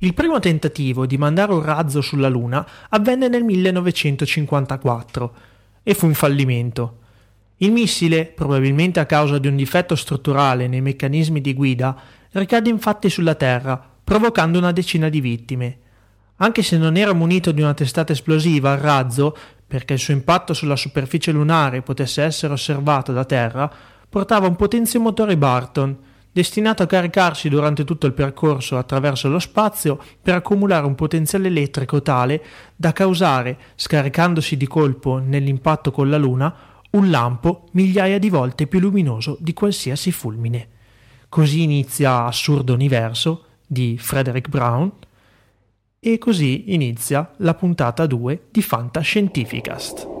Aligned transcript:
Il 0.00 0.14
primo 0.14 0.38
tentativo 0.38 1.06
di 1.06 1.18
mandare 1.18 1.52
un 1.52 1.60
razzo 1.60 2.00
sulla 2.00 2.28
Luna 2.28 2.64
avvenne 2.90 3.26
nel 3.26 3.42
1954 3.42 5.34
e 5.82 5.92
fu 5.94 6.06
un 6.06 6.14
fallimento. 6.14 6.98
Il 7.56 7.72
missile, 7.72 8.26
probabilmente 8.26 9.00
a 9.00 9.06
causa 9.06 9.38
di 9.38 9.48
un 9.48 9.56
difetto 9.56 9.96
strutturale 9.96 10.68
nei 10.68 10.80
meccanismi 10.80 11.40
di 11.40 11.52
guida, 11.52 12.00
ricadde 12.30 12.68
infatti 12.68 13.10
sulla 13.10 13.34
Terra, 13.34 13.82
provocando 14.04 14.58
una 14.58 14.70
decina 14.70 15.08
di 15.08 15.20
vittime. 15.20 15.78
Anche 16.36 16.62
se 16.62 16.78
non 16.78 16.96
era 16.96 17.12
munito 17.12 17.50
di 17.50 17.60
una 17.60 17.74
testata 17.74 18.12
esplosiva, 18.12 18.74
il 18.74 18.78
razzo, 18.78 19.36
perché 19.66 19.94
il 19.94 19.98
suo 19.98 20.14
impatto 20.14 20.54
sulla 20.54 20.76
superficie 20.76 21.32
lunare 21.32 21.82
potesse 21.82 22.22
essere 22.22 22.52
osservato 22.52 23.12
da 23.12 23.24
Terra, 23.24 23.68
portava 24.08 24.46
un 24.46 24.54
potenziomotore 24.54 25.36
Barton, 25.36 25.98
destinato 26.38 26.84
a 26.84 26.86
caricarsi 26.86 27.48
durante 27.48 27.82
tutto 27.82 28.06
il 28.06 28.12
percorso 28.12 28.78
attraverso 28.78 29.28
lo 29.28 29.40
spazio 29.40 30.00
per 30.22 30.36
accumulare 30.36 30.86
un 30.86 30.94
potenziale 30.94 31.48
elettrico 31.48 32.00
tale 32.00 32.40
da 32.76 32.92
causare, 32.92 33.58
scaricandosi 33.74 34.56
di 34.56 34.68
colpo 34.68 35.18
nell'impatto 35.18 35.90
con 35.90 36.08
la 36.08 36.16
Luna, 36.16 36.54
un 36.90 37.10
lampo 37.10 37.64
migliaia 37.72 38.20
di 38.20 38.30
volte 38.30 38.68
più 38.68 38.78
luminoso 38.78 39.36
di 39.40 39.52
qualsiasi 39.52 40.12
fulmine. 40.12 40.68
Così 41.28 41.62
inizia 41.62 42.26
Assurdo 42.26 42.72
Universo 42.72 43.44
di 43.66 43.98
Frederick 43.98 44.48
Brown 44.48 44.92
e 45.98 46.18
così 46.18 46.72
inizia 46.72 47.34
la 47.38 47.54
puntata 47.54 48.06
2 48.06 48.44
di 48.52 48.62
Fantascientificast. 48.62 50.17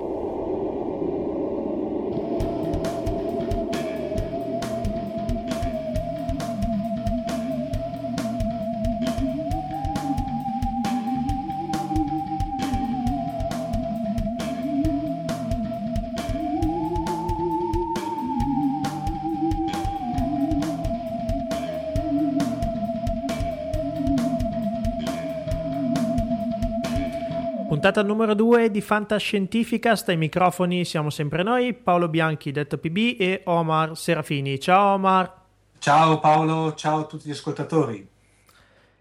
Puntata 27.88 28.06
numero 28.06 28.34
2 28.34 28.70
di 28.70 28.82
Fantascientificast, 28.82 30.10
ai 30.10 30.18
microfoni 30.18 30.84
siamo 30.84 31.08
sempre 31.08 31.42
noi, 31.42 31.72
Paolo 31.72 32.10
Bianchi, 32.10 32.52
detto 32.52 32.76
PB, 32.76 33.16
e 33.18 33.40
Omar 33.46 33.96
Serafini. 33.96 34.60
Ciao 34.60 34.92
Omar. 34.92 35.34
Ciao 35.78 36.18
Paolo, 36.18 36.74
ciao 36.74 36.98
a 36.98 37.04
tutti 37.04 37.26
gli 37.26 37.32
ascoltatori. 37.32 38.06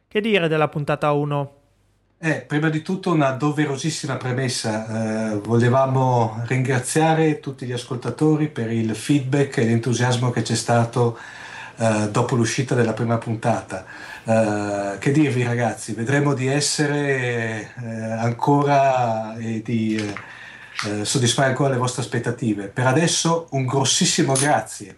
Che 0.08 0.22
dire 0.22 0.48
della 0.48 0.70
puntata 0.70 1.12
1? 1.12 1.54
Eh, 2.18 2.46
prima 2.48 2.70
di 2.70 2.82
tutto 2.82 3.12
una 3.12 3.32
doverosissima 3.32 4.16
premessa. 4.16 5.34
Eh, 5.34 5.40
volevamo 5.40 6.42
ringraziare 6.48 7.42
tutti 7.42 7.66
gli 7.66 7.74
ascoltatori 7.74 8.48
per 8.48 8.72
il 8.72 8.96
feedback 8.96 9.58
e 9.58 9.66
l'entusiasmo 9.66 10.30
che 10.30 10.44
c'è 10.44 10.56
stato 10.56 11.18
eh, 11.78 12.10
dopo 12.10 12.36
l'uscita 12.36 12.76
della 12.76 12.94
prima 12.94 13.18
puntata. 13.18 13.86
Uh, 14.24 14.98
che 14.98 15.14
dirvi 15.14 15.42
ragazzi, 15.44 15.94
vedremo 15.94 16.34
di 16.34 16.48
essere 16.48 17.72
uh, 17.80 17.86
ancora 18.20 19.38
e 19.38 19.62
di 19.64 20.14
uh, 20.84 21.04
soddisfare 21.04 21.48
ancora 21.48 21.70
le 21.70 21.78
vostre 21.78 22.02
aspettative. 22.02 22.68
Per 22.68 22.86
adesso 22.86 23.48
un 23.52 23.66
grossissimo 23.66 24.34
grazie. 24.34 24.98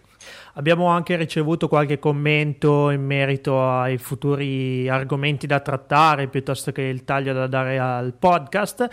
Abbiamo 0.54 0.86
anche 0.86 1.16
ricevuto 1.16 1.68
qualche 1.68 1.98
commento 1.98 2.90
in 2.90 3.04
merito 3.04 3.62
ai 3.62 3.98
futuri 3.98 4.88
argomenti 4.88 5.46
da 5.46 5.60
trattare 5.60 6.28
piuttosto 6.28 6.72
che 6.72 6.82
il 6.82 7.04
taglio 7.04 7.32
da 7.32 7.46
dare 7.46 7.78
al 7.78 8.14
podcast. 8.14 8.88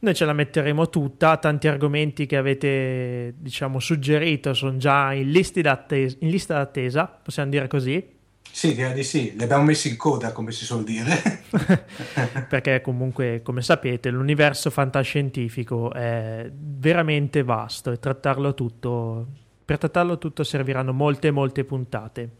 Noi 0.00 0.14
ce 0.14 0.24
la 0.24 0.32
metteremo 0.32 0.88
tutta, 0.90 1.38
tanti 1.38 1.66
argomenti 1.66 2.26
che 2.26 2.36
avete 2.36 3.34
diciamo 3.38 3.80
suggerito 3.80 4.54
sono 4.54 4.76
già 4.76 5.12
in, 5.12 5.32
d'attesa, 5.62 6.16
in 6.20 6.28
lista 6.28 6.54
d'attesa, 6.54 7.06
possiamo 7.22 7.50
dire 7.50 7.66
così. 7.66 8.16
Sì, 8.50 8.74
direi 8.74 8.92
di 8.92 9.04
sì, 9.04 9.34
li 9.36 9.42
abbiamo 9.44 9.64
messi 9.64 9.88
in 9.88 9.96
coda, 9.96 10.32
come 10.32 10.52
si 10.52 10.64
suol 10.64 10.82
dire. 10.82 11.42
Perché 12.48 12.80
comunque, 12.80 13.40
come 13.42 13.62
sapete, 13.62 14.10
l'universo 14.10 14.70
fantascientifico 14.70 15.92
è 15.92 16.50
veramente 16.52 17.42
vasto 17.42 17.92
e 17.92 17.98
trattarlo 17.98 18.54
tutto, 18.54 19.26
per 19.68 19.76
trattarlo 19.76 20.16
tutto 20.16 20.44
serviranno 20.44 20.94
molte, 20.94 21.30
molte 21.30 21.62
puntate. 21.62 22.30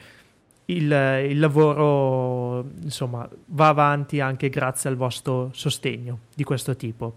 il, 0.65 1.27
il 1.29 1.39
lavoro 1.39 2.65
insomma 2.81 3.27
va 3.47 3.67
avanti 3.67 4.19
anche 4.19 4.49
grazie 4.49 4.89
al 4.89 4.95
vostro 4.95 5.49
sostegno 5.53 6.19
di 6.33 6.43
questo 6.43 6.75
tipo. 6.75 7.15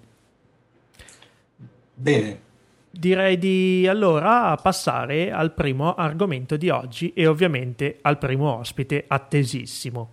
Bene. 1.94 2.44
Direi 2.90 3.36
di 3.36 3.86
allora 3.86 4.56
passare 4.56 5.30
al 5.30 5.52
primo 5.52 5.94
argomento 5.94 6.56
di 6.56 6.70
oggi 6.70 7.12
e 7.12 7.26
ovviamente 7.26 7.98
al 8.00 8.16
primo 8.16 8.56
ospite 8.56 9.04
attesissimo. 9.06 10.10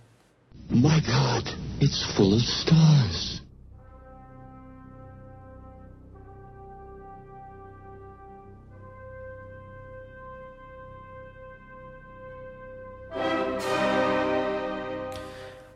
My 0.68 1.00
God, 1.02 1.56
it's 1.80 2.04
full 2.14 2.34
of 2.34 2.42
stars. 2.42 3.33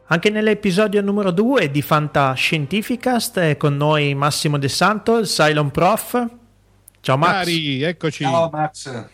Anche 0.09 0.29
nell'episodio 0.29 1.01
numero 1.01 1.31
2 1.31 1.69
di 1.69 1.81
Fantascientificast 1.81 3.40
è 3.40 3.57
con 3.57 3.75
noi 3.75 4.16
Massimo 4.16 4.57
De 4.57 4.69
Santo, 4.69 5.18
il 5.18 5.25
Cylon 5.25 5.69
Prof. 5.69 6.25
Ciao 7.01 7.18
Max. 7.18 7.31
Cari, 7.31 7.81
eccoci. 7.81 8.23
Ciao 8.23 8.50
Max. 8.50 9.06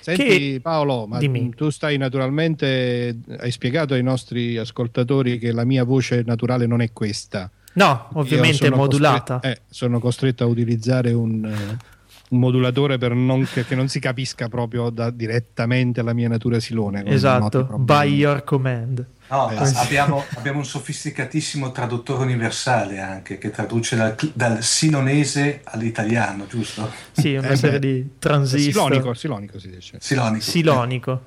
Senti 0.00 0.24
che... 0.24 0.60
Paolo, 0.60 1.06
ma 1.06 1.18
Dimmi. 1.18 1.54
tu 1.54 1.70
stai 1.70 1.98
naturalmente, 1.98 3.16
hai 3.38 3.50
spiegato 3.52 3.94
ai 3.94 4.02
nostri 4.02 4.56
ascoltatori 4.56 5.38
che 5.38 5.52
la 5.52 5.64
mia 5.64 5.84
voce 5.84 6.24
naturale 6.26 6.66
non 6.66 6.80
è 6.80 6.92
questa. 6.92 7.48
No, 7.74 8.08
ovviamente 8.14 8.66
è 8.66 8.70
modulata. 8.70 9.34
Costretto, 9.34 9.60
eh, 9.60 9.62
sono 9.70 10.00
costretto 10.00 10.42
a 10.42 10.48
utilizzare 10.48 11.12
un, 11.12 11.44
un 12.28 12.38
modulatore 12.40 12.98
per 12.98 13.14
non, 13.14 13.46
che, 13.52 13.64
che, 13.64 13.76
non 13.76 13.86
si 13.86 14.00
capisca 14.00 14.48
proprio 14.48 14.90
da, 14.90 15.10
direttamente 15.10 16.02
la 16.02 16.12
mia 16.12 16.26
natura 16.26 16.58
silone. 16.58 17.04
Esatto, 17.06 17.66
by 17.78 18.12
your 18.12 18.42
command. 18.42 19.06
No, 19.30 19.48
eh, 19.48 19.72
abbiamo, 19.76 20.24
abbiamo, 20.34 20.58
un 20.58 20.64
sofisticatissimo 20.64 21.70
traduttore 21.70 22.24
universale 22.24 22.98
anche 22.98 23.38
che 23.38 23.50
traduce 23.50 23.94
dal, 23.94 24.16
dal 24.32 24.60
silonese 24.60 25.60
all'italiano, 25.64 26.46
giusto? 26.48 26.90
Sì, 27.12 27.36
una 27.36 27.50
eh 27.50 27.56
serie 27.56 27.78
beh. 27.78 27.92
di 27.92 28.08
transistor. 28.18 28.72
Silonico, 28.72 29.14
silonico 29.14 29.58
si 29.60 29.70
dice. 29.70 29.98
Silonico. 30.00 30.42
Silonico. 30.42 31.22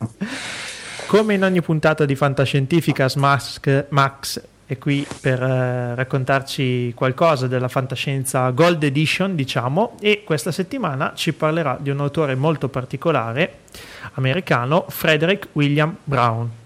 Come 1.06 1.34
in 1.34 1.44
ogni 1.44 1.62
puntata 1.62 2.04
di 2.04 2.16
Fantascientificas, 2.16 3.14
Max, 3.14 3.60
Max 3.90 4.42
è 4.66 4.78
qui 4.78 5.06
per 5.20 5.42
eh, 5.42 5.94
raccontarci 5.96 6.92
qualcosa 6.94 7.46
della 7.46 7.68
fantascienza 7.68 8.50
Gold 8.50 8.82
Edition, 8.82 9.36
diciamo, 9.36 9.96
e 10.00 10.22
questa 10.24 10.50
settimana 10.50 11.12
ci 11.14 11.32
parlerà 11.32 11.76
di 11.80 11.90
un 11.90 12.00
autore 12.00 12.34
molto 12.34 12.68
particolare 12.68 13.58
americano, 14.14 14.86
Frederick 14.88 15.48
William 15.52 15.96
Brown. 16.02 16.59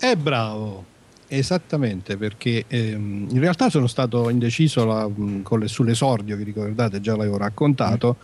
È 0.00 0.16
bravo, 0.16 0.86
esattamente, 1.28 2.16
perché 2.16 2.64
ehm, 2.66 3.26
in 3.30 3.38
realtà 3.38 3.68
sono 3.68 3.86
stato 3.86 4.30
indeciso 4.30 4.86
la, 4.86 5.06
le, 5.06 5.68
sull'esordio, 5.68 6.38
vi 6.38 6.44
ricordate, 6.44 7.02
già 7.02 7.14
l'avevo 7.14 7.36
raccontato, 7.36 8.16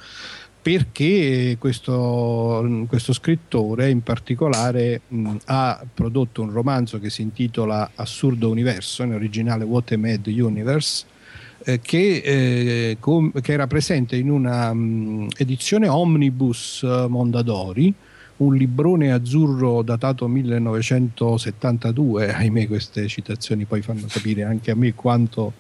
perché 0.62 1.58
questo, 1.60 2.86
questo, 2.88 3.12
scrittore 3.12 3.90
in 3.90 4.02
particolare 4.02 5.02
mh, 5.06 5.36
ha 5.44 5.84
prodotto 5.92 6.40
un 6.40 6.50
romanzo 6.50 6.98
che 6.98 7.10
si 7.10 7.20
intitola 7.20 7.90
Assurdo 7.96 8.48
Universo, 8.48 9.02
in 9.02 9.12
originale 9.12 9.64
What 9.64 9.92
a 9.92 9.98
Mad 9.98 10.26
Universe, 10.26 11.04
eh, 11.62 11.78
che, 11.80 12.22
eh, 12.24 12.96
com- 13.00 13.38
che, 13.38 13.52
era 13.52 13.66
presente 13.66 14.16
in 14.16 14.30
una 14.30 14.72
mh, 14.72 15.28
edizione 15.36 15.88
omnibus 15.88 16.82
eh, 16.84 17.06
Mondadori, 17.06 17.92
un 18.38 18.54
librone 18.54 19.12
azzurro 19.12 19.82
datato 19.82 20.28
1972, 20.28 22.34
ahimè 22.34 22.66
queste 22.66 23.06
citazioni 23.08 23.64
poi 23.64 23.82
fanno 23.82 24.06
capire 24.08 24.42
anche 24.42 24.70
a 24.70 24.74
me 24.74 24.94
quanto 24.94 25.54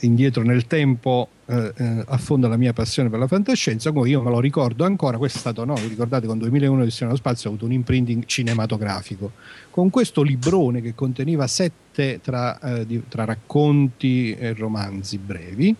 indietro 0.00 0.42
nel 0.42 0.66
tempo 0.66 1.28
eh, 1.46 1.72
eh, 1.76 2.04
affonda 2.06 2.48
la 2.48 2.56
mia 2.56 2.72
passione 2.72 3.10
per 3.10 3.18
la 3.18 3.26
fantascienza, 3.26 3.92
come 3.92 4.08
io 4.08 4.22
me 4.22 4.30
lo 4.30 4.40
ricordo 4.40 4.84
ancora, 4.84 5.18
questo 5.18 5.38
è 5.38 5.40
stato, 5.40 5.64
no, 5.64 5.74
vi 5.74 5.88
ricordate, 5.88 6.26
con 6.26 6.38
2001 6.38 6.84
di 6.84 6.94
nello 7.00 7.16
spazio 7.16 7.48
ha 7.48 7.52
avuto 7.52 7.66
un 7.66 7.72
imprinting 7.72 8.24
cinematografico, 8.24 9.32
con 9.70 9.90
questo 9.90 10.22
librone 10.22 10.80
che 10.80 10.94
conteneva 10.94 11.46
sette 11.46 12.20
tra, 12.22 12.58
eh, 12.60 12.86
di, 12.86 13.02
tra 13.08 13.24
racconti 13.24 14.34
e 14.34 14.54
romanzi 14.54 15.18
brevi, 15.18 15.74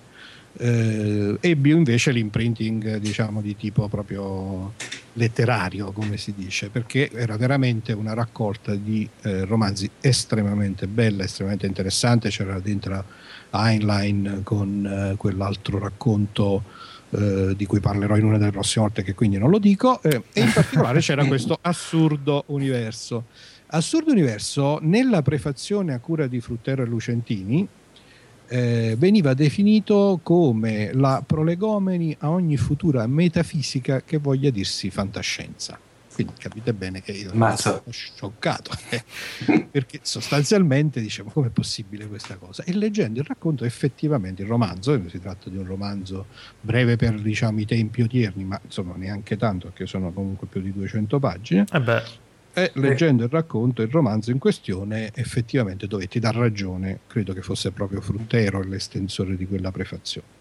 eh, 0.61 1.37
ebbi 1.41 1.71
invece 1.71 2.13
l'imprinting 2.13 2.99
diciamo 2.99 3.41
di 3.41 3.57
tipo 3.57 3.89
proprio 3.89 4.75
letterario 5.15 5.91
come 5.91 6.19
si 6.19 6.35
dice 6.37 6.69
perché 6.69 7.11
era 7.11 7.39
veramente 7.39 7.93
una 7.93 8.13
raccolta 8.13 8.75
di 8.75 9.09
eh, 9.23 9.47
romanzi 9.47 9.91
estremamente 10.01 10.87
bella 10.87 11.25
estremamente 11.25 11.67
interessante 11.67 12.29
c'era 12.29 12.61
dentro 12.61 13.05
Heinlein 13.51 14.43
con 14.45 14.87
eh, 14.87 15.17
quell'altro 15.17 15.79
racconto 15.79 16.63
eh, 17.11 17.55
di 17.57 17.67
cui 17.67 17.81
parlerò 17.81 18.17
in 18.17 18.25
una 18.25 18.39
delle 18.39 18.53
prossime 18.53 18.85
volte 18.85 19.03
che 19.03 19.15
quindi 19.15 19.37
non 19.37 19.51
lo 19.51 19.59
dico. 19.59 20.01
Eh, 20.03 20.23
e 20.33 20.43
in 20.43 20.53
particolare 20.53 21.01
c'era 21.01 21.25
questo 21.27 21.59
assurdo 21.61 22.45
universo. 22.47 23.25
Assurdo 23.73 24.13
universo 24.13 24.79
nella 24.83 25.23
prefazione 25.23 25.93
a 25.93 25.99
cura 25.99 26.29
di 26.29 26.41
Fruttero 26.41 26.83
e 26.83 26.87
Lucentini 26.87 27.67
eh, 28.51 28.97
veniva 28.99 29.33
definito 29.33 30.19
come 30.25 30.93
la 30.93 31.23
prolegomeni 31.25 32.17
a 32.19 32.31
ogni 32.31 32.57
futura 32.57 33.07
metafisica 33.07 34.03
che 34.03 34.19
voglia 34.19 34.51
dirsi 34.51 34.91
fantascienza. 34.91 35.79
Quindi 36.13 36.33
capite 36.37 36.75
bene 36.75 37.01
che 37.01 37.13
io 37.13 37.31
sono 37.57 37.83
scioccato 37.89 38.73
eh. 38.91 39.67
perché 39.71 40.01
sostanzialmente 40.03 41.01
dicevo 41.01 41.31
come 41.31 41.47
è 41.47 41.51
possibile 41.51 42.09
questa 42.09 42.35
cosa? 42.37 42.65
E 42.65 42.75
leggendo 42.75 43.21
il 43.21 43.27
racconto 43.27 43.65
effettivamente 43.65 44.43
il 44.43 44.49
romanzo 44.49 45.01
si 45.09 45.21
tratta 45.21 45.49
di 45.49 45.57
un 45.57 45.65
romanzo 45.65 46.27
breve 46.61 46.97
per 46.97 47.21
diciamo 47.21 47.61
i 47.61 47.65
tempi 47.65 48.03
odierni 48.03 48.45
ma 48.45 48.61
insomma 48.63 48.97
neanche 48.97 49.37
tanto 49.37 49.69
perché 49.69 49.87
sono 49.87 50.13
comunque 50.13 50.49
più 50.49 50.61
di 50.61 50.73
200 50.73 51.19
pagine. 51.21 51.65
Eh 51.73 51.81
e 52.65 52.71
leggendo 52.75 53.25
il 53.25 53.31
racconto, 53.31 53.83
il 53.83 53.91
romanzo 53.91 54.31
in 54.31 54.39
questione, 54.39 55.11
effettivamente 55.15 55.87
dovetti 55.87 56.19
dar 56.19 56.35
ragione, 56.35 57.01
credo 57.07 57.33
che 57.33 57.43
fosse 57.43 57.71
proprio 57.71 58.01
Fruttero 58.01 58.63
l'estensore 58.63 59.37
di 59.37 59.47
quella 59.47 59.71
prefazione. 59.71 60.39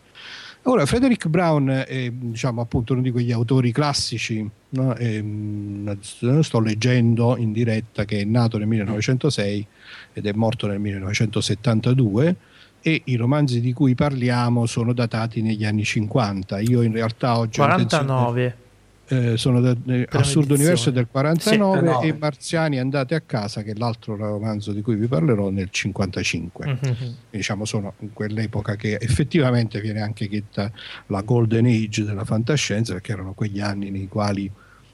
Ora, 0.64 0.86
Frederick 0.86 1.28
Brown 1.28 1.70
è 1.88 2.12
diciamo, 2.12 2.62
appunto 2.62 2.92
uno 2.94 3.02
di 3.02 3.12
quegli 3.12 3.32
autori 3.32 3.72
classici, 3.72 4.48
no? 4.70 4.96
e, 4.96 5.22
mh, 5.22 6.42
sto 6.42 6.60
leggendo 6.60 7.38
in 7.38 7.54
diretta 7.54 8.04
che 8.04 8.20
è 8.20 8.24
nato 8.26 8.58
nel 8.58 8.68
1906 8.68 9.68
ed 10.14 10.26
è 10.26 10.32
morto 10.34 10.68
nel 10.68 10.80
1972 10.80 12.36
e 12.82 13.02
i 13.06 13.16
romanzi 13.16 13.62
di 13.62 13.72
cui 13.72 13.96
parliamo 13.96 14.66
sono 14.66 14.94
datati 14.94 15.42
negli 15.42 15.66
anni 15.66 15.86
50. 15.86 16.60
Io 16.60 16.82
in 16.82 16.92
realtà 16.92 17.38
oggi... 17.38 17.60
49 17.60 18.68
eh, 19.10 19.38
sono 19.38 19.60
da, 19.60 19.76
eh, 19.88 20.08
Assurdo 20.12 20.54
Universo 20.54 20.92
del 20.92 21.08
49 21.10 21.98
sì, 22.02 22.08
e 22.08 22.14
Marziani 22.14 22.80
Andate 22.80 23.16
a 23.16 23.22
casa, 23.22 23.64
che 23.64 23.72
è 23.72 23.74
l'altro 23.76 24.16
romanzo 24.16 24.72
di 24.72 24.84
cui 24.84 24.96
vi 24.96 25.08
parlerò, 25.08 25.50
nel 25.50 25.70
55. 25.72 26.66
Mm-hmm. 26.66 27.12
Diciamo 27.32 27.66
sono 27.66 27.94
in 28.00 28.14
quell'epoca 28.14 28.76
che 28.76 28.98
effettivamente 29.02 29.82
viene 29.82 30.02
anche 30.02 30.30
detta 30.30 30.72
la 31.08 31.22
golden 31.22 31.66
age 31.66 32.04
della 32.04 32.24
fantascienza, 32.24 32.94
perché 32.94 33.12
erano 33.12 33.34
quegli 33.34 33.60
anni 33.60 33.90
nei 33.90 34.08
quali 34.08 34.50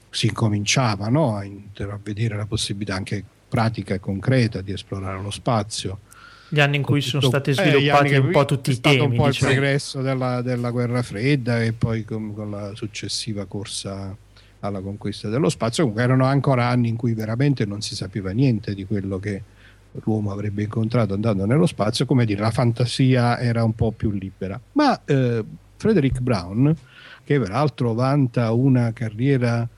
si 0.08 0.28
incominciava 0.28 1.08
no, 1.08 1.36
a, 1.36 1.42
a 1.42 2.00
vedere 2.02 2.36
la 2.36 2.46
possibilità 2.46 2.94
anche 2.94 3.22
pratica 3.48 3.94
e 3.94 4.00
concreta 4.00 4.62
di 4.62 4.72
esplorare 4.72 5.20
lo 5.20 5.30
spazio 5.30 6.00
gli 6.48 6.60
anni 6.60 6.76
in 6.76 6.82
cui 6.82 7.00
sono 7.00 7.22
stati 7.22 7.52
sviluppati 7.52 8.14
eh, 8.14 8.18
un 8.18 8.30
po' 8.30 8.44
tutti 8.44 8.70
i 8.70 8.80
temi. 8.80 9.00
un 9.00 9.14
po' 9.14 9.26
diciamo. 9.26 9.50
il 9.50 9.58
progresso 9.58 10.00
della, 10.00 10.42
della, 10.42 10.70
guerra 10.70 11.02
fredda 11.02 11.62
e 11.62 11.72
poi 11.72 12.04
con, 12.04 12.34
con, 12.34 12.50
la 12.50 12.72
successiva 12.74 13.46
corsa 13.46 14.16
alla 14.60 14.80
conquista 14.80 15.28
dello 15.28 15.48
spazio. 15.48 15.82
Comunque 15.82 16.04
erano 16.04 16.24
ancora 16.24 16.68
anni 16.68 16.88
in 16.88 16.96
cui 16.96 17.14
veramente 17.14 17.64
non 17.64 17.80
si 17.80 17.94
sapeva 17.94 18.30
niente 18.30 18.74
di 18.74 18.84
quello 18.84 19.18
che 19.18 19.42
l'uomo 20.04 20.30
avrebbe 20.30 20.62
incontrato 20.62 21.14
andando 21.14 21.46
nello 21.46 21.66
spazio, 21.66 22.04
come 22.04 22.24
dire, 22.24 22.40
la 22.40 22.50
fantasia 22.50 23.38
era 23.38 23.64
un 23.64 23.74
po' 23.74 23.92
più 23.92 24.10
libera. 24.10 24.60
Ma 24.72 25.00
eh, 25.04 25.44
Frederick 25.76 26.20
Brown, 26.20 26.74
che 27.24 27.40
peraltro 27.40 27.94
vanta 27.94 28.52
una 28.52 28.92
carriera 28.92 29.68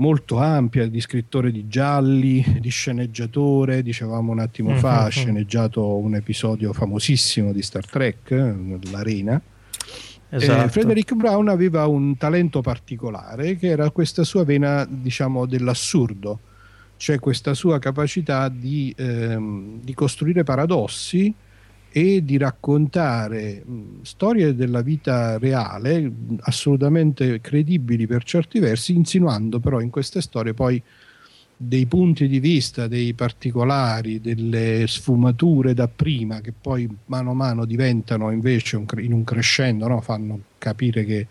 molto 0.00 0.38
ampia 0.38 0.88
di 0.88 1.00
scrittore 1.00 1.52
di 1.52 1.68
gialli, 1.68 2.44
di 2.58 2.70
sceneggiatore, 2.70 3.82
dicevamo 3.82 4.32
un 4.32 4.40
attimo 4.40 4.74
fa, 4.76 4.96
mm-hmm. 4.96 5.04
ha 5.04 5.08
sceneggiato 5.08 5.96
un 5.96 6.14
episodio 6.14 6.72
famosissimo 6.72 7.52
di 7.52 7.62
Star 7.62 7.86
Trek, 7.86 8.30
L'Arena. 8.90 9.40
Esatto. 10.30 10.64
Eh, 10.64 10.68
Frederick 10.68 11.14
Brown 11.14 11.48
aveva 11.48 11.86
un 11.86 12.16
talento 12.16 12.60
particolare 12.62 13.56
che 13.56 13.68
era 13.68 13.90
questa 13.90 14.24
sua 14.24 14.44
vena, 14.44 14.86
diciamo, 14.88 15.44
dell'assurdo, 15.44 16.40
cioè 16.96 17.18
questa 17.18 17.52
sua 17.52 17.78
capacità 17.78 18.48
di, 18.48 18.94
ehm, 18.96 19.80
di 19.82 19.92
costruire 19.94 20.44
paradossi 20.44 21.34
e 21.92 22.24
di 22.24 22.38
raccontare 22.38 23.62
mh, 23.64 24.02
storie 24.02 24.54
della 24.54 24.80
vita 24.80 25.38
reale 25.38 26.10
assolutamente 26.40 27.40
credibili 27.40 28.06
per 28.06 28.22
certi 28.22 28.58
versi, 28.60 28.94
insinuando 28.94 29.58
però 29.58 29.80
in 29.80 29.90
queste 29.90 30.20
storie 30.20 30.54
poi 30.54 30.80
dei 31.62 31.84
punti 31.86 32.26
di 32.26 32.40
vista, 32.40 32.86
dei 32.86 33.12
particolari, 33.12 34.20
delle 34.20 34.86
sfumature 34.86 35.74
da 35.74 35.88
prima 35.88 36.40
che 36.40 36.54
poi 36.58 36.88
mano 37.06 37.32
a 37.32 37.34
mano 37.34 37.66
diventano 37.66 38.30
invece 38.30 38.76
un, 38.76 38.86
in 38.98 39.12
un 39.12 39.24
crescendo, 39.24 39.86
no? 39.86 40.00
fanno 40.00 40.40
capire 40.56 41.04
che 41.04 41.26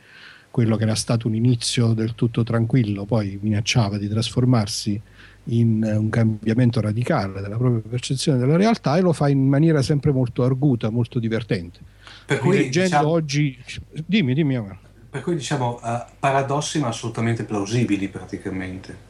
quello 0.51 0.75
che 0.75 0.83
era 0.83 0.95
stato 0.95 1.27
un 1.27 1.35
inizio 1.35 1.93
del 1.93 2.15
tutto 2.15 2.43
tranquillo 2.43 3.05
poi 3.05 3.39
minacciava 3.41 3.97
di 3.97 4.07
trasformarsi 4.07 5.01
in 5.45 5.83
un 5.83 6.09
cambiamento 6.09 6.79
radicale 6.81 7.41
della 7.41 7.57
propria 7.57 7.81
percezione 7.87 8.37
della 8.37 8.55
realtà 8.55 8.97
e 8.97 9.01
lo 9.01 9.13
fa 9.13 9.29
in 9.29 9.47
maniera 9.47 9.81
sempre 9.81 10.11
molto 10.11 10.43
arguta, 10.43 10.89
molto 10.89 11.19
divertente. 11.19 11.79
Per 12.25 12.39
cui 12.39 12.57
leggendo 12.57 12.89
diciamo, 12.89 13.07
oggi, 13.07 13.57
dimmi, 14.05 14.33
dimmi. 14.33 14.55
Amaro. 14.55 14.77
Per 15.09 15.21
cui 15.21 15.35
diciamo 15.35 15.79
uh, 15.81 16.03
paradossi 16.19 16.79
ma 16.79 16.87
assolutamente 16.87 17.43
plausibili 17.43 18.07
praticamente. 18.09 19.07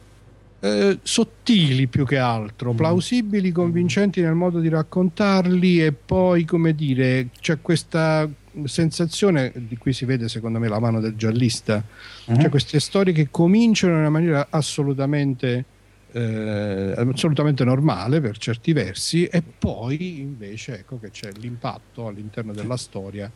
Eh, 0.62 0.98
sottili 1.02 1.86
più 1.86 2.04
che 2.04 2.18
altro, 2.18 2.72
mm. 2.72 2.76
plausibili, 2.76 3.50
convincenti 3.50 4.20
nel 4.20 4.34
modo 4.34 4.60
di 4.60 4.68
raccontarli 4.68 5.82
e 5.82 5.92
poi, 5.92 6.44
come 6.44 6.74
dire, 6.74 7.28
c'è 7.40 7.60
questa 7.62 8.28
sensazione 8.64 9.52
di 9.54 9.76
cui 9.76 9.92
si 9.92 10.04
vede 10.04 10.28
secondo 10.28 10.58
me 10.58 10.68
la 10.68 10.78
mano 10.78 11.00
del 11.00 11.16
giallista, 11.16 11.82
uh-huh. 12.26 12.40
cioè 12.40 12.48
queste 12.50 12.80
storie 12.80 13.12
che 13.12 13.28
cominciano 13.30 13.94
in 13.94 14.00
una 14.00 14.10
maniera 14.10 14.48
assolutamente 14.50 15.64
eh, 16.12 16.94
assolutamente 16.96 17.64
normale 17.64 18.20
per 18.20 18.38
certi 18.38 18.72
versi 18.72 19.26
e 19.26 19.42
poi 19.42 20.20
invece 20.20 20.80
ecco 20.80 20.98
che 20.98 21.10
c'è 21.10 21.30
l'impatto 21.32 22.06
all'interno 22.06 22.52
della 22.52 22.76
storia 22.76 23.30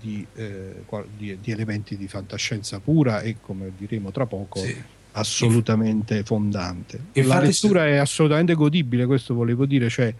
di, 0.00 0.26
eh, 0.34 0.84
di, 1.16 1.38
di 1.40 1.50
elementi 1.50 1.96
di 1.96 2.08
fantascienza 2.08 2.80
pura 2.80 3.20
e 3.20 3.36
come 3.40 3.72
diremo 3.76 4.10
tra 4.10 4.26
poco 4.26 4.58
sì. 4.60 4.76
assolutamente 5.12 6.22
fondante. 6.24 6.96
Infatti, 7.12 7.26
la 7.26 7.40
lettura 7.40 7.86
è 7.86 7.96
assolutamente 7.96 8.54
godibile 8.54 9.06
questo 9.06 9.34
volevo 9.34 9.66
dire 9.66 9.88
cioè 9.88 10.14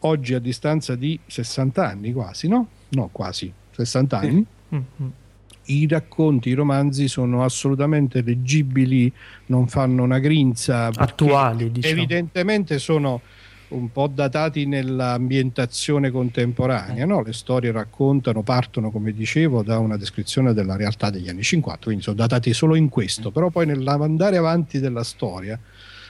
oggi 0.00 0.34
a 0.34 0.38
distanza 0.38 0.94
di 0.94 1.18
60 1.26 1.86
anni 1.86 2.12
quasi 2.12 2.48
no? 2.48 2.68
no 2.90 3.08
quasi 3.12 3.52
60 3.72 4.18
anni. 4.18 4.46
Mm-hmm 4.74 5.26
i 5.68 5.86
racconti, 5.86 6.50
i 6.50 6.54
romanzi 6.54 7.08
sono 7.08 7.44
assolutamente 7.44 8.22
leggibili, 8.22 9.12
non 9.46 9.66
fanno 9.66 10.02
una 10.02 10.18
grinza. 10.18 10.90
Attuali, 10.94 11.70
diciamo. 11.70 11.94
Evidentemente 11.94 12.78
sono 12.78 13.20
un 13.68 13.92
po' 13.92 14.06
datati 14.06 14.66
nell'ambientazione 14.66 16.10
contemporanea, 16.10 17.04
no? 17.04 17.22
le 17.22 17.32
storie 17.32 17.70
raccontano, 17.70 18.42
partono 18.42 18.90
come 18.90 19.12
dicevo 19.12 19.62
da 19.62 19.78
una 19.78 19.96
descrizione 19.96 20.54
della 20.54 20.76
realtà 20.76 21.10
degli 21.10 21.28
anni 21.28 21.42
50, 21.42 21.84
quindi 21.84 22.02
sono 22.02 22.16
datati 22.16 22.52
solo 22.54 22.74
in 22.76 22.88
questo, 22.88 23.30
però 23.30 23.50
poi 23.50 23.66
nell'andare 23.66 24.38
avanti 24.38 24.80
della 24.80 25.04
storia, 25.04 25.58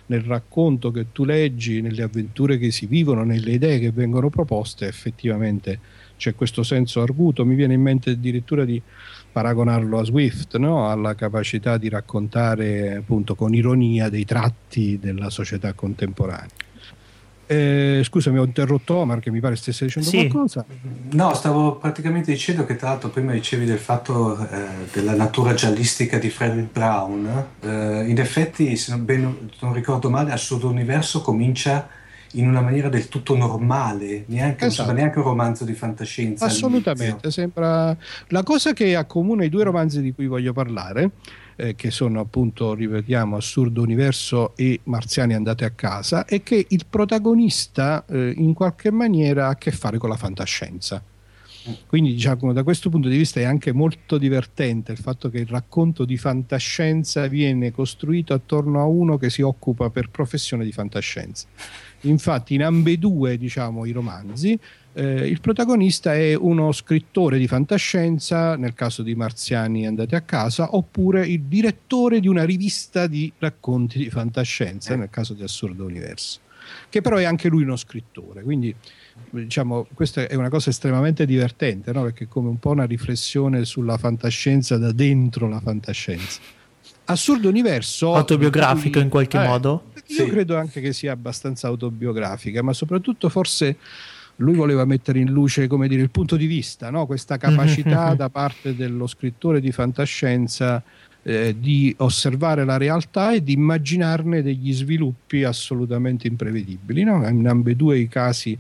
nel 0.07 0.23
racconto 0.23 0.91
che 0.91 1.07
tu 1.12 1.25
leggi, 1.25 1.81
nelle 1.81 2.03
avventure 2.03 2.59
che 2.59 2.71
si 2.71 2.87
vivono, 2.87 3.25
nelle 3.25 3.53
idee 3.53 3.79
che 3.79 3.91
vengono 3.91 4.31
proposte, 4.31 4.87
effettivamente 4.87 5.81
c'è 6.17 6.35
questo 6.35 6.62
senso 6.62 7.00
arguto, 7.03 7.45
mi 7.45 7.55
viene 7.55 7.75
in 7.75 7.83
mente 7.83 8.11
addirittura 8.11 8.65
di 8.65 8.81
paragonarlo 9.38 10.00
a 10.00 10.04
Swift, 10.04 10.57
no? 10.57 10.90
alla 10.90 11.14
capacità 11.14 11.76
di 11.76 11.88
raccontare 11.88 12.97
appunto 12.97 13.37
con 13.37 13.54
ironia 13.54 14.09
dei 14.09 14.25
tratti 14.25 14.99
della 15.00 15.30
società 15.30 15.75
contemporanea. 15.75 16.66
Eh, 17.47 18.02
scusami, 18.04 18.37
ho 18.38 18.45
interrotto 18.45 18.97
Omar 18.97 19.21
che 19.21 19.30
mi 19.30 19.38
pare 19.38 19.54
stesse 19.54 19.85
dicendo 19.85 20.09
sì. 20.09 20.28
qualcosa. 20.28 20.66
No, 21.12 21.35
stavo 21.35 21.76
praticamente 21.76 22.33
dicendo 22.33 22.66
che 22.66 22.75
tra 22.75 22.88
l'altro 22.88 23.11
prima 23.11 23.33
dicevi 23.33 23.64
del 23.64 23.78
fatto 23.78 24.37
eh, 24.37 24.66
della 24.92 25.14
natura 25.14 25.54
giallistica 25.54 26.18
di 26.18 26.30
Frederick 26.30 26.73
Brown. 26.73 27.47
Eh, 27.61 28.04
in 28.09 28.18
effetti, 28.18 28.76
se 28.76 28.90
non, 28.90 29.04
ben, 29.04 29.50
non 29.61 29.73
ricordo 29.73 30.11
male, 30.11 30.33
Assurdo 30.33 30.68
Universo 30.68 31.23
comincia 31.23 31.88
in 32.32 32.47
una 32.47 32.61
maniera 32.61 32.88
del 32.88 33.08
tutto 33.08 33.37
normale, 33.37 34.25
neanche, 34.26 34.66
esatto. 34.66 34.92
neanche 34.92 35.18
un 35.18 35.25
romanzo 35.25 35.64
di 35.64 35.73
fantascienza. 35.73 36.44
Assolutamente, 36.44 37.30
sembra 37.30 37.97
la 38.28 38.42
cosa 38.42 38.73
che 38.73 38.94
accomuna 38.97 39.44
i 39.44 39.49
due 39.49 39.64
romanzi 39.64 40.02
di 40.02 40.12
cui 40.12 40.26
voglio 40.26 40.52
parlare, 40.52 41.11
eh, 41.56 41.75
che 41.75 41.90
sono 41.90 42.20
appunto, 42.20 42.75
ripetiamo, 42.75 43.37
Assurdo 43.37 43.82
Universo 43.82 44.56
e 44.56 44.80
Marziani 44.85 45.35
andate 45.35 45.64
a 45.64 45.70
casa, 45.70 46.25
è 46.25 46.42
che 46.42 46.66
il 46.68 46.85
protagonista 46.88 48.04
eh, 48.06 48.32
in 48.37 48.52
qualche 48.52 48.90
maniera 48.90 49.47
ha 49.47 49.50
a 49.50 49.56
che 49.56 49.70
fare 49.70 49.99
con 49.99 50.08
la 50.08 50.16
fantascienza. 50.16 51.02
Quindi 51.87 52.12
diciamo, 52.12 52.52
da 52.52 52.62
questo 52.62 52.88
punto 52.88 53.08
di 53.08 53.16
vista 53.16 53.40
è 53.40 53.44
anche 53.44 53.73
molto 53.73 54.16
divertente 54.18 54.92
il 54.92 54.99
fatto 54.99 55.28
che 55.28 55.38
il 55.38 55.47
racconto 55.47 56.04
di 56.04 56.16
fantascienza 56.16 57.26
viene 57.26 57.73
costruito 57.73 58.32
attorno 58.32 58.80
a 58.80 58.85
uno 58.85 59.16
che 59.16 59.28
si 59.30 59.42
occupa 59.42 59.90
per 59.90 60.08
professione 60.11 60.64
di 60.64 60.73
fantascienza. 60.73 61.47
Infatti 62.02 62.55
in 62.55 62.62
ambedue 62.62 63.37
diciamo, 63.37 63.85
i 63.85 63.93
romanzi 63.93 64.59
eh, 64.99 65.28
il 65.28 65.40
protagonista 65.40 66.12
è 66.14 66.35
uno 66.35 66.73
scrittore 66.73 67.38
di 67.38 67.47
fantascienza, 67.47 68.57
nel 68.57 68.75
caso 68.75 69.05
di 69.05 69.14
Marziani 69.14 69.87
andate 69.87 70.17
a 70.17 70.23
casa, 70.23 70.75
oppure 70.75 71.25
il 71.25 71.43
direttore 71.43 72.19
di 72.19 72.26
una 72.26 72.43
rivista 72.43 73.07
di 73.07 73.33
racconti 73.38 73.99
di 73.99 74.11
fantascienza, 74.11 74.97
nel 74.97 75.09
caso 75.09 75.35
di 75.35 75.45
Assurdo 75.45 75.85
Universo, 75.85 76.40
che 76.88 77.00
però 77.00 77.17
è 77.17 77.23
anche 77.23 77.49
lui 77.49 77.62
uno 77.62 77.76
scrittore. 77.76 78.43
Quindi 78.43 78.75
diciamo, 79.31 79.87
questa 79.95 80.26
è 80.26 80.35
una 80.35 80.49
cosa 80.49 80.71
estremamente 80.71 81.26
divertente, 81.26 81.93
no? 81.93 82.02
perché 82.02 82.25
è 82.25 82.28
come 82.28 82.49
un 82.49 82.59
po' 82.59 82.71
una 82.71 82.85
riflessione 82.85 83.64
sulla 83.64 83.99
fantascienza 83.99 84.78
da 84.78 84.90
dentro 84.90 85.47
la 85.47 85.61
fantascienza. 85.61 86.40
Assurdo 87.11 87.49
Universo 87.49 88.15
autobiografico 88.15 88.93
cui, 88.93 89.03
in 89.03 89.09
qualche 89.09 89.43
eh, 89.43 89.47
modo? 89.47 89.85
Io 90.09 90.25
sì. 90.25 90.31
credo 90.31 90.57
anche 90.57 90.81
che 90.81 90.93
sia 90.93 91.12
abbastanza 91.12 91.67
autobiografica, 91.69 92.62
ma 92.62 92.73
soprattutto 92.73 93.29
forse 93.29 93.77
lui 94.37 94.55
voleva 94.55 94.85
mettere 94.85 95.19
in 95.19 95.31
luce 95.31 95.67
come 95.67 95.88
dire, 95.88 96.03
il 96.03 96.11
punto 96.11 96.37
di 96.37 96.47
vista, 96.47 96.91
no? 96.91 97.07
questa 97.07 97.37
capacità 97.38 98.15
da 98.15 98.29
parte 98.29 98.77
dello 98.77 99.07
scrittore 99.07 99.61
di 99.61 99.73
fantascienza 99.73 100.83
eh, 101.23 101.57
di 101.59 101.95
osservare 101.99 102.65
la 102.65 102.77
realtà 102.77 103.33
e 103.33 103.43
di 103.43 103.53
immaginarne 103.53 104.43
degli 104.43 104.73
sviluppi 104.73 105.45
assolutamente 105.45 106.27
imprevedibili. 106.27 107.05
No? 107.05 107.27
In 107.27 107.49
ambedue 107.49 107.99
i 107.99 108.09
casi 108.09 108.57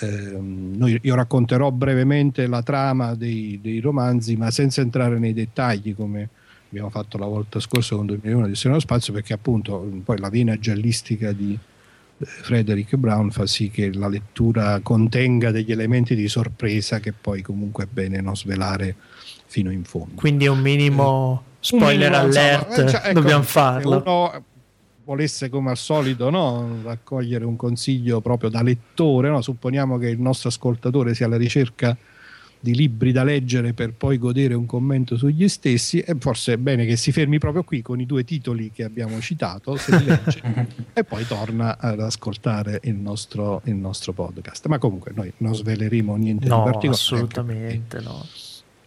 eh, 0.00 0.36
noi, 0.40 0.98
io 1.02 1.14
racconterò 1.14 1.70
brevemente 1.70 2.46
la 2.46 2.62
trama 2.62 3.14
dei, 3.14 3.60
dei, 3.62 3.78
romanzi, 3.78 4.36
ma 4.36 4.50
senza 4.50 4.80
entrare 4.80 5.18
nei 5.18 5.32
dettagli 5.32 5.94
come 5.94 6.28
abbiamo 6.68 6.90
fatto 6.90 7.18
la 7.18 7.26
volta 7.26 7.60
scorsa 7.60 7.96
con 7.96 8.06
2001 8.06 8.46
di 8.48 8.54
Seno 8.54 8.78
Spazio, 8.78 9.12
perché 9.12 9.32
appunto 9.32 9.78
poi 10.04 10.18
la 10.18 10.28
vena 10.28 10.58
giallistica 10.58 11.32
di 11.32 11.58
Frederick 12.18 12.96
Brown 12.96 13.30
fa 13.30 13.46
sì 13.46 13.70
che 13.70 13.92
la 13.92 14.08
lettura 14.08 14.80
contenga 14.82 15.50
degli 15.50 15.70
elementi 15.70 16.14
di 16.14 16.28
sorpresa 16.28 16.98
che 16.98 17.12
poi 17.12 17.42
comunque 17.42 17.84
è 17.84 17.88
bene 17.90 18.20
non 18.20 18.36
svelare 18.36 18.94
fino 19.46 19.70
in 19.70 19.84
fondo. 19.84 20.14
Quindi 20.14 20.46
un 20.46 20.60
minimo 20.60 21.42
eh, 21.44 21.56
spoiler 21.60 22.12
un 22.12 22.18
minimo, 22.18 22.40
alert, 22.40 22.68
insomma, 22.68 22.88
cioè, 22.88 23.00
ecco, 23.04 23.20
dobbiamo 23.20 23.42
farlo. 23.42 24.02
Uno 24.02 24.44
volesse 25.04 25.48
come 25.48 25.70
al 25.70 25.76
solito 25.76 26.30
no, 26.30 26.80
raccogliere 26.82 27.44
un 27.44 27.54
consiglio 27.54 28.20
proprio 28.20 28.50
da 28.50 28.62
lettore, 28.62 29.28
no? 29.28 29.40
supponiamo 29.40 29.98
che 29.98 30.08
il 30.08 30.20
nostro 30.20 30.48
ascoltatore 30.48 31.14
sia 31.14 31.26
alla 31.26 31.36
ricerca 31.36 31.96
di 32.66 32.74
libri 32.74 33.12
da 33.12 33.22
leggere 33.22 33.74
per 33.74 33.94
poi 33.94 34.18
godere 34.18 34.54
un 34.54 34.66
commento 34.66 35.16
sugli 35.16 35.48
stessi 35.48 36.00
e 36.00 36.16
forse 36.18 36.54
è 36.54 36.56
bene 36.56 36.84
che 36.84 36.96
si 36.96 37.12
fermi 37.12 37.38
proprio 37.38 37.62
qui 37.62 37.80
con 37.80 38.00
i 38.00 38.06
due 38.06 38.24
titoli 38.24 38.72
che 38.72 38.82
abbiamo 38.82 39.20
citato 39.20 39.76
se 39.76 39.96
li 39.96 40.04
legge 40.04 40.42
e 40.92 41.04
poi 41.04 41.24
torna 41.26 41.78
ad 41.78 42.00
ascoltare 42.00 42.80
il 42.82 42.96
nostro, 42.96 43.60
il 43.66 43.76
nostro 43.76 44.12
podcast. 44.12 44.66
Ma 44.66 44.78
comunque 44.78 45.12
noi 45.14 45.32
non 45.36 45.54
sveleremo 45.54 46.16
niente 46.16 46.48
no, 46.48 46.56
in 46.56 46.62
particolare. 46.64 47.00
assolutamente 47.00 48.00
no 48.00 48.26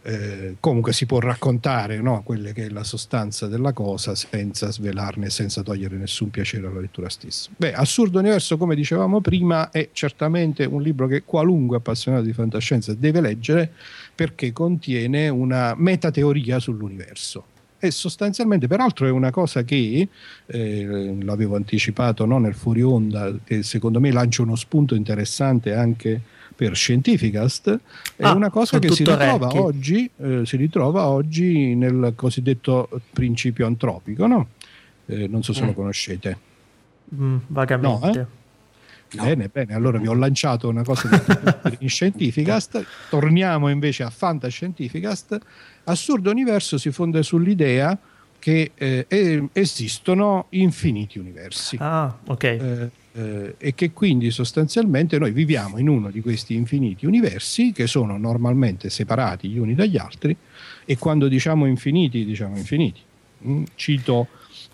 eh, 0.02 0.56
comunque 0.60 0.92
si 0.92 1.06
può 1.06 1.18
raccontare 1.18 2.00
no, 2.00 2.22
quella 2.22 2.52
che 2.52 2.66
è 2.66 2.68
la 2.68 2.84
sostanza 2.84 3.46
della 3.46 3.72
cosa 3.72 4.14
senza 4.14 4.72
svelarne, 4.72 5.28
senza 5.28 5.62
togliere 5.62 5.96
nessun 5.96 6.30
piacere 6.30 6.66
alla 6.66 6.80
lettura 6.80 7.08
stessa. 7.08 7.50
Beh, 7.54 7.74
Assurdo 7.74 8.18
Universo, 8.18 8.56
come 8.56 8.74
dicevamo 8.74 9.20
prima, 9.20 9.70
è 9.70 9.90
certamente 9.92 10.64
un 10.64 10.80
libro 10.80 11.06
che 11.06 11.22
qualunque 11.24 11.76
appassionato 11.78 12.24
di 12.24 12.32
fantascienza 12.32 12.94
deve 12.94 13.20
leggere 13.20 13.70
perché 14.14 14.52
contiene 14.52 15.28
una 15.28 15.74
metateoria 15.76 16.58
sull'universo. 16.58 17.44
E 17.82 17.90
sostanzialmente, 17.90 18.66
peraltro, 18.66 19.06
è 19.06 19.10
una 19.10 19.30
cosa 19.30 19.62
che 19.62 20.06
eh, 20.44 21.16
l'avevo 21.22 21.56
anticipato 21.56 22.26
no, 22.26 22.38
nel 22.38 22.52
fuori 22.54 22.82
onda, 22.82 23.34
che 23.42 23.62
secondo 23.62 24.00
me 24.00 24.12
lancia 24.12 24.42
uno 24.42 24.54
spunto 24.54 24.94
interessante 24.94 25.72
anche 25.72 26.20
per 26.60 26.76
Scientificast 26.76 27.78
è 28.16 28.24
ah, 28.24 28.34
una 28.34 28.50
cosa 28.50 28.78
che 28.78 28.90
si 28.90 29.02
ritrova, 29.02 29.48
oggi, 29.54 30.10
eh, 30.18 30.44
si 30.44 30.58
ritrova, 30.58 31.06
oggi, 31.08 31.74
nel 31.74 32.12
cosiddetto 32.14 33.00
principio 33.14 33.64
antropico, 33.64 34.26
no? 34.26 34.48
Eh, 35.06 35.26
non 35.26 35.42
so 35.42 35.54
se 35.54 35.62
mm. 35.62 35.66
lo 35.68 35.72
conoscete. 35.72 36.38
Mm, 37.14 37.36
vagamente. 37.46 38.06
No, 38.06 38.12
eh? 38.12 38.26
No. 39.12 39.22
Bene, 39.22 39.48
bene, 39.48 39.72
allora 39.72 39.96
vi 39.96 40.06
ho 40.06 40.12
lanciato 40.12 40.68
una 40.68 40.84
cosa 40.84 41.08
in 41.78 41.88
Scientificast. 41.88 42.84
Torniamo 43.08 43.70
invece 43.70 44.02
a 44.02 44.10
Fantascientificast. 44.10 45.38
Assurdo 45.84 46.30
Universo 46.30 46.76
si 46.76 46.90
fonda 46.90 47.22
sull'idea 47.22 47.98
che 48.38 48.72
eh, 48.74 49.48
esistono 49.54 50.44
infiniti 50.50 51.18
universi. 51.18 51.78
Ah, 51.80 52.14
ok. 52.26 52.44
Eh, 52.44 52.90
eh, 53.12 53.54
e 53.58 53.74
che 53.74 53.92
quindi 53.92 54.30
sostanzialmente 54.30 55.18
noi 55.18 55.32
viviamo 55.32 55.78
in 55.78 55.88
uno 55.88 56.10
di 56.10 56.20
questi 56.20 56.54
infiniti 56.54 57.06
universi 57.06 57.72
che 57.72 57.86
sono 57.86 58.16
normalmente 58.16 58.88
separati 58.90 59.48
gli 59.48 59.58
uni 59.58 59.74
dagli 59.74 59.96
altri 59.96 60.36
e 60.84 60.98
quando 60.98 61.28
diciamo 61.28 61.66
infiniti 61.66 62.24
diciamo 62.24 62.56
infiniti. 62.56 63.00
Mm, 63.46 63.64
cito, 63.74 64.28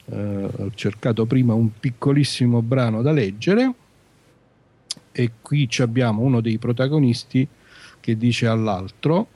eh, 0.07 0.45
ho 0.45 0.71
cercato 0.75 1.25
prima 1.27 1.55
un 1.55 1.71
piccolissimo 1.79 2.63
brano 2.63 3.03
da 3.03 3.13
leggere 3.13 3.75
e 5.13 5.31
qui 5.41 5.69
abbiamo 5.79 6.23
uno 6.23 6.41
dei 6.41 6.59
protagonisti 6.59 7.47
che 8.01 8.17
dice 8.17 8.47
all'altro 8.47 9.29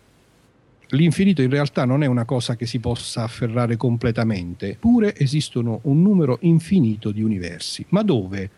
l'infinito 0.91 1.43
in 1.43 1.51
realtà 1.51 1.85
non 1.85 2.03
è 2.03 2.07
una 2.07 2.25
cosa 2.25 2.57
che 2.57 2.67
si 2.67 2.81
possa 2.81 3.23
afferrare 3.23 3.77
completamente, 3.77 4.77
pure 4.79 5.17
esistono 5.17 5.81
un 5.85 6.03
numero 6.03 6.39
infinito 6.43 7.13
di 7.13 7.23
universi. 7.23 7.85
Ma 7.91 8.03
dove? 8.03 8.51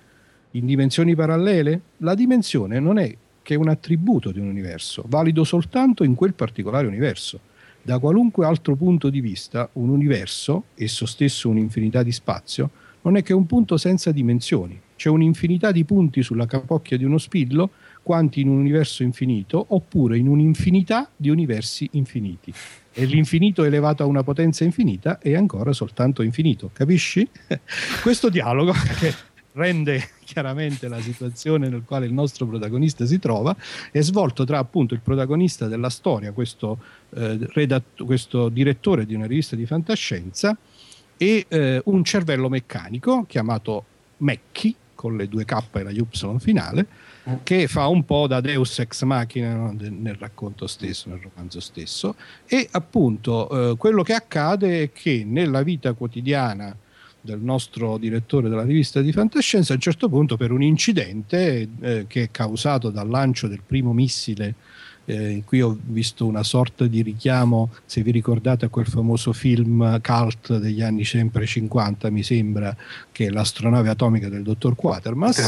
In 0.53 0.67
dimensioni 0.67 1.15
parallele? 1.15 1.81
La 1.99 2.15
dimensione 2.15 2.79
non 2.79 2.99
è 2.99 3.15
che 3.43 3.55
un 3.55 3.69
attributo 3.69 4.31
di 4.31 4.39
un 4.39 4.49
universo, 4.49 5.05
valido 5.09 5.45
soltanto 5.45 6.05
in 6.05 6.15
quel 6.15 6.35
particolare 6.35 6.87
universo. 6.87 7.41
Da 7.83 7.99
qualunque 7.99 8.47
altro 8.47 8.77
punto 8.77 9.11
di 9.11 9.21
vista, 9.21 9.69
un 9.73 9.89
universo, 9.89 10.65
esso 10.75 11.05
stesso 11.05 11.49
un'infinità 11.49 12.03
di 12.03 12.13
spazio, 12.13 12.71
non 13.03 13.17
è 13.17 13.23
che 13.23 13.33
un 13.33 13.47
punto 13.47 13.77
senza 13.77 14.13
dimensioni. 14.13 14.81
C'è 14.95 15.09
un'infinità 15.09 15.73
di 15.73 15.85
punti 15.85 16.23
sulla 16.23 16.47
capocchia 16.47 16.97
di 16.97 17.03
uno 17.03 17.19
spillo, 17.19 17.71
quanti 18.03 18.41
in 18.41 18.49
un 18.49 18.59
universo 18.59 19.03
infinito, 19.03 19.65
oppure 19.71 20.17
in 20.17 20.29
un'infinità 20.29 21.11
di 21.17 21.29
universi 21.29 21.89
infiniti. 21.93 22.53
E 22.93 23.05
l'infinito 23.07 23.65
elevato 23.65 24.05
a 24.05 24.07
una 24.07 24.23
potenza 24.23 24.63
infinita 24.63 25.19
è 25.19 25.35
ancora 25.35 25.73
soltanto 25.73 26.23
infinito. 26.23 26.71
Capisci? 26.73 27.29
Questo 28.03 28.29
dialogo 28.29 28.73
rende 29.53 30.11
chiaramente 30.25 30.89
la 30.89 31.01
situazione 31.01 31.69
nel 31.69 31.83
quale 31.85 32.07
il 32.07 32.13
nostro 32.13 32.47
protagonista 32.47 33.07
si 33.07 33.19
trova, 33.19 33.55
è 33.91 34.01
svolto 34.01 34.45
tra 34.45 34.59
appunto 34.59 34.95
il 34.95 35.01
protagonista 35.01 35.69
della 35.69 35.91
storia, 35.91 36.33
questo, 36.33 36.79
eh, 37.11 37.39
redatt- 37.53 38.05
questo 38.05 38.49
direttore 38.49 39.07
di 39.07 39.15
una 39.15 39.27
rivista 39.27 39.57
di 39.57 39.67
fantascienza, 39.67 40.57
e 41.17 41.47
eh, 41.49 41.81
un 41.85 42.03
cervello 42.03 42.49
meccanico 42.49 43.25
chiamato 43.29 43.85
Mecchi, 44.19 44.75
con 44.95 45.17
le 45.17 45.29
due 45.29 45.45
K 45.45 45.59
e 45.73 45.83
la 45.83 45.91
Y 45.91 46.05
finale, 46.39 46.87
che 47.43 47.69
fa 47.69 47.87
un 47.87 48.05
po' 48.05 48.27
da 48.27 48.41
Deus 48.41 48.79
ex 48.81 49.03
machina 49.03 49.55
no? 49.55 49.77
nel 49.79 50.15
racconto 50.15 50.67
stesso, 50.67 51.09
nel 51.09 51.21
romanzo 51.21 51.61
stesso. 51.61 52.17
E 52.47 52.69
appunto 52.73 53.73
eh, 53.73 53.77
quello 53.77 54.03
che 54.03 54.15
accade 54.15 54.83
è 54.83 54.93
che 54.93 55.25
nella 55.25 55.63
vita 55.63 55.93
quotidiana 55.93 56.77
del 57.23 57.41
nostro 57.41 57.97
direttore 57.97 58.49
della 58.49 58.65
rivista 58.65 59.01
di 59.01 59.13
fantascienza 59.13 59.73
a 59.73 59.77
un 59.77 59.81
certo 59.81 60.09
punto 60.09 60.37
per 60.37 60.51
un 60.51 60.63
incidente 60.63 61.69
eh, 61.81 62.05
che 62.07 62.25
è 62.25 62.31
causato 62.31 62.91
dal 62.91 63.09
lancio 63.09 63.49
del 63.49 63.63
primo 63.67 63.93
missile 63.93 64.55
Eh, 65.05 65.43
qui 65.45 65.61
ho 65.61 65.77
visto 65.83 66.27
una 66.27 66.45
sorta 66.45 66.87
di 66.87 67.03
richiamo, 67.03 67.71
se 67.85 68.03
vi 68.03 68.13
ricordate, 68.13 68.67
a 68.67 68.69
quel 68.69 68.87
famoso 68.87 69.33
film 69.33 70.01
cult 70.01 70.59
degli 70.59 70.81
anni 70.81 71.05
sempre 71.05 71.45
50, 71.45 72.09
mi 72.11 72.23
sembra, 72.23 72.75
che 73.11 73.27
è 73.27 73.31
l'astronave 73.31 73.89
atomica 73.89 74.29
del 74.29 74.43
dottor 74.43 74.77
Quatermass. 74.77 75.39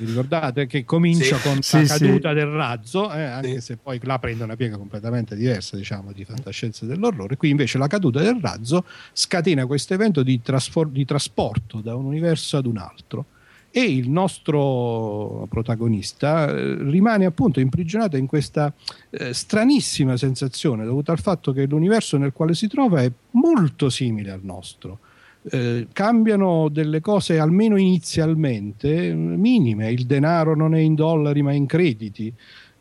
Vi 0.00 0.06
ricordate 0.06 0.66
che 0.66 0.86
comincia 0.86 1.36
sì. 1.36 1.46
con 1.46 1.60
sì, 1.60 1.76
la 1.76 1.98
caduta 1.98 2.28
sì. 2.30 2.34
del 2.34 2.46
razzo, 2.46 3.12
eh, 3.12 3.22
anche 3.22 3.60
se 3.60 3.76
poi 3.76 4.00
là 4.02 4.18
prende 4.18 4.44
una 4.44 4.56
piega 4.56 4.78
completamente 4.78 5.36
diversa, 5.36 5.76
diciamo, 5.76 6.12
di 6.12 6.24
fantascienza 6.24 6.86
dell'orrore. 6.86 7.36
Qui 7.36 7.50
invece 7.50 7.76
la 7.76 7.86
caduta 7.86 8.22
del 8.22 8.38
razzo 8.40 8.86
scatena 9.12 9.66
questo 9.66 9.92
evento 9.92 10.22
di, 10.22 10.40
trasfor- 10.40 10.90
di 10.90 11.04
trasporto 11.04 11.80
da 11.80 11.94
un 11.94 12.06
universo 12.06 12.56
ad 12.56 12.64
un 12.64 12.78
altro 12.78 13.26
e 13.70 13.82
il 13.82 14.08
nostro 14.08 15.46
protagonista 15.50 16.48
eh, 16.48 16.76
rimane 16.76 17.26
appunto 17.26 17.60
imprigionato 17.60 18.16
in 18.16 18.26
questa 18.26 18.72
eh, 19.10 19.34
stranissima 19.34 20.16
sensazione 20.16 20.86
dovuta 20.86 21.12
al 21.12 21.20
fatto 21.20 21.52
che 21.52 21.66
l'universo 21.66 22.16
nel 22.16 22.32
quale 22.32 22.54
si 22.54 22.68
trova 22.68 23.02
è 23.02 23.12
molto 23.32 23.90
simile 23.90 24.30
al 24.30 24.40
nostro. 24.42 24.98
Eh, 25.42 25.86
cambiano 25.92 26.68
delle 26.68 27.00
cose 27.00 27.38
almeno 27.38 27.78
inizialmente 27.78 29.14
minime, 29.14 29.90
il 29.90 30.04
denaro 30.04 30.54
non 30.54 30.74
è 30.74 30.80
in 30.80 30.94
dollari 30.94 31.40
ma 31.40 31.52
in 31.52 31.64
crediti, 31.64 32.30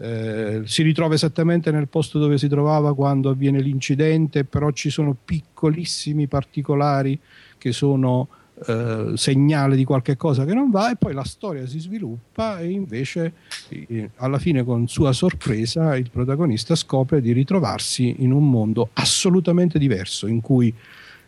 eh, 0.01 0.61
si 0.65 0.83
ritrova 0.83 1.13
esattamente 1.13 1.71
nel 1.71 1.87
posto 1.87 2.19
dove 2.19 2.37
si 2.37 2.47
trovava 2.49 2.93
quando 2.93 3.29
avviene 3.29 3.61
l'incidente, 3.61 4.43
però 4.43 4.71
ci 4.71 4.89
sono 4.89 5.15
piccolissimi 5.23 6.27
particolari 6.27 7.17
che 7.57 7.71
sono 7.71 8.27
eh, 8.65 9.11
segnale 9.15 9.77
di 9.77 9.85
qualche 9.85 10.17
cosa 10.17 10.43
che 10.43 10.53
non 10.53 10.69
va 10.69 10.91
e 10.91 10.95
poi 10.97 11.13
la 11.13 11.23
storia 11.23 11.65
si 11.65 11.79
sviluppa 11.79 12.59
e 12.59 12.69
invece 12.69 13.33
eh, 13.69 14.09
alla 14.17 14.37
fine 14.37 14.65
con 14.65 14.87
sua 14.87 15.13
sorpresa 15.13 15.95
il 15.95 16.09
protagonista 16.09 16.75
scopre 16.75 17.21
di 17.21 17.31
ritrovarsi 17.31 18.15
in 18.19 18.33
un 18.33 18.49
mondo 18.49 18.89
assolutamente 18.93 19.79
diverso 19.79 20.27
in 20.27 20.41
cui 20.41 20.73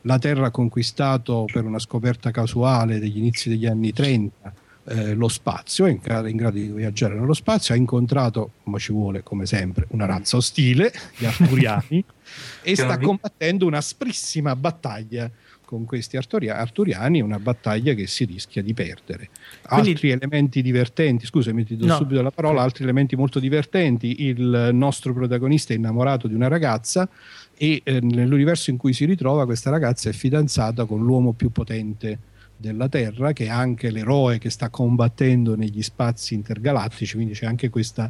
la 0.01 0.17
Terra 0.19 0.47
ha 0.47 0.51
conquistato 0.51 1.45
per 1.51 1.65
una 1.65 1.79
scoperta 1.79 2.31
casuale 2.31 2.99
degli 2.99 3.17
inizi 3.17 3.49
degli 3.49 3.65
anni 3.65 3.91
30 3.91 4.53
eh, 4.85 5.13
lo 5.13 5.27
spazio, 5.27 5.85
è 5.85 5.91
in, 5.91 5.99
in, 6.27 6.35
grado 6.35 6.57
di 6.57 6.67
viaggiare 6.67 7.13
nello 7.13 7.33
spazio, 7.33 7.73
ha 7.73 7.77
incontrato, 7.77 8.53
come 8.63 8.79
ci 8.79 8.91
vuole, 8.91 9.21
come 9.21 9.45
sempre, 9.45 9.85
una 9.89 10.05
razza 10.05 10.37
ostile, 10.37 10.91
gli 11.17 11.25
arturiani, 11.25 12.03
e 12.63 12.75
sta 12.75 12.97
combattendo 12.97 13.65
un'asprissima 13.65 14.55
battaglia 14.55 15.29
con 15.71 15.85
questi 15.85 16.17
arturiani 16.17 17.21
una 17.21 17.39
battaglia 17.39 17.93
che 17.93 18.05
si 18.05 18.25
rischia 18.25 18.61
di 18.61 18.73
perdere. 18.73 19.29
Quindi... 19.65 19.91
Altri 19.91 20.09
elementi 20.09 20.61
divertenti, 20.61 21.25
scusami 21.25 21.63
ti 21.63 21.77
do 21.77 21.85
no. 21.85 21.95
subito 21.95 22.21
la 22.21 22.29
parola, 22.29 22.61
altri 22.61 22.83
elementi 22.83 23.15
molto 23.15 23.39
divertenti, 23.39 24.25
il 24.25 24.71
nostro 24.73 25.13
protagonista 25.13 25.71
è 25.71 25.77
innamorato 25.77 26.27
di 26.27 26.33
una 26.33 26.49
ragazza 26.49 27.07
e 27.55 27.79
eh, 27.85 28.01
nell'universo 28.01 28.69
in 28.69 28.75
cui 28.75 28.91
si 28.91 29.05
ritrova 29.05 29.45
questa 29.45 29.69
ragazza 29.69 30.09
è 30.09 30.11
fidanzata 30.11 30.83
con 30.83 31.05
l'uomo 31.05 31.31
più 31.31 31.51
potente 31.51 32.19
della 32.61 32.87
Terra, 32.87 33.33
che 33.33 33.45
è 33.45 33.49
anche 33.49 33.91
l'eroe 33.91 34.37
che 34.37 34.49
sta 34.49 34.69
combattendo 34.69 35.57
negli 35.57 35.81
spazi 35.81 36.35
intergalattici, 36.35 37.15
quindi 37.15 37.33
c'è 37.33 37.45
anche 37.45 37.69
questa 37.69 38.09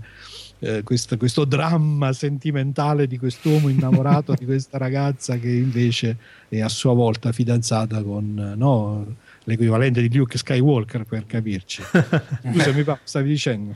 eh, 0.64 0.84
questo, 0.84 1.18
questo, 1.18 1.44
dramma 1.44 2.14
sentimentale 2.14 3.08
di 3.08 3.18
quest'uomo 3.18 3.68
innamorato 3.68 4.36
di 4.36 4.46
questa 4.46 4.78
ragazza 4.78 5.38
che 5.38 5.50
invece 5.50 6.18
è 6.50 6.60
a 6.60 6.70
sua 6.70 6.94
volta 6.94 7.32
fidanzata 7.32 8.04
con 8.04 8.54
no, 8.56 9.16
l'equivalente 9.46 10.08
di 10.08 10.16
Luke 10.16 10.38
Skywalker 10.38 11.06
per 11.06 11.26
capirci. 11.26 11.82
Scusami, 12.54 12.86
stavi 13.04 13.28
dicendo? 13.28 13.76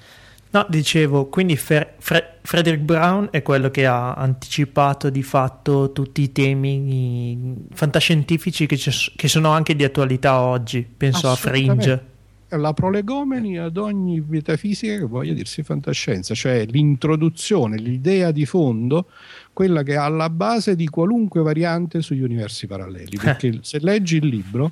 No, 0.55 0.65
dicevo, 0.69 1.25
quindi 1.25 1.57
Fer- 1.57 1.95
Fre- 1.97 2.37
Frederick 2.41 2.81
Brown 2.81 3.27
è 3.29 3.41
quello 3.41 3.69
che 3.69 3.85
ha 3.85 4.13
anticipato 4.13 5.09
di 5.09 5.21
fatto 5.21 5.91
tutti 5.91 6.21
i 6.21 6.31
temi 6.31 7.67
fantascientifici 7.73 8.65
che, 8.65 8.77
che 9.17 9.27
sono 9.27 9.49
anche 9.49 9.75
di 9.75 9.83
attualità 9.83 10.39
oggi, 10.39 10.87
penso 10.95 11.29
a 11.29 11.35
Fringe 11.35 12.13
la 12.47 12.73
prolegomeni 12.73 13.57
ad 13.57 13.75
ogni 13.75 14.23
metafisica 14.25 14.97
che 14.97 15.03
voglia 15.03 15.33
dirsi 15.33 15.61
fantascienza, 15.63 16.33
cioè 16.33 16.65
l'introduzione, 16.65 17.75
l'idea 17.75 18.31
di 18.31 18.45
fondo, 18.45 19.07
quella 19.51 19.83
che 19.83 19.93
è 19.93 19.97
alla 19.97 20.29
base 20.29 20.75
di 20.75 20.87
qualunque 20.87 21.41
variante 21.41 22.01
sugli 22.01 22.21
universi 22.21 22.67
paralleli. 22.67 23.17
Perché 23.17 23.47
eh. 23.47 23.59
se 23.61 23.79
leggi 23.81 24.17
il 24.17 24.27
libro, 24.27 24.71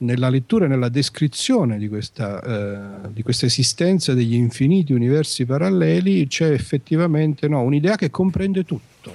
nella 0.00 0.28
lettura 0.28 0.64
e 0.64 0.68
nella 0.68 0.88
descrizione 0.88 1.78
di 1.78 1.88
questa, 1.88 3.04
eh, 3.04 3.12
di 3.12 3.22
questa, 3.22 3.46
esistenza 3.46 4.14
degli 4.14 4.34
infiniti 4.34 4.92
universi 4.92 5.44
paralleli 5.44 6.26
c'è 6.26 6.50
effettivamente 6.50 7.48
no, 7.48 7.62
un'idea 7.62 7.96
che 7.96 8.10
comprende 8.10 8.64
tutto, 8.64 9.14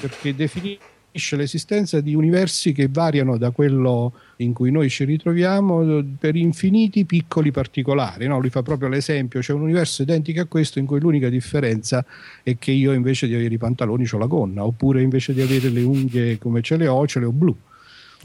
perché 0.00 0.34
definisce 0.34 1.34
l'esistenza 1.36 2.00
di 2.00 2.14
universi 2.14 2.72
che 2.72 2.86
variano 2.88 3.36
da 3.38 3.50
quello 3.50 4.12
in 4.36 4.52
cui 4.52 4.70
noi 4.70 4.88
ci 4.88 5.04
ritroviamo 5.04 6.04
per 6.16 6.36
infiniti 6.36 7.04
piccoli 7.04 7.50
particolari. 7.50 8.28
No? 8.28 8.38
Lui 8.38 8.50
fa 8.50 8.62
proprio 8.62 8.88
l'esempio: 8.88 9.40
c'è 9.40 9.52
un 9.52 9.62
universo 9.62 10.02
identico 10.02 10.40
a 10.40 10.44
questo 10.44 10.78
in 10.78 10.86
cui 10.86 11.00
l'unica 11.00 11.28
differenza 11.28 12.04
è 12.44 12.56
che 12.56 12.70
io 12.70 12.92
invece 12.92 13.26
di 13.26 13.34
avere 13.34 13.54
i 13.54 13.58
pantaloni 13.58 14.06
ho 14.08 14.18
la 14.18 14.26
gonna, 14.26 14.64
oppure 14.64 15.02
invece 15.02 15.34
di 15.34 15.40
avere 15.40 15.70
le 15.70 15.82
unghie 15.82 16.38
come 16.38 16.62
ce 16.62 16.76
le 16.76 16.86
ho, 16.86 17.04
ce 17.08 17.18
le 17.18 17.26
ho 17.26 17.32
blu. 17.32 17.56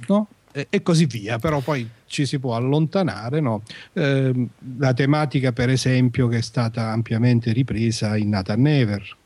No? 0.08 0.28
E 0.70 0.82
così 0.82 1.06
via, 1.06 1.38
però 1.38 1.60
poi 1.60 1.88
ci 2.06 2.26
si 2.26 2.40
può 2.40 2.56
allontanare. 2.56 3.40
No? 3.42 3.64
Eh, 3.94 4.48
la 4.78 4.94
tematica, 4.94 5.52
per 5.52 5.70
esempio, 5.70 6.28
che 6.28 6.38
è 6.38 6.42
stata 6.42 6.92
ampiamente 6.92 7.52
ripresa 7.52 8.16
in 8.16 8.30
Nathan 8.30 8.62
Never, 8.62 9.18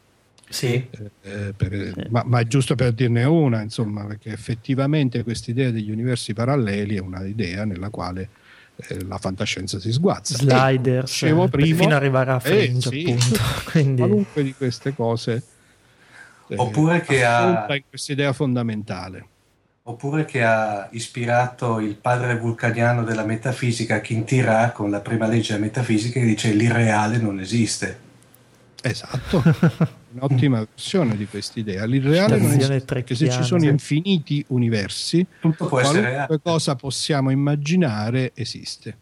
sì. 0.50 0.74
Eh, 0.90 1.12
eh, 1.22 1.54
per, 1.56 1.92
sì. 1.94 2.08
Ma, 2.10 2.24
ma, 2.26 2.44
giusto 2.44 2.76
per 2.76 2.94
dirne 2.94 3.24
una, 3.24 3.62
insomma, 3.62 4.06
perché 4.06 4.32
effettivamente 4.32 5.24
questa 5.24 5.52
idea 5.52 5.70
degli 5.70 5.92
universi 5.92 6.34
paralleli 6.34 6.96
è 6.96 7.00
una 7.00 7.24
idea 7.24 7.66
nella 7.66 7.90
quale 7.90 8.30
eh, 8.76 9.04
la 9.06 9.20
fantascienza 9.20 9.80
si 9.80 9.92
sguazza. 9.92 10.36
Sliders, 10.36 11.24
e, 11.24 11.48
prima, 11.50 11.76
fino 11.76 11.90
ad 11.90 11.94
arrivare 11.94 12.32
a 12.32 12.38
eh, 12.38 12.40
Fringe, 12.40 12.90
sì, 12.90 13.04
appunto. 13.04 13.40
Quindi... 13.72 14.02
Qualunque 14.02 14.44
di 14.44 14.54
queste 14.56 14.96
cose. 14.96 15.44
Eh, 16.48 16.56
Oppure 16.58 17.02
che 17.02 17.24
ha... 17.24 17.68
questa 17.88 18.12
idea 18.12 18.34
fondamentale. 18.34 19.26
Oppure 19.90 20.24
che 20.24 20.44
ha 20.44 20.88
ispirato 20.92 21.80
il 21.80 21.96
padre 21.96 22.38
vulcaniano 22.38 23.04
della 23.04 23.26
metafisica, 23.26 24.02
Quintira, 24.02 24.72
con 24.72 24.92
la 24.92 25.00
prima 25.00 25.26
legge 25.26 25.54
della 25.54 25.66
metafisica 25.66 26.20
che 26.20 26.28
dice 26.28 26.54
l'irreale 26.54 27.18
non 27.18 27.40
esiste. 27.40 28.00
Esatto, 28.84 29.42
un'ottima 30.14 30.60
versione 30.60 31.18
di 31.18 31.26
quest'idea. 31.26 31.86
L'irreale 31.86 32.38
non 32.38 32.52
esiste 32.52 32.82
perché 32.82 33.16
se 33.16 33.32
ci 33.32 33.42
sono 33.42 33.66
infiniti 33.66 34.46
universi, 34.50 35.26
Tutto 35.42 35.66
può 35.66 35.80
qualunque 35.80 36.40
cosa 36.40 36.76
possiamo 36.76 37.32
immaginare 37.32 38.32
esiste. 38.36 38.96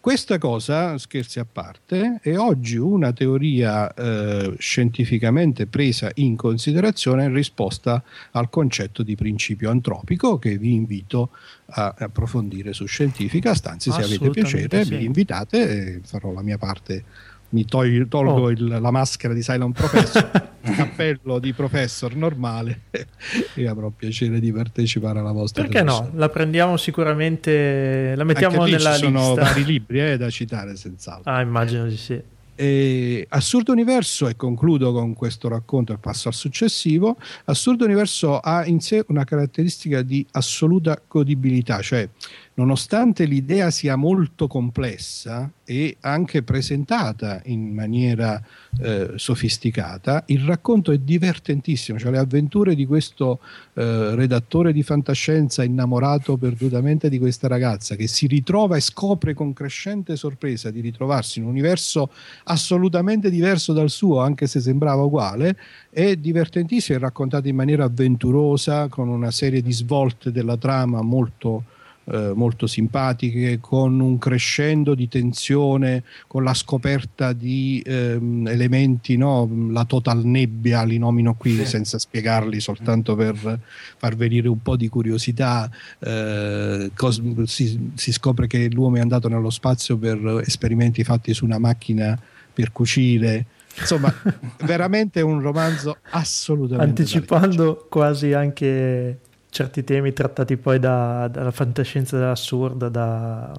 Questa 0.00 0.38
cosa, 0.38 0.96
scherzi 0.96 1.40
a 1.40 1.44
parte, 1.44 2.20
è 2.22 2.34
oggi 2.38 2.78
una 2.78 3.12
teoria 3.12 3.92
eh, 3.92 4.54
scientificamente 4.56 5.66
presa 5.66 6.10
in 6.14 6.36
considerazione 6.36 7.24
in 7.24 7.34
risposta 7.34 8.02
al 8.30 8.48
concetto 8.48 9.02
di 9.02 9.14
principio 9.14 9.68
antropico 9.68 10.38
che 10.38 10.56
vi 10.56 10.72
invito 10.72 11.32
a 11.72 11.94
approfondire 11.98 12.72
su 12.72 12.86
Scientifica. 12.86 13.52
Stanzi, 13.52 13.90
se 13.90 14.02
avete 14.02 14.30
piacere, 14.30 14.84
sì. 14.86 14.96
vi 14.96 15.04
invitate 15.04 16.00
farò 16.02 16.32
la 16.32 16.42
mia 16.42 16.56
parte 16.56 17.04
mi 17.50 17.64
tolgo, 17.64 18.06
tolgo 18.06 18.42
oh. 18.42 18.50
il, 18.50 18.66
la 18.66 18.90
maschera 18.90 19.34
di 19.34 19.42
Silent 19.42 19.76
Professor, 19.76 20.30
il 20.62 20.74
cappello 20.74 21.38
di 21.38 21.52
professor 21.52 22.14
normale 22.14 22.82
e 23.54 23.66
avrò 23.66 23.90
piacere 23.90 24.40
di 24.40 24.52
partecipare 24.52 25.18
alla 25.18 25.32
vostra 25.32 25.62
Perché 25.62 25.82
no? 25.82 26.10
La 26.14 26.28
prendiamo 26.28 26.76
sicuramente, 26.76 28.14
la 28.14 28.24
mettiamo 28.24 28.62
Anche 28.62 28.76
nella 28.76 28.94
ci 28.96 29.06
lista. 29.06 29.20
sono 29.20 29.34
vari 29.34 29.64
libri 29.64 30.00
eh, 30.00 30.16
da 30.16 30.30
citare 30.30 30.76
senz'altro. 30.76 31.30
Ah, 31.30 31.40
immagino 31.40 31.86
di 31.86 31.96
sì. 31.96 32.20
E 32.60 33.24
Assurdo 33.30 33.72
Universo, 33.72 34.28
e 34.28 34.36
concludo 34.36 34.92
con 34.92 35.14
questo 35.14 35.48
racconto 35.48 35.94
e 35.94 35.96
passo 35.96 36.28
al 36.28 36.34
successivo, 36.34 37.16
Assurdo 37.46 37.86
Universo 37.86 38.38
ha 38.38 38.66
in 38.66 38.80
sé 38.80 39.02
una 39.08 39.24
caratteristica 39.24 40.02
di 40.02 40.26
assoluta 40.32 41.00
godibilità, 41.08 41.80
cioè 41.80 42.06
nonostante 42.54 43.24
l'idea 43.24 43.70
sia 43.70 43.96
molto 43.96 44.46
complessa 44.46 45.50
e 45.64 45.96
anche 46.00 46.42
presentata 46.42 47.40
in 47.44 47.72
maniera 47.72 48.42
eh, 48.80 49.12
sofisticata, 49.14 50.24
il 50.26 50.40
racconto 50.40 50.90
è 50.90 50.98
divertentissimo, 50.98 51.98
cioè 51.98 52.10
le 52.10 52.18
avventure 52.18 52.74
di 52.74 52.86
questo 52.86 53.38
eh, 53.74 54.14
redattore 54.14 54.72
di 54.72 54.82
fantascienza 54.82 55.62
innamorato 55.62 56.36
perdutamente 56.36 57.08
di 57.08 57.18
questa 57.18 57.46
ragazza 57.46 57.94
che 57.94 58.08
si 58.08 58.26
ritrova 58.26 58.76
e 58.76 58.80
scopre 58.80 59.32
con 59.32 59.52
crescente 59.52 60.16
sorpresa 60.16 60.70
di 60.70 60.80
ritrovarsi 60.80 61.38
in 61.38 61.44
un 61.44 61.50
universo 61.50 62.10
assolutamente 62.44 63.30
diverso 63.30 63.72
dal 63.72 63.90
suo, 63.90 64.20
anche 64.20 64.46
se 64.46 64.60
sembrava 64.60 65.02
uguale, 65.02 65.56
è 65.88 66.16
divertentissimo, 66.16 66.98
è 66.98 67.00
raccontato 67.00 67.48
in 67.48 67.54
maniera 67.56 67.84
avventurosa, 67.84 68.88
con 68.88 69.08
una 69.08 69.30
serie 69.30 69.62
di 69.62 69.72
svolte 69.72 70.32
della 70.32 70.56
trama 70.56 71.00
molto 71.00 71.78
eh, 72.04 72.32
molto 72.34 72.66
simpatiche, 72.66 73.58
con 73.60 74.00
un 74.00 74.18
crescendo 74.18 74.94
di 74.94 75.08
tensione, 75.08 76.02
con 76.26 76.42
la 76.42 76.54
scoperta 76.54 77.32
di 77.32 77.82
ehm, 77.84 78.48
elementi, 78.48 79.16
no? 79.16 79.48
la 79.70 79.84
total 79.84 80.24
nebbia, 80.24 80.82
li 80.82 80.98
nomino 80.98 81.34
qui 81.34 81.56
sì. 81.56 81.66
senza 81.66 81.98
spiegarli, 81.98 82.58
soltanto 82.58 83.14
per 83.14 83.60
far 83.96 84.16
venire 84.16 84.48
un 84.48 84.60
po' 84.60 84.76
di 84.76 84.88
curiosità. 84.88 85.70
Eh, 85.98 86.90
cos- 86.94 87.42
si, 87.44 87.90
si 87.94 88.12
scopre 88.12 88.46
che 88.46 88.68
l'uomo 88.70 88.96
è 88.96 89.00
andato 89.00 89.28
nello 89.28 89.50
spazio 89.50 89.96
per 89.96 90.42
esperimenti 90.44 91.04
fatti 91.04 91.32
su 91.34 91.44
una 91.44 91.58
macchina 91.58 92.18
per 92.52 92.72
cucire. 92.72 93.46
Insomma, 93.78 94.12
veramente 94.64 95.20
un 95.20 95.40
romanzo 95.40 95.98
assolutamente 96.10 97.02
anticipando 97.02 97.86
quasi 97.88 98.32
anche 98.32 99.18
certi 99.50 99.84
temi 99.84 100.12
trattati 100.12 100.56
poi 100.56 100.78
da, 100.78 101.28
dalla 101.28 101.50
fantascienza 101.50 102.16
dell'assurdo 102.16 102.88
da 102.88 103.52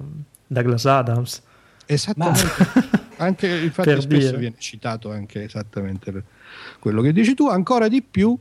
Douglas 0.46 0.86
Adams. 0.86 1.42
Esattamente. 1.86 3.00
anche 3.18 3.46
infatti 3.48 4.00
spesso 4.00 4.26
dire. 4.26 4.38
viene 4.38 4.56
citato 4.58 5.12
anche 5.12 5.44
esattamente 5.44 6.24
quello 6.78 7.02
che 7.02 7.12
dici 7.12 7.34
tu, 7.34 7.48
ancora 7.48 7.88
di 7.88 8.02
più 8.02 8.36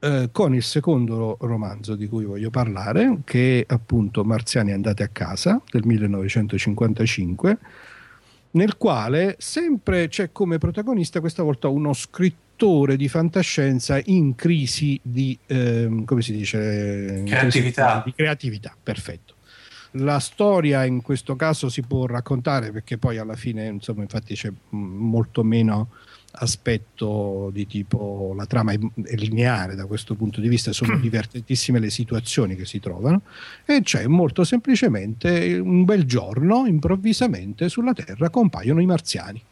eh, 0.00 0.28
con 0.32 0.54
il 0.54 0.62
secondo 0.62 1.36
romanzo 1.40 1.94
di 1.94 2.08
cui 2.08 2.24
voglio 2.24 2.50
parlare, 2.50 3.18
che 3.24 3.64
è 3.66 3.72
appunto 3.72 4.24
Marziani 4.24 4.72
andate 4.72 5.02
a 5.02 5.08
casa 5.08 5.60
del 5.70 5.84
1955 5.84 7.58
nel 8.50 8.76
quale 8.76 9.36
sempre 9.38 10.08
c'è 10.08 10.32
come 10.32 10.58
protagonista 10.58 11.20
questa 11.20 11.42
volta 11.42 11.68
uno 11.68 11.92
scrittore 11.92 12.46
di 12.66 13.08
fantascienza 13.08 14.00
in 14.06 14.34
crisi 14.34 14.98
di, 15.02 15.38
eh, 15.46 16.02
come 16.04 16.22
si 16.22 16.32
dice? 16.32 17.22
Creatività. 17.24 18.02
Di 18.04 18.12
creatività, 18.12 18.74
perfetto. 18.82 19.34
La 19.92 20.18
storia 20.18 20.84
in 20.84 21.00
questo 21.00 21.36
caso 21.36 21.68
si 21.68 21.82
può 21.82 22.06
raccontare 22.06 22.72
perché 22.72 22.98
poi 22.98 23.18
alla 23.18 23.36
fine, 23.36 23.66
insomma, 23.66 24.02
infatti 24.02 24.34
c'è 24.34 24.52
molto 24.70 25.42
meno 25.42 25.88
aspetto 26.32 27.50
di 27.52 27.66
tipo 27.66 28.34
la 28.36 28.46
trama 28.46 28.72
è, 28.72 28.78
lineare 29.14 29.74
da 29.74 29.86
questo 29.86 30.14
punto 30.14 30.40
di 30.40 30.48
vista, 30.48 30.72
sono 30.72 30.96
divertentissime 30.98 31.78
le 31.78 31.90
situazioni 31.90 32.54
che 32.54 32.66
si 32.66 32.80
trovano 32.80 33.22
e 33.64 33.80
c'è 33.82 34.06
molto 34.06 34.44
semplicemente 34.44 35.58
un 35.58 35.84
bel 35.84 36.04
giorno 36.04 36.66
improvvisamente 36.66 37.68
sulla 37.68 37.92
Terra 37.92 38.28
compaiono 38.28 38.80
i 38.80 38.86
marziani. 38.86 39.42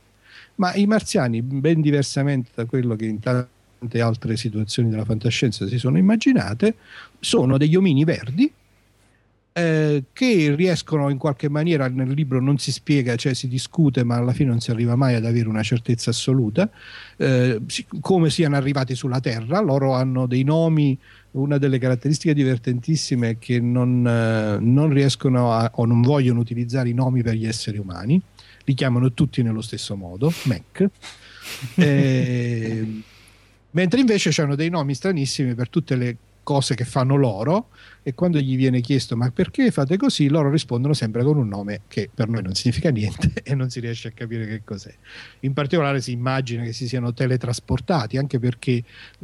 Ma 0.57 0.75
i 0.75 0.87
marziani, 0.87 1.43
ben 1.43 1.81
diversamente 1.81 2.51
da 2.55 2.65
quello 2.65 2.97
che 2.97 3.07
in 3.07 3.21
tante 3.21 4.01
altre 4.01 4.37
situazioni 4.37 4.89
della 4.89 5.05
fantascienza 5.05 5.67
si 5.67 5.79
sono 5.79 5.99
immaginate, 5.99 6.77
sono 7.21 7.59
degli 7.59 7.77
omini 7.77 8.05
verdi 8.05 8.53
eh, 9.59 10.05
che 10.13 10.55
riescono 10.55 11.09
in 11.09 11.17
qualche 11.17 11.49
maniera, 11.49 11.89
nel 11.89 12.11
libro 12.11 12.43
non 12.43 12.59
si 12.59 12.71
spiega, 12.71 13.17
cioè 13.17 13.33
si 13.33 13.49
discute, 13.49 14.05
ma 14.05 14.17
alla 14.17 14.35
fine 14.35 14.51
non 14.51 14.61
si 14.61 14.71
arriva 14.71 14.97
mai 14.97 15.15
ad 15.15 15.25
avere 15.25 15.49
una 15.49 15.63
certezza 15.63 16.11
assoluta, 16.11 16.69
eh, 17.17 17.63
come 18.01 18.29
siano 18.29 18.57
arrivati 18.57 18.95
sulla 18.95 19.19
Terra, 19.19 19.59
loro 19.61 19.95
hanno 19.95 20.27
dei 20.27 20.43
nomi, 20.43 20.99
una 21.33 21.57
delle 21.57 21.79
caratteristiche 21.79 22.35
divertentissime 22.35 23.31
è 23.31 23.39
che 23.39 23.59
non, 23.59 24.07
eh, 24.07 24.59
non 24.61 24.91
riescono 24.91 25.51
a, 25.53 25.71
o 25.77 25.87
non 25.87 26.03
vogliono 26.03 26.41
utilizzare 26.41 26.91
i 26.91 26.95
nomi 26.95 27.23
per 27.23 27.33
gli 27.33 27.47
esseri 27.47 27.79
umani, 27.79 28.21
li 28.67 28.75
chiamano 28.75 29.13
tutti 29.13 29.43
nello 29.43 29.63
stesso 29.63 29.97
modo, 29.97 30.33
Mac. 30.45 30.89
Eh, 31.77 32.85
mentre 33.71 34.01
invece 34.01 34.31
c'hanno 34.31 34.57
dei 34.57 34.69
nomi 34.69 34.95
stranissimi 34.95 35.55
per 35.55 35.69
tutte 35.69 35.95
le 35.95 36.17
cose 36.47 36.77
che 36.77 36.85
fanno 36.85 37.17
loro 37.17 37.71
e 38.05 38.15
quando 38.15 38.39
gli 38.39 38.55
viene 38.55 38.81
chiesto 38.81 39.17
ma 39.17 39.29
perché 39.33 39.73
fate 39.73 39.97
così? 39.97 40.29
loro 40.29 40.49
rispondono 40.49 40.95
sempre 40.95 41.25
con 41.25 41.37
un 41.37 41.49
nome 41.49 41.81
che 41.89 42.09
per 42.15 42.29
noi 42.29 42.41
non 42.41 42.55
significa 42.55 42.91
niente 42.91 43.33
e 43.43 43.57
non 43.57 43.69
si 43.69 43.81
riesce 43.81 44.07
a 44.07 44.11
capire 44.13 44.47
che 44.47 44.63
cos'è. 44.63 44.95
In 45.41 45.53
particolare 45.53 46.01
si 46.01 46.13
immagina 46.13 46.63
che 46.63 46.73
si 46.73 46.87
siano 46.87 47.13
teletrasportati 47.13 48.17
anche 48.17 48.39
perché 48.39 48.81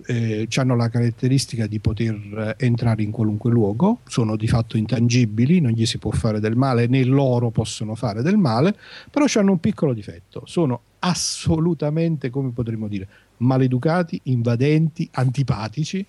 eh, 0.07 0.49
hanno 0.57 0.75
la 0.75 0.89
caratteristica 0.89 1.69
di 1.69 1.79
poter 1.79 2.57
eh, 2.59 2.65
entrare 2.67 3.05
in 3.05 3.13
qualunque 3.13 3.53
luogo 3.53 4.01
sono 4.09 4.35
di 4.35 4.49
fatto 4.49 4.77
intangibili 4.77 5.61
non 5.61 5.71
gli 5.71 5.87
si 5.87 5.99
può 5.99 6.11
fare 6.11 6.41
del 6.41 6.57
male 6.57 6.89
né 6.89 7.05
loro 7.05 7.51
possono 7.51 7.95
fare 7.95 8.23
del 8.23 8.37
male 8.37 8.75
però 9.09 9.27
hanno 9.37 9.53
un 9.53 9.61
piccolo 9.61 9.93
difetto 9.93 10.43
sono 10.45 10.81
assolutamente 10.99 12.31
come 12.31 12.51
potremmo 12.51 12.89
dire 12.89 13.07
maleducati 13.39 14.21
invadenti 14.25 15.09
antipatici 15.13 16.05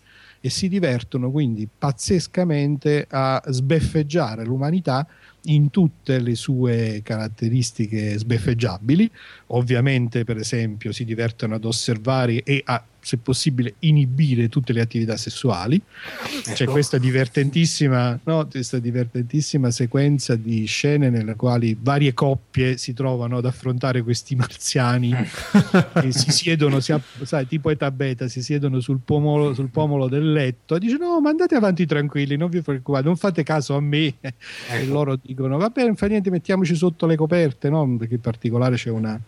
e 0.45 0.49
si 0.49 0.67
divertono 0.67 1.31
quindi 1.31 1.69
pazzescamente 1.77 3.07
a 3.09 3.41
sbeffeggiare 3.47 4.43
l'umanità 4.43 5.07
in 5.43 5.69
tutte 5.69 6.19
le 6.19 6.35
sue 6.35 6.99
caratteristiche 7.01 8.17
sbeffeggiabili. 8.17 9.09
Ovviamente, 9.47 10.25
per 10.25 10.35
esempio, 10.35 10.91
si 10.91 11.05
divertono 11.05 11.55
ad 11.55 11.63
osservare 11.63 12.43
e 12.43 12.61
a 12.65 12.83
se 13.03 13.17
possibile, 13.17 13.75
inibire 13.79 14.47
tutte 14.47 14.71
le 14.71 14.81
attività 14.81 15.17
sessuali. 15.17 15.75
Ecco. 15.75 16.53
C'è 16.53 16.65
questa 16.65 16.97
divertentissima, 16.97 18.17
no, 18.23 18.47
questa 18.47 18.79
divertentissima 18.79 19.69
sequenza 19.71 20.35
di 20.35 20.65
scene 20.65 21.09
nelle 21.09 21.35
quali 21.35 21.77
varie 21.79 22.13
coppie 22.13 22.77
si 22.77 22.93
trovano 22.93 23.37
ad 23.37 23.45
affrontare 23.45 24.01
questi 24.01 24.35
marziani 24.35 25.13
che 25.99 26.11
si 26.11 26.31
siedono, 26.31 26.79
si, 26.79 26.95
sai, 27.23 27.45
tipo 27.45 27.69
età 27.69 27.91
beta, 27.91 28.27
si 28.27 28.41
siedono 28.41 28.79
sul 28.79 28.99
pomolo, 29.03 29.53
sul 29.53 29.69
pomolo 29.69 30.07
del 30.07 30.31
letto 30.31 30.75
e 30.75 30.79
dice 30.79 30.97
no, 30.97 31.19
ma 31.19 31.29
andate 31.29 31.55
avanti 31.55 31.85
tranquilli, 31.85 32.37
non 32.37 32.49
vi 32.49 32.61
preoccupate, 32.61 33.03
non 33.03 33.17
fate 33.17 33.43
caso 33.43 33.75
a 33.75 33.81
me. 33.81 34.13
Ecco. 34.21 34.35
E 34.69 34.85
loro 34.85 35.19
dicono 35.21 35.57
va 35.57 35.69
bene, 35.69 35.87
non 35.87 35.95
fa 35.97 36.07
niente, 36.07 36.29
mettiamoci 36.29 36.73
sotto 36.73 37.05
le 37.05 37.17
coperte, 37.17 37.69
no? 37.69 37.97
perché 37.97 38.15
in 38.15 38.21
particolare 38.21 38.75
c'è 38.77 38.89
una 38.89 39.19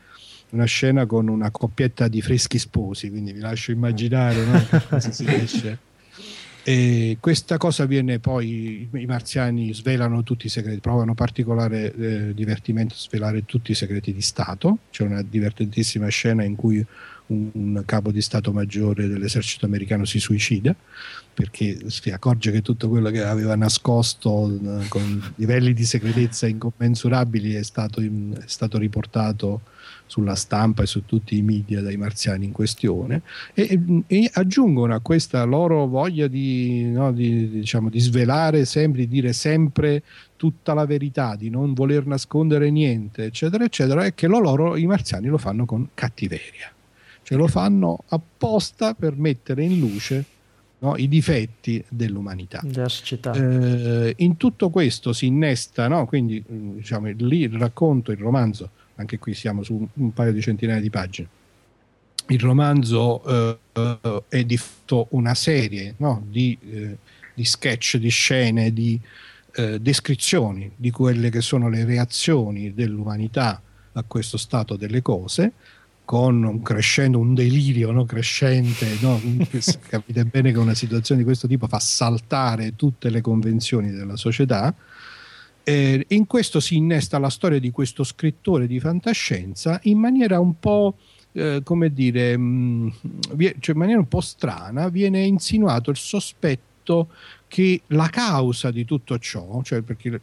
una 0.51 0.65
scena 0.65 1.05
con 1.05 1.27
una 1.27 1.51
coppietta 1.51 2.07
di 2.07 2.21
freschi 2.21 2.57
sposi, 2.59 3.09
quindi 3.09 3.33
vi 3.33 3.39
lascio 3.39 3.71
immaginare 3.71 4.45
no? 4.45 4.65
cosa 4.89 5.11
si 5.11 5.25
riesce. 5.25 5.79
E 6.67 7.17
questa 7.19 7.57
cosa 7.57 7.85
viene 7.85 8.17
poi, 8.17 8.89
i 8.91 9.05
marziani 9.05 9.71
svelano 9.71 10.23
tutti 10.23 10.47
i 10.47 10.49
segreti, 10.49 10.79
provano 10.79 11.13
particolare 11.13 11.93
eh, 11.93 12.33
divertimento 12.33 12.95
a 12.95 12.97
svelare 12.97 13.45
tutti 13.45 13.69
i 13.69 13.75
segreti 13.75 14.11
di 14.11 14.21
Stato. 14.21 14.79
C'è 14.89 15.03
una 15.03 15.21
divertentissima 15.21 16.07
scena 16.07 16.43
in 16.43 16.55
cui 16.55 16.83
un, 17.27 17.49
un 17.53 17.83
capo 17.85 18.11
di 18.11 18.19
Stato 18.19 18.51
maggiore 18.51 19.07
dell'esercito 19.07 19.67
americano 19.67 20.05
si 20.05 20.19
suicida 20.19 20.75
perché 21.35 21.89
si 21.91 22.09
accorge 22.09 22.49
che 22.51 22.63
tutto 22.63 22.89
quello 22.89 23.11
che 23.11 23.23
aveva 23.23 23.55
nascosto 23.55 24.49
eh, 24.49 24.87
con 24.87 25.33
livelli 25.35 25.73
di 25.73 25.85
segretezza 25.85 26.47
incommensurabili 26.47 27.53
è 27.53 27.63
stato, 27.63 28.01
è 28.01 28.43
stato 28.45 28.79
riportato 28.79 29.61
sulla 30.05 30.35
stampa 30.35 30.83
e 30.83 30.85
su 30.85 31.05
tutti 31.05 31.37
i 31.37 31.41
media 31.41 31.81
dai 31.81 31.97
marziani 31.97 32.45
in 32.45 32.51
questione 32.51 33.23
e, 33.53 33.79
e 34.07 34.29
aggiungono 34.33 34.93
a 34.93 34.99
questa 34.99 35.43
loro 35.43 35.87
voglia 35.87 36.27
di, 36.27 36.85
no, 36.91 37.11
di, 37.11 37.49
diciamo, 37.49 37.89
di 37.89 37.99
svelare 37.99 38.65
sempre, 38.65 39.01
di 39.01 39.07
dire 39.07 39.33
sempre 39.33 40.03
tutta 40.35 40.73
la 40.73 40.85
verità, 40.85 41.35
di 41.35 41.49
non 41.49 41.73
voler 41.73 42.05
nascondere 42.05 42.69
niente, 42.69 43.25
eccetera, 43.25 43.63
eccetera, 43.63 44.05
è 44.05 44.13
che 44.13 44.27
lo 44.27 44.39
loro 44.39 44.75
i 44.75 44.85
marziani 44.85 45.27
lo 45.27 45.37
fanno 45.37 45.65
con 45.65 45.89
cattiveria, 45.93 46.71
cioè 47.23 47.37
lo 47.37 47.47
fanno 47.47 48.03
apposta 48.09 48.93
per 48.93 49.15
mettere 49.17 49.63
in 49.63 49.79
luce 49.79 50.25
No, 50.77 50.97
i 50.97 51.07
difetti 51.07 51.83
dell'umanità. 51.89 52.61
Eh, 53.33 54.13
in 54.17 54.35
tutto 54.35 54.69
questo 54.69 55.13
si 55.13 55.25
innesta, 55.25 55.87
no? 55.87 56.05
quindi 56.05 56.43
diciamo, 56.45 57.11
lì 57.17 57.39
il 57.39 57.57
racconto, 57.57 58.11
il 58.11 58.17
romanzo 58.17 58.69
anche 58.95 59.19
qui 59.19 59.33
siamo 59.33 59.63
su 59.63 59.87
un 59.93 60.13
paio 60.13 60.31
di 60.31 60.41
centinaia 60.41 60.79
di 60.79 60.89
pagine. 60.89 61.27
Il 62.27 62.39
romanzo 62.39 63.23
eh, 63.23 63.57
è 64.27 64.43
di 64.43 64.57
fatto 64.57 65.07
una 65.11 65.35
serie 65.35 65.93
no? 65.97 66.23
di, 66.27 66.57
eh, 66.71 66.97
di, 67.33 67.45
sketch, 67.45 67.97
di 67.97 68.09
scene, 68.09 68.73
di 68.73 68.99
eh, 69.55 69.79
descrizioni 69.79 70.71
di 70.75 70.89
quelle 70.89 71.29
che 71.29 71.41
sono 71.41 71.69
le 71.69 71.85
reazioni 71.85 72.73
dell'umanità 72.73 73.61
a 73.93 74.03
questo 74.07 74.37
stato 74.37 74.75
delle 74.75 75.01
cose, 75.01 75.51
con 76.03 76.43
un 76.43 76.61
crescendo, 76.61 77.19
un 77.19 77.35
delirio 77.35 77.91
no? 77.91 78.05
crescente. 78.05 78.97
No? 79.01 79.21
Capite 79.87 80.25
bene 80.25 80.51
che 80.51 80.57
una 80.57 80.73
situazione 80.73 81.21
di 81.21 81.25
questo 81.25 81.47
tipo 81.47 81.67
fa 81.67 81.79
saltare 81.79 82.75
tutte 82.75 83.09
le 83.09 83.21
convenzioni 83.21 83.91
della 83.91 84.17
società 84.17 84.73
eh, 85.65 86.05
in 86.09 86.27
questo 86.27 86.59
si 86.59 86.77
innesta 86.77 87.17
la 87.17 87.29
storia 87.29 87.59
di 87.59 87.71
questo 87.71 88.03
scrittore 88.03 88.67
di 88.67 88.79
fantascienza 88.79 89.79
in 89.83 89.97
maniera 89.97 90.39
un 90.39 90.59
po', 90.59 90.97
eh, 91.31 91.61
come 91.63 91.91
dire, 91.91 92.37
mh, 92.37 92.43
mm, 92.43 92.89
cioè 93.59 93.73
in 93.73 93.81
maniera 93.81 93.99
un 93.99 94.07
po' 94.07 94.21
strana, 94.21 94.89
viene 94.89 95.23
insinuato 95.23 95.89
il 95.89 95.97
sospetto 95.97 97.09
che 97.47 97.81
la 97.87 98.09
causa 98.09 98.69
di 98.69 98.85
tutto 98.85 99.17
ciò, 99.17 99.63
cioè 99.63 99.81
perché 99.81 100.21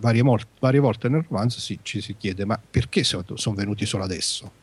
varie, 0.00 0.24
varie 0.58 0.80
volte 0.80 1.08
nel 1.08 1.24
romanzo 1.28 1.60
si, 1.60 1.78
ci 1.82 2.00
si 2.00 2.16
chiede 2.16 2.44
ma 2.44 2.60
perché 2.70 3.04
sono 3.04 3.24
venuti 3.54 3.86
solo 3.86 4.02
adesso? 4.02 4.62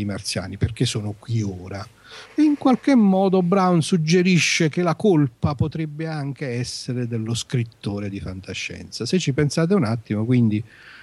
I 0.00 0.04
marziani, 0.04 0.56
perché 0.56 0.84
sono 0.84 1.14
qui 1.18 1.42
ora. 1.42 1.86
E 2.34 2.42
in 2.42 2.56
qualche 2.56 2.94
modo 2.94 3.42
Brown 3.42 3.82
suggerisce 3.82 4.68
che 4.68 4.82
la 4.82 4.94
colpa 4.94 5.54
potrebbe 5.54 6.06
anche 6.06 6.48
essere 6.48 7.06
dello 7.06 7.34
scrittore 7.34 8.08
di 8.08 8.20
fantascienza. 8.20 9.04
Se 9.04 9.18
ci 9.18 9.32
pensate 9.32 9.74
un 9.74 9.84
attimo, 9.84 10.24
quindi 10.24 10.62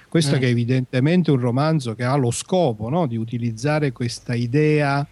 questo 0.09 0.35
mm. 0.35 0.39
che 0.39 0.47
è 0.47 0.49
evidentemente 0.49 1.31
un 1.31 1.39
romanzo 1.39 1.93
che 1.93 2.03
ha 2.03 2.15
lo 2.15 2.31
scopo 2.31 2.89
no, 2.89 3.05
di 3.05 3.17
utilizzare 3.17 3.91
questa 3.91 4.33
idea 4.33 5.05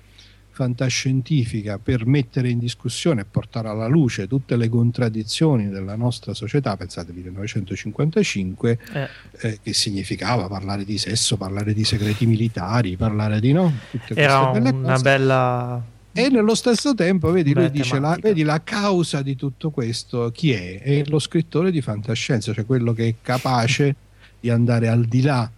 fantascientifica 0.53 1.79
per 1.79 2.05
mettere 2.05 2.47
in 2.47 2.59
discussione 2.59 3.21
e 3.21 3.25
portare 3.25 3.69
alla 3.69 3.87
luce 3.87 4.27
tutte 4.27 4.55
le 4.55 4.69
contraddizioni 4.69 5.67
della 5.67 5.95
nostra 5.95 6.35
società, 6.35 6.77
pensate 6.77 7.11
1955, 7.11 8.79
eh. 8.93 9.09
Eh, 9.39 9.59
che 9.63 9.73
significava 9.73 10.47
parlare 10.47 10.85
di 10.85 10.99
sesso, 10.99 11.37
parlare 11.37 11.73
di 11.73 11.83
segreti 11.83 12.27
militari, 12.27 12.95
parlare 12.95 13.39
di 13.39 13.51
no? 13.51 13.73
Tutte 13.89 14.13
Era 14.13 14.49
una 14.49 14.71
cose. 14.71 15.01
bella... 15.01 15.83
E 16.15 16.29
nello 16.29 16.53
stesso 16.53 16.93
tempo, 16.93 17.31
vedi, 17.31 17.55
lui 17.55 17.71
dice, 17.71 17.97
la, 17.97 18.15
vedi 18.21 18.43
la 18.43 18.61
causa 18.63 19.23
di 19.23 19.35
tutto 19.35 19.71
questo, 19.71 20.29
chi 20.31 20.51
è? 20.51 20.79
È 20.79 21.03
lo 21.07 21.17
scrittore 21.17 21.71
di 21.71 21.81
fantascienza, 21.81 22.53
cioè 22.53 22.67
quello 22.67 22.93
che 22.93 23.07
è 23.07 23.15
capace 23.19 23.95
di 24.39 24.51
andare 24.51 24.89
al 24.89 25.05
di 25.05 25.23
là 25.23 25.49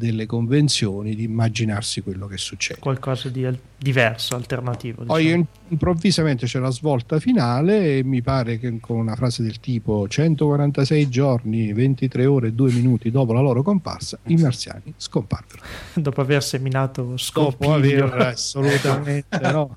delle 0.00 0.24
convenzioni, 0.24 1.14
di 1.14 1.24
immaginarsi 1.24 2.00
quello 2.00 2.26
che 2.26 2.38
succede. 2.38 2.80
Qualcosa 2.80 3.28
di 3.28 3.46
diverso, 3.76 4.34
alternativo. 4.34 5.02
Diciamo. 5.02 5.18
Poi 5.18 5.46
improvvisamente 5.68 6.46
c'è 6.46 6.58
la 6.58 6.70
svolta 6.70 7.20
finale 7.20 7.98
e 7.98 8.02
mi 8.02 8.22
pare 8.22 8.58
che 8.58 8.80
con 8.80 8.96
una 8.96 9.14
frase 9.14 9.42
del 9.42 9.60
tipo 9.60 10.08
146 10.08 11.08
giorni, 11.10 11.72
23 11.74 12.24
ore 12.24 12.48
e 12.48 12.52
2 12.52 12.72
minuti 12.72 13.10
dopo 13.10 13.34
la 13.34 13.40
loro 13.40 13.62
comparsa, 13.62 14.18
i 14.26 14.36
marziani 14.36 14.94
scomparvero. 14.96 15.62
Dopo 15.92 16.22
aver 16.22 16.42
seminato 16.42 17.18
scopo. 17.18 17.56
Dopo 17.66 17.74
aver 17.74 18.12
assolutamente 18.14 19.38
no. 19.52 19.76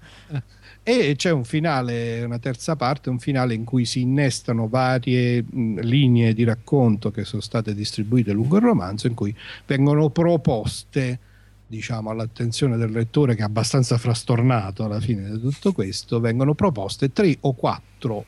E 0.84 1.16
c'è 1.16 1.32
un 1.32 1.46
finale, 1.46 2.24
una 2.24 2.40
terza 2.40 2.76
parte, 2.76 3.10
un 3.10 3.18
finale 3.18 3.54
in 3.54 3.64
cui 3.64 3.86
si 3.86 4.02
innestano 4.02 4.68
varie 4.68 5.42
mh, 5.42 5.80
linee 5.80 6.34
di 6.34 6.44
racconto 6.44 7.10
che 7.10 7.24
sono 7.24 7.42
state 7.42 7.74
distribuite 7.74 8.34
lungo 8.34 8.58
il 8.58 8.64
romanzo, 8.64 9.08
in 9.08 9.14
cui 9.14 9.34
vengono 9.66 10.10
proposte 10.10 11.20
diciamo, 11.66 12.10
all'attenzione 12.10 12.76
del 12.76 12.92
lettore 12.92 13.34
che 13.34 13.42
è 13.42 13.46
abbastanza 13.46 13.98
frastornato 13.98 14.84
alla 14.84 15.00
fine 15.00 15.32
di 15.32 15.40
tutto 15.40 15.72
questo, 15.72 16.20
vengono 16.20 16.54
proposte 16.54 17.14
tre 17.14 17.36
o 17.40 17.54
quattro 17.54 18.26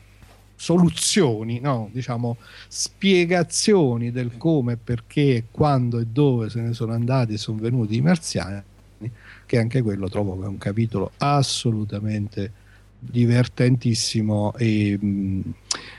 soluzioni, 0.56 1.60
no? 1.60 1.90
diciamo 1.92 2.38
spiegazioni 2.68 4.10
del 4.10 4.38
come, 4.38 4.78
perché, 4.78 5.44
quando 5.50 5.98
e 5.98 6.06
dove 6.06 6.48
se 6.48 6.62
ne 6.62 6.72
sono 6.72 6.94
andati 6.94 7.34
e 7.34 7.38
sono 7.38 7.58
venuti 7.58 7.96
i 7.96 8.00
marziani 8.00 8.62
che 9.46 9.58
anche 9.58 9.82
quello 9.82 10.08
trovo 10.08 10.38
che 10.38 10.44
è 10.44 10.48
un 10.48 10.58
capitolo 10.58 11.12
assolutamente 11.18 12.64
divertentissimo 12.98 14.54
e, 14.56 14.98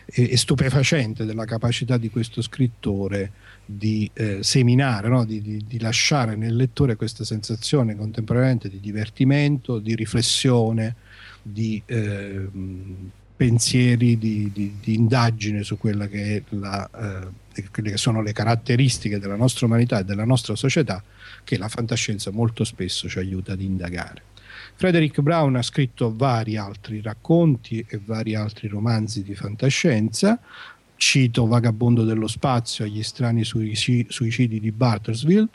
e, 0.06 0.32
e 0.32 0.38
stupefacente 0.38 1.26
della 1.26 1.46
capacità 1.46 1.98
di 1.98 2.10
questo 2.10 2.42
scrittore 2.42 3.32
di 3.66 4.10
eh, 4.14 4.44
seminare, 4.44 5.10
no? 5.10 5.26
di, 5.26 5.42
di, 5.42 5.64
di, 5.68 5.80
lasciare 5.80 6.36
nel 6.36 6.56
lettore 6.56 6.96
questa 6.96 7.26
sensazione 7.26 7.96
contemporaneamente 7.96 8.70
di 8.70 8.80
divertimento, 8.80 9.80
di 9.80 9.94
riflessione, 9.94 10.96
di 11.42 11.82
eh, 11.86 12.48
pensieri, 13.38 14.18
di, 14.18 14.52
di, 14.52 14.96
indagine 14.96 15.64
su 15.64 15.78
quella 15.78 16.08
che 16.08 16.44
la, 16.50 16.90
eh, 17.54 17.64
quelle 17.72 17.92
che 17.92 17.98
sono 17.98 18.24
le 18.24 18.34
caratteristiche 18.34 19.20
della 19.20 19.36
nostra 19.36 19.68
umanità 19.68 20.00
e 20.00 20.04
della 20.04 20.26
nostra 20.26 20.56
società 20.56 21.04
che 21.44 21.58
la 21.58 21.70
fantascienza 21.70 22.32
molto 22.32 22.64
spesso 22.64 23.08
ci 23.08 23.20
aiuta 23.20 23.54
ad 23.54 23.62
indagare. 23.62 24.24
Frederick 24.76 25.22
Brown 25.22 25.56
ha 25.56 25.62
scritto 25.62 26.16
vari 26.16 26.58
altri 26.58 27.00
racconti 27.00 27.86
e 27.88 28.02
vari 28.04 28.34
altri 28.34 28.68
romanzi 28.68 29.24
di 29.24 29.36
fantascienza. 29.36 30.40
Cito 30.96 31.46
Vagabondo 31.46 32.04
dello 32.04 32.28
spazio 32.28 32.86
agli 32.86 33.04
strani 33.04 33.44
suicidi 33.44 34.60
di 34.60 34.72
Bartersville, 34.72 35.48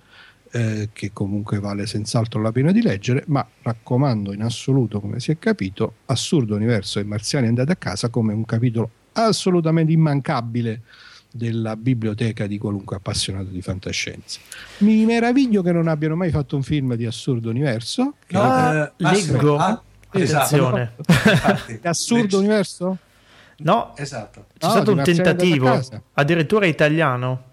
eh, 0.52 0.90
che 0.92 1.12
comunque 1.12 1.58
vale 1.58 1.86
senz'altro 1.86 2.40
la 2.40 2.52
pena 2.52 2.72
di 2.72 2.82
leggere, 2.82 3.24
ma 3.28 3.46
raccomando 3.62 4.32
in 4.32 4.42
assoluto, 4.42 5.00
come 5.00 5.18
si 5.18 5.30
è 5.30 5.38
capito, 5.38 5.94
Assurdo 6.06 6.54
Universo 6.54 6.98
e 6.98 7.04
Marziani 7.04 7.46
andati 7.46 7.70
a 7.70 7.76
casa 7.76 8.10
come 8.10 8.32
un 8.32 8.44
capitolo 8.44 8.90
assolutamente 9.12 9.92
immancabile 9.92 10.82
della 11.30 11.76
biblioteca 11.76 12.46
di 12.46 12.58
qualunque 12.58 12.96
appassionato 12.96 13.48
di 13.48 13.62
fantascienza. 13.62 14.38
Mi 14.78 15.04
meraviglio 15.06 15.62
che 15.62 15.72
non 15.72 15.88
abbiano 15.88 16.14
mai 16.14 16.30
fatto 16.30 16.56
un 16.56 16.62
film 16.62 16.94
di 16.94 17.06
Assurdo 17.06 17.48
Universo. 17.48 18.16
No, 18.28 18.72
eh, 18.72 18.92
leggo. 18.98 19.56
Ah, 19.56 19.82
esatto. 20.10 20.90
Assurdo 21.82 22.38
Universo? 22.38 22.98
No, 23.58 23.94
esatto. 23.96 24.46
C'è 24.58 24.66
no, 24.66 24.72
stato 24.72 24.92
un 24.92 25.02
tentativo, 25.02 25.80
addirittura 26.12 26.66
italiano. 26.66 27.50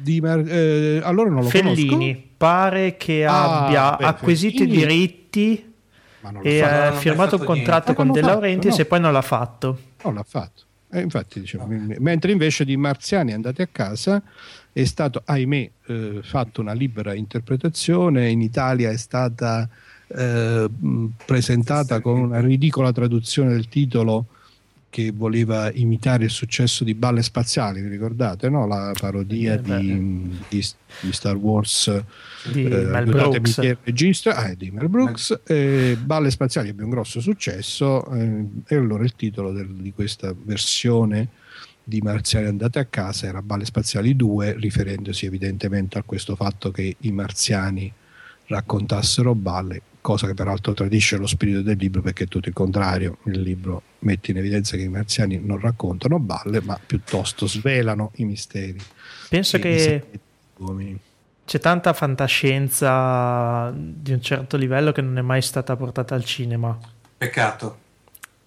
Di, 0.00 0.20
eh, 0.20 1.00
allora 1.02 1.30
non 1.30 1.42
lo 1.42 1.48
Fellini 1.48 1.88
conosco. 1.88 2.28
pare 2.36 2.96
che 2.96 3.24
ah, 3.24 3.66
abbia 3.66 3.96
beh, 3.96 4.04
acquisito 4.04 4.62
i 4.62 4.66
diritti 4.66 5.72
e 6.42 6.62
ha 6.62 6.92
firmato 6.92 7.36
un 7.36 7.44
contratto 7.44 7.94
con 7.94 8.10
De 8.12 8.20
Laurentiis 8.20 8.76
no. 8.76 8.82
e 8.82 8.86
poi 8.86 9.00
non 9.00 9.12
l'ha 9.12 9.22
fatto. 9.22 9.78
Non 10.02 10.14
l'ha 10.14 10.24
fatto. 10.26 10.62
Eh, 10.92 11.00
infatti, 11.00 11.40
diciamo, 11.40 11.66
no. 11.66 11.94
mentre 11.98 12.32
invece 12.32 12.64
di 12.64 12.76
Marziani 12.76 13.32
andati 13.32 13.62
a 13.62 13.68
casa 13.70 14.22
è 14.72 14.84
stato, 14.84 15.22
ahimè, 15.24 15.70
eh, 15.86 16.20
fatto 16.22 16.60
una 16.60 16.72
libera 16.72 17.14
interpretazione, 17.14 18.28
in 18.28 18.40
Italia 18.40 18.90
è 18.90 18.96
stata 18.96 19.68
eh, 20.08 20.68
presentata 21.24 22.00
con 22.00 22.18
una 22.18 22.40
ridicola 22.40 22.92
traduzione 22.92 23.50
del 23.50 23.68
titolo 23.68 24.26
che 24.90 25.12
voleva 25.14 25.72
imitare 25.72 26.24
il 26.24 26.30
successo 26.30 26.82
di 26.82 26.94
Balle 26.94 27.22
Spaziali, 27.22 27.80
vi 27.80 27.88
ricordate? 27.88 28.50
No? 28.50 28.66
La 28.66 28.92
parodia 28.98 29.54
eh, 29.54 29.62
di, 29.62 30.38
di, 30.48 30.66
di, 31.00 31.12
Star 31.12 31.36
Wars 31.36 32.02
di 32.52 32.64
eh, 32.64 32.84
Mel 32.86 33.06
Brooks. 33.06 33.56
Il 33.58 33.78
regista, 33.84 34.34
ah, 34.34 34.52
di 34.52 34.70
Mel 34.72 34.88
Brooks. 34.88 35.42
Eh, 35.46 35.96
Balle 36.02 36.30
Spaziali 36.30 36.70
ebbe 36.70 36.82
un 36.82 36.90
grosso 36.90 37.20
successo 37.20 38.04
eh, 38.12 38.44
e 38.66 38.76
allora 38.76 39.04
il 39.04 39.14
titolo 39.14 39.52
del, 39.52 39.68
di 39.68 39.92
questa 39.92 40.34
versione 40.36 41.28
di 41.84 42.00
Marziani 42.00 42.46
andate 42.46 42.80
a 42.80 42.84
casa 42.84 43.26
era 43.26 43.42
Balle 43.42 43.64
Spaziali 43.64 44.16
2, 44.16 44.56
riferendosi 44.58 45.24
evidentemente 45.24 45.98
a 45.98 46.02
questo 46.02 46.34
fatto 46.34 46.72
che 46.72 46.96
i 46.98 47.12
marziani 47.12 47.92
raccontassero 48.46 49.34
balle 49.36 49.82
cosa 50.00 50.26
che 50.26 50.34
peraltro 50.34 50.72
tradisce 50.72 51.16
lo 51.16 51.26
spirito 51.26 51.62
del 51.62 51.76
libro 51.76 52.00
perché 52.02 52.24
è 52.24 52.26
tutto 52.26 52.48
il 52.48 52.54
contrario, 52.54 53.18
il 53.24 53.40
libro 53.40 53.82
mette 54.00 54.30
in 54.30 54.38
evidenza 54.38 54.76
che 54.76 54.82
i 54.82 54.88
marziani 54.88 55.40
non 55.42 55.58
raccontano 55.58 56.18
balle 56.18 56.60
ma 56.62 56.78
piuttosto 56.84 57.46
svelano 57.46 58.12
i 58.16 58.24
misteri. 58.24 58.80
Penso 59.28 59.58
che 59.58 60.04
c'è 61.44 61.58
tanta 61.58 61.92
fantascienza 61.92 63.72
di 63.74 64.12
un 64.12 64.20
certo 64.20 64.56
livello 64.56 64.92
che 64.92 65.02
non 65.02 65.18
è 65.18 65.22
mai 65.22 65.42
stata 65.42 65.76
portata 65.76 66.14
al 66.14 66.24
cinema. 66.24 66.78
Peccato. 67.16 67.78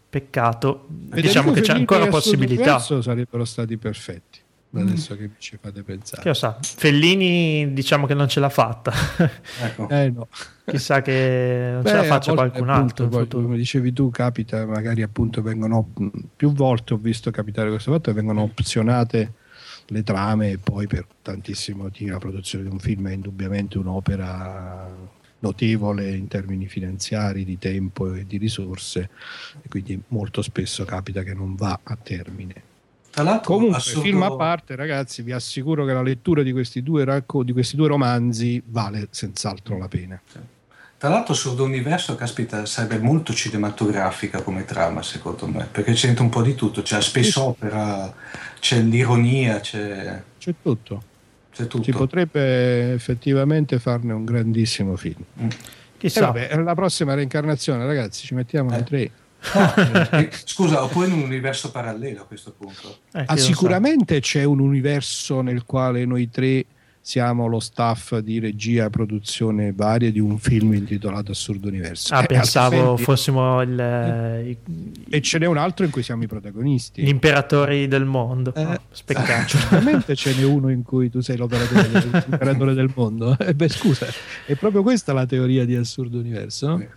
Peccato. 0.10 0.88
Federico 0.88 1.28
diciamo 1.28 1.52
che 1.52 1.62
c'è 1.62 1.74
ancora 1.74 2.08
possibilità. 2.08 2.80
Sarebbero 2.80 3.46
stati 3.46 3.78
perfetti 3.78 4.43
adesso 4.82 5.16
che 5.16 5.32
ci 5.38 5.58
fate 5.62 5.84
pensare. 5.84 6.22
Che 6.22 6.28
lo 6.28 6.34
sa, 6.34 6.58
Fellini 6.62 7.74
diciamo 7.74 8.08
che 8.08 8.14
non 8.14 8.28
ce 8.28 8.40
l'ha 8.40 8.50
fatta. 8.50 8.92
ecco. 9.62 9.88
eh, 9.90 10.10
no. 10.10 10.28
Chissà 10.66 11.02
che 11.02 11.70
non 11.74 11.82
Beh, 11.82 11.90
ce 11.90 11.96
la 11.96 12.04
faccia 12.04 12.34
qualcun 12.34 12.70
appunto, 12.70 13.04
altro. 13.04 13.42
come 13.42 13.58
dicevi 13.58 13.94
tu, 13.94 14.10
capita, 14.10 14.66
magari 14.66 15.02
appunto 15.02 15.42
vengono 15.42 15.90
più 16.36 16.52
volte 16.54 16.94
ho 16.94 16.98
visto 16.98 17.30
capitare 17.32 17.70
questo 17.70 17.92
fatto 17.92 18.10
che 18.10 18.16
vengono 18.16 18.42
opzionate 18.42 19.34
le 19.88 20.04
trame 20.04 20.52
e 20.52 20.58
poi 20.58 20.88
per 20.88 21.06
tantissimo 21.22 21.84
motivi 21.84 22.10
la 22.10 22.18
produzione 22.18 22.64
di 22.64 22.72
un 22.72 22.80
film 22.80 23.10
è 23.10 23.14
indubbiamente 23.14 23.78
un'opera 23.78 24.90
notevole 25.40 26.16
in 26.16 26.28
termini 26.28 26.68
finanziari, 26.68 27.44
di 27.44 27.60
tempo 27.60 28.14
e 28.14 28.26
di 28.26 28.38
risorse 28.38 29.10
e 29.62 29.68
quindi 29.68 30.02
molto 30.08 30.42
spesso 30.42 30.86
capita 30.86 31.22
che 31.22 31.34
non 31.34 31.56
va 31.56 31.78
a 31.84 31.98
termine 31.98 32.72
Comunque, 33.44 33.78
assurdo... 33.78 34.02
film 34.02 34.24
a 34.24 34.36
parte, 34.36 34.76
ragazzi, 34.76 35.22
vi 35.22 35.32
assicuro 35.32 35.86
che 35.86 35.94
la 35.94 36.02
lettura 36.02 36.42
di 36.42 36.52
questi 36.52 36.82
due, 36.82 37.06
racco- 37.06 37.44
di 37.44 37.52
questi 37.52 37.76
due 37.76 37.88
romanzi 37.88 38.62
vale 38.66 39.08
senz'altro 39.12 39.78
la 39.78 39.88
pena. 39.88 40.20
Tra 40.98 41.10
l'altro, 41.12 41.34
Sordo 41.34 41.66
Universo, 41.66 42.16
caspita, 42.16 42.66
sarebbe 42.66 42.98
molto 42.98 43.34
cinematografica 43.34 44.42
come 44.42 44.64
trama, 44.64 45.04
secondo 45.04 45.48
me, 45.48 45.68
perché 45.70 45.92
c'è 45.92 46.16
un 46.18 46.30
po' 46.30 46.42
di 46.42 46.56
tutto. 46.56 46.82
C'è 46.82 46.96
la 46.96 47.02
space 47.02 47.32
sì. 47.32 47.40
opera, 47.40 48.14
c'è 48.60 48.80
l'ironia, 48.80 49.60
c'è... 49.60 50.24
C'è 50.40 50.54
tutto. 50.62 51.04
C'è 51.52 51.68
tutto. 51.68 51.84
Si 51.84 51.92
potrebbe 51.92 52.94
effettivamente 52.94 53.80
farne 53.80 54.14
un 54.14 54.24
grandissimo 54.24 54.96
film. 54.96 55.24
Mm. 55.42 55.50
Chissà. 55.98 56.20
Eh 56.20 56.24
vabbè, 56.24 56.64
la 56.64 56.74
prossima 56.74 57.14
reincarnazione, 57.14 57.86
ragazzi, 57.86 58.26
ci 58.26 58.34
mettiamo 58.34 58.76
eh. 58.76 58.84
tre 58.84 59.12
eh, 60.12 60.30
scusa, 60.46 60.84
oppure 60.84 61.08
in 61.08 61.14
un 61.14 61.22
universo 61.22 61.72
parallelo 61.72 62.22
a 62.22 62.26
questo 62.26 62.54
punto. 62.58 63.00
Eh, 63.14 63.24
ah, 63.26 63.38
sicuramente 63.38 64.20
c'è 64.20 64.44
un 64.44 64.60
universo 64.60 65.42
nel 65.42 65.66
quale 65.66 66.06
noi 66.06 66.30
tre 66.30 66.66
siamo 67.06 67.48
lo 67.48 67.60
staff 67.60 68.18
di 68.20 68.40
regia 68.40 68.86
e 68.86 68.90
produzione 68.90 69.74
varie 69.74 70.10
di 70.10 70.22
un 70.22 70.40
film 70.40 70.74
intitolato 70.74 71.32
Assurdo 71.32 71.68
Universo. 71.68 72.14
Ah, 72.14 72.24
eh, 72.24 72.28
pensavo 72.28 72.76
altrimenti... 72.76 73.04
fossimo 73.04 73.62
il, 73.62 73.78
eh, 73.78 74.58
E 75.10 75.22
ce 75.22 75.38
n'è 75.38 75.46
un 75.46 75.58
altro 75.58 75.84
in 75.84 75.92
cui 75.92 76.02
siamo 76.02 76.24
i 76.24 76.28
protagonisti. 76.28 77.02
Gli 77.02 77.10
imperatori 77.10 77.90
del 77.90 78.06
mondo. 78.06 78.56
Eh, 78.56 78.64
oh, 78.64 78.80
Spettacolo. 78.90 79.44
Certamente 79.48 80.16
ce 80.16 80.34
n'è 80.34 80.44
uno 80.44 80.70
in 80.70 80.84
cui 80.84 81.10
tu 81.10 81.20
sei 81.20 81.36
l'imperatore 81.36 82.74
del 82.74 82.90
mondo. 82.96 83.38
Eh, 83.38 83.54
beh, 83.54 83.68
scusa, 83.68 84.08
è 84.46 84.56
proprio 84.56 84.82
questa 84.82 85.12
la 85.12 85.26
teoria 85.26 85.66
di 85.66 85.76
Assurdo 85.76 86.18
Universo, 86.18 86.68
no? 86.68 86.88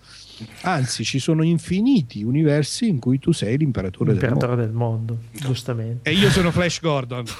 Anzi, 0.62 1.04
ci 1.04 1.18
sono 1.18 1.42
infiniti 1.42 2.22
universi 2.22 2.88
in 2.88 2.98
cui 2.98 3.18
tu 3.18 3.32
sei 3.32 3.56
l'imperatore, 3.58 4.12
l'imperatore 4.12 4.56
del, 4.56 4.70
mondo. 4.70 5.14
del 5.14 5.22
mondo. 5.22 5.46
giustamente. 5.46 6.10
E 6.10 6.14
io 6.14 6.30
sono 6.30 6.50
Flash 6.50 6.80
Gordon. 6.80 7.24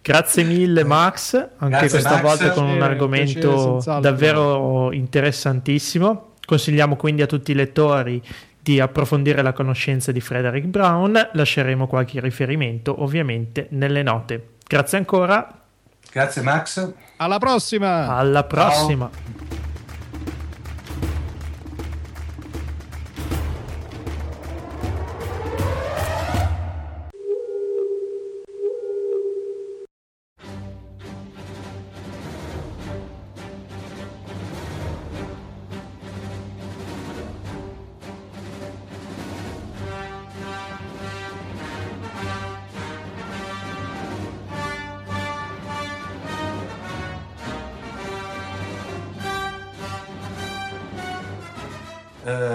Grazie 0.00 0.44
mille 0.44 0.84
Max, 0.84 1.34
anche 1.34 1.68
Grazie 1.68 1.88
questa 1.88 2.12
Max. 2.12 2.22
volta 2.22 2.50
con 2.52 2.64
un 2.64 2.80
argomento 2.80 3.82
davvero 4.00 4.90
interessantissimo. 4.92 6.32
Consigliamo 6.46 6.96
quindi 6.96 7.20
a 7.20 7.26
tutti 7.26 7.50
i 7.50 7.54
lettori 7.54 8.22
di 8.68 8.80
approfondire 8.80 9.42
la 9.42 9.52
conoscenza 9.52 10.12
di 10.12 10.20
Frederick 10.20 10.66
Brown, 10.66 11.30
lasceremo 11.32 11.86
qualche 11.86 12.20
riferimento 12.20 13.02
ovviamente 13.02 13.66
nelle 13.70 14.02
note. 14.02 14.56
Grazie 14.66 14.98
ancora. 14.98 15.62
Grazie 16.10 16.42
Max. 16.42 16.92
Alla 17.16 17.38
prossima. 17.38 18.16
Alla 18.16 18.44
prossima. 18.44 19.10
Ciao. 19.10 19.47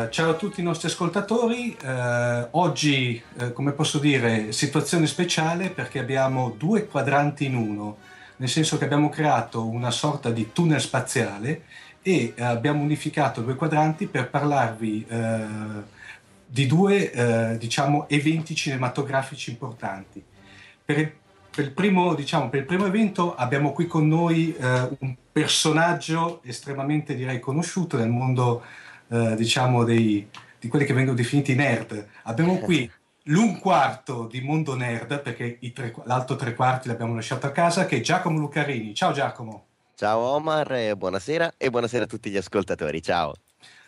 Ciao 0.10 0.30
a 0.30 0.34
tutti 0.36 0.60
i 0.60 0.64
nostri 0.64 0.88
ascoltatori. 0.88 1.76
Eh, 1.76 2.48
oggi, 2.52 3.20
eh, 3.40 3.54
come 3.54 3.72
posso 3.72 3.98
dire, 3.98 4.52
situazione 4.52 5.08
speciale 5.08 5.70
perché 5.72 5.98
abbiamo 5.98 6.54
due 6.56 6.86
quadranti 6.86 7.46
in 7.46 7.56
uno, 7.56 7.98
nel 8.36 8.50
senso 8.50 8.78
che 8.78 8.86
abbiamo 8.86 9.10
creato 9.10 9.66
una 9.68 9.90
sorta 9.90 10.30
di 10.30 10.52
tunnel 10.52 10.80
spaziale 10.80 11.64
e 12.04 12.34
abbiamo 12.38 12.84
unificato 12.84 13.42
due 13.42 13.56
quadranti 13.56 14.06
per 14.08 14.30
parlarvi 14.30 15.08
di 16.46 16.68
due, 16.68 17.56
diciamo, 17.58 18.08
eventi 18.10 18.54
cinematografici 18.54 19.50
importanti. 19.52 20.22
Per 20.86 21.00
il, 21.00 21.12
per 21.50 21.66
il, 21.66 21.72
primo, 21.72 22.14
diciamo, 22.14 22.50
per 22.50 22.60
il 22.60 22.66
primo 22.66 22.86
evento 22.86 23.34
abbiamo 23.36 23.72
qui 23.72 23.88
con 23.88 24.08
noi 24.08 24.54
un 24.60 25.16
personaggio 25.32 26.42
estremamente, 26.44 27.16
direi, 27.16 27.40
conosciuto 27.40 27.98
nel 27.98 28.10
mondo 28.10 28.64
eh, 29.14 29.36
diciamo, 29.36 29.84
dei, 29.84 30.28
di 30.60 30.68
quelli 30.68 30.86
che 30.86 30.94
vengono 30.94 31.16
definiti 31.16 31.54
nerd. 31.54 32.08
Abbiamo 32.24 32.58
qui 32.58 32.90
l'un 33.26 33.60
quarto 33.60 34.26
di 34.26 34.42
Mondo 34.42 34.76
Nerd, 34.76 35.22
perché 35.22 35.60
tre, 35.72 35.94
l'altro 36.06 36.36
tre 36.36 36.56
quarti 36.56 36.88
l'abbiamo 36.88 37.14
lasciato 37.14 37.46
a 37.46 37.52
casa, 37.52 37.86
che 37.86 37.98
è 37.98 38.02
Giacomo 38.02 38.40
Lucarini. 38.40 38.96
Ciao 38.96 39.12
Giacomo. 39.12 39.66
Ciao 39.96 40.20
Omar, 40.20 40.96
buonasera 40.96 41.54
e 41.58 41.70
buonasera 41.70 42.06
a 42.06 42.08
tutti 42.08 42.32
gli 42.32 42.38
ascoltatori. 42.38 43.02
Ciao. 43.04 43.36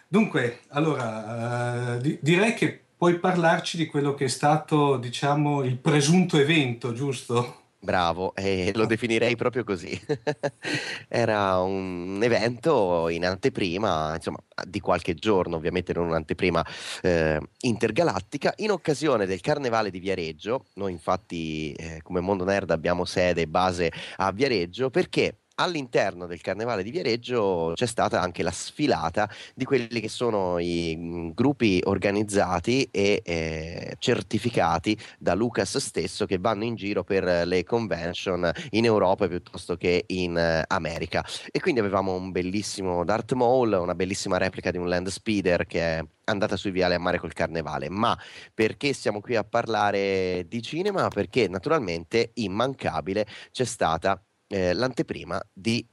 Dunque, 0.08 0.60
allora, 0.70 1.96
uh, 1.96 1.98
di- 2.00 2.20
direi 2.22 2.54
che 2.54 2.80
puoi 2.96 3.18
parlarci 3.18 3.78
di 3.78 3.88
quello 3.88 4.14
che 4.14 4.26
è 4.26 4.30
stato, 4.30 4.98
diciamo, 4.98 5.64
il 5.64 5.78
presunto 5.78 6.38
evento, 6.38 6.94
giusto? 6.94 7.64
Bravo, 7.86 8.34
e 8.36 8.72
lo 8.74 8.88
definirei 8.88 9.36
proprio 9.36 9.64
così. 9.64 9.98
Era 11.08 11.60
un 11.60 12.20
evento 12.24 13.08
in 13.10 13.24
anteprima, 13.24 14.16
insomma, 14.16 14.40
di 14.68 14.80
qualche 14.80 15.14
giorno, 15.14 15.56
ovviamente 15.56 15.94
non 15.94 16.08
un'anteprima 16.08 16.66
eh, 17.04 17.40
intergalattica, 17.62 18.54
in 18.58 18.72
occasione 18.72 19.28
del 19.28 19.40
Carnevale 19.40 19.92
di 19.92 20.00
Viareggio. 20.00 20.66
Noi 20.74 20.94
infatti 20.94 21.74
eh, 21.74 22.02
come 22.02 22.22
Mondo 22.22 22.44
Nerd 22.44 22.72
abbiamo 22.72 23.06
sede 23.06 23.42
e 23.42 23.48
base 23.48 23.92
a 24.18 24.32
Viareggio 24.32 24.90
perché 24.90 25.42
all'interno 25.56 26.26
del 26.26 26.42
Carnevale 26.42 26.84
di 26.84 26.92
Viareggio 26.92 27.74
c'è 27.76 27.86
stata 27.86 28.22
anche 28.22 28.44
la 28.44 28.52
sfilata 28.52 29.30
di 29.54 29.66
quelli 29.66 30.00
che 30.00 30.10
sono 30.10 30.60
i 30.60 31.32
gruppi 31.34 31.82
organizzati 31.86 32.88
e 32.92 33.22
eh, 33.24 33.96
certificati 34.00 34.98
da 35.18 35.34
Lucas 35.34 35.78
stesso 35.78 36.26
che 36.26 36.38
vanno 36.38 36.64
in 36.64 36.76
giro 36.76 37.04
per 37.04 37.48
le 37.48 37.64
convention 37.64 38.50
in 38.72 38.86
Europa 38.86 39.28
piuttosto 39.28 39.76
che 39.76 40.04
in 40.08 40.38
eh, 40.38 40.64
America. 40.68 41.24
E 41.52 41.60
quindi 41.60 41.80
avevamo 41.80 42.14
un 42.14 42.32
bellissimo 42.32 43.04
Darth 43.04 43.34
Maul, 43.34 43.74
una 43.74 43.96
bellissima 43.96 44.38
replica 44.38 44.72
di 44.72 44.78
un 44.78 44.88
Land 44.88 45.08
Speeder 45.08 45.66
che 45.66 45.80
è 45.80 46.06
andata 46.26 46.56
sui 46.58 46.72
viali 46.72 46.96
a 46.96 47.00
mare 47.00 47.20
col 47.20 47.34
carnevale. 47.34 47.90
Ma 47.90 48.18
perché 48.54 48.94
siamo 48.94 49.22
qui 49.22 49.36
a 49.36 49.44
parlare 49.44 50.46
di 50.48 50.62
cinema? 50.62 51.08
Perché 51.08 51.48
naturalmente 51.48 52.32
immancabile 52.34 53.26
c'è 53.52 53.66
stata 53.66 54.22
eh, 54.48 54.74
l'anteprima 54.74 55.42
di 55.52 55.86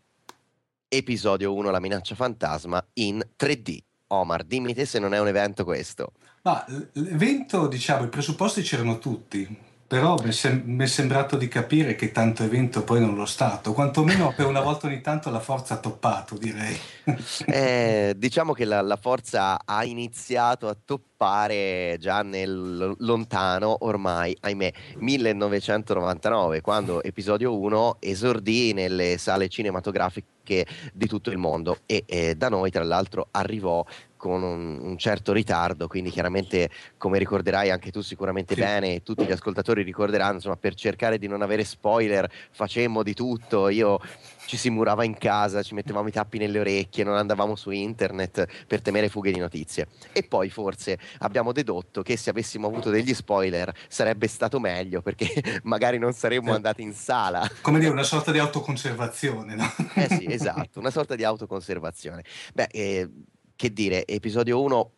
episodio 0.88 1.54
1 1.54 1.70
La 1.70 1.80
minaccia 1.80 2.14
fantasma 2.14 2.84
in 2.94 3.22
3D. 3.38 3.78
Omar, 4.08 4.44
dimmi 4.44 4.74
te 4.74 4.84
se 4.84 4.98
non 4.98 5.14
è 5.14 5.20
un 5.20 5.28
evento 5.28 5.64
questo. 5.64 6.12
Ma 6.42 6.64
l'evento, 6.92 7.66
diciamo, 7.66 8.04
i 8.04 8.08
presupposti 8.08 8.62
c'erano 8.62 8.98
tutti, 8.98 9.58
però 9.92 10.16
mi, 10.24 10.32
sem- 10.32 10.62
mi, 10.64 10.84
è 10.84 10.86
sembrato 10.86 11.36
di 11.36 11.48
capire 11.48 11.94
che 11.94 12.12
tanto 12.12 12.42
evento 12.44 12.82
poi 12.82 12.98
non 12.98 13.14
lo 13.14 13.26
stato, 13.26 13.74
quantomeno 13.74 14.32
per 14.34 14.46
una 14.46 14.62
volta 14.62 14.86
ogni 14.86 15.02
tanto 15.02 15.28
la 15.28 15.38
forza 15.38 15.74
ha 15.74 15.76
toppato, 15.76 16.38
direi. 16.38 16.78
Eh, 17.44 18.14
diciamo 18.16 18.52
che 18.52 18.64
la, 18.64 18.80
la, 18.80 18.96
forza 18.96 19.60
ha 19.64 19.84
iniziato 19.84 20.68
a 20.68 20.76
toppare 20.82 21.96
già 21.98 22.22
nel 22.22 22.94
lontano, 22.98 23.76
ormai, 23.80 24.36
ahimè, 24.40 24.72
1999, 24.98 26.60
quando 26.60 27.02
episodio 27.02 27.58
1 27.58 27.96
esordì 27.98 28.72
nelle 28.72 29.18
sale 29.18 29.48
cinematografiche 29.48 30.66
di 30.92 31.06
tutto 31.06 31.30
il 31.30 31.38
mondo 31.38 31.78
e 31.86 32.04
eh, 32.06 32.34
da 32.34 32.48
noi 32.48 32.70
tra 32.70 32.84
l'altro 32.84 33.28
arrivò 33.32 33.84
con 34.22 34.44
un, 34.44 34.78
un, 34.80 34.96
certo 34.98 35.32
ritardo, 35.32 35.88
quindi 35.88 36.10
chiaramente 36.10 36.70
come 36.96 37.18
ricorderai 37.18 37.72
anche 37.72 37.90
tu 37.90 38.02
sicuramente 38.02 38.54
sì. 38.54 38.60
bene, 38.60 38.94
e 38.94 39.02
tutti 39.02 39.24
gli 39.24 39.32
ascoltatori 39.32 39.82
ricorderanno, 39.82 40.34
insomma 40.34 40.54
per 40.54 40.74
cercare 40.74 41.18
di 41.18 41.26
non 41.26 41.42
avere 41.42 41.64
spoiler 41.64 42.30
facemmo 42.52 43.02
di 43.02 43.14
tutto, 43.14 43.68
io 43.68 43.98
ci 44.46 44.56
si 44.56 44.70
murava 44.70 45.02
in 45.02 45.18
casa, 45.18 45.64
ci 45.64 45.74
mettevamo 45.74 46.06
i 46.06 46.12
tappi 46.12 46.38
nelle 46.38 46.60
orecchie, 46.60 47.02
non 47.02 47.16
andavamo 47.16 47.56
su 47.56 47.70
internet 47.70 48.46
per 48.68 48.80
temere 48.80 49.08
fughe 49.08 49.32
di 49.32 49.40
notizie. 49.40 49.88
E 50.12 50.22
poi 50.22 50.50
forse 50.50 51.00
abbiamo 51.18 51.50
dedotto 51.50 52.02
che 52.02 52.16
se 52.16 52.30
avessimo 52.30 52.68
avuto 52.68 52.90
degli 52.90 53.14
spoiler 53.14 53.74
sarebbe 53.88 54.28
stato 54.28 54.60
meglio 54.60 55.02
perché 55.02 55.26
magari 55.64 55.98
non 55.98 56.12
saremmo 56.12 56.54
andati 56.54 56.82
in 56.82 56.92
sala. 56.92 57.50
Come 57.60 57.80
dire, 57.80 57.90
una 57.90 58.04
sorta 58.04 58.30
di 58.30 58.38
autoconservazione, 58.38 59.56
no? 59.56 59.68
Eh 59.94 60.06
sì, 60.06 60.26
esatto, 60.30 60.78
una 60.78 60.90
sorta 60.90 61.16
di 61.16 61.24
autoconservazione. 61.24 62.22
Beh, 62.54 62.68
eh, 62.70 63.10
che 63.62 63.72
dire, 63.72 64.04
episodio 64.08 64.60
1 64.60 64.90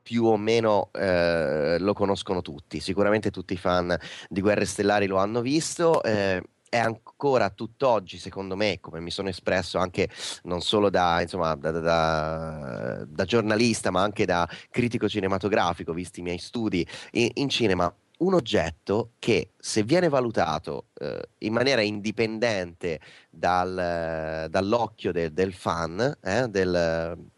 più 0.00 0.24
o 0.24 0.38
meno 0.38 0.88
eh, 0.94 1.76
lo 1.78 1.92
conoscono 1.92 2.40
tutti, 2.40 2.80
sicuramente 2.80 3.30
tutti 3.30 3.52
i 3.52 3.58
fan 3.58 3.94
di 4.26 4.40
Guerre 4.40 4.64
Stellari 4.64 5.06
lo 5.06 5.18
hanno 5.18 5.42
visto. 5.42 6.02
Eh, 6.02 6.42
è 6.70 6.78
ancora 6.78 7.50
tutt'oggi, 7.50 8.16
secondo 8.16 8.56
me, 8.56 8.78
come 8.80 9.00
mi 9.00 9.10
sono 9.10 9.28
espresso 9.28 9.76
anche 9.76 10.08
non 10.44 10.62
solo 10.62 10.88
da, 10.88 11.20
insomma, 11.20 11.54
da, 11.56 11.72
da, 11.72 13.04
da 13.06 13.24
giornalista, 13.26 13.90
ma 13.90 14.00
anche 14.00 14.24
da 14.24 14.48
critico 14.70 15.06
cinematografico, 15.06 15.92
visti 15.92 16.20
i 16.20 16.22
miei 16.22 16.38
studi 16.38 16.86
in, 17.10 17.28
in 17.34 17.50
cinema, 17.50 17.94
un 18.20 18.32
oggetto 18.32 19.10
che 19.18 19.50
se 19.58 19.82
viene 19.82 20.08
valutato 20.08 20.86
eh, 20.94 21.20
in 21.40 21.52
maniera 21.52 21.82
indipendente 21.82 22.98
dal, 23.28 24.46
dall'occhio 24.48 25.12
de, 25.12 25.34
del 25.34 25.52
fan, 25.52 26.16
eh, 26.22 26.48
del, 26.48 27.28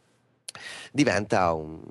diventa 0.92 1.52
un, 1.52 1.82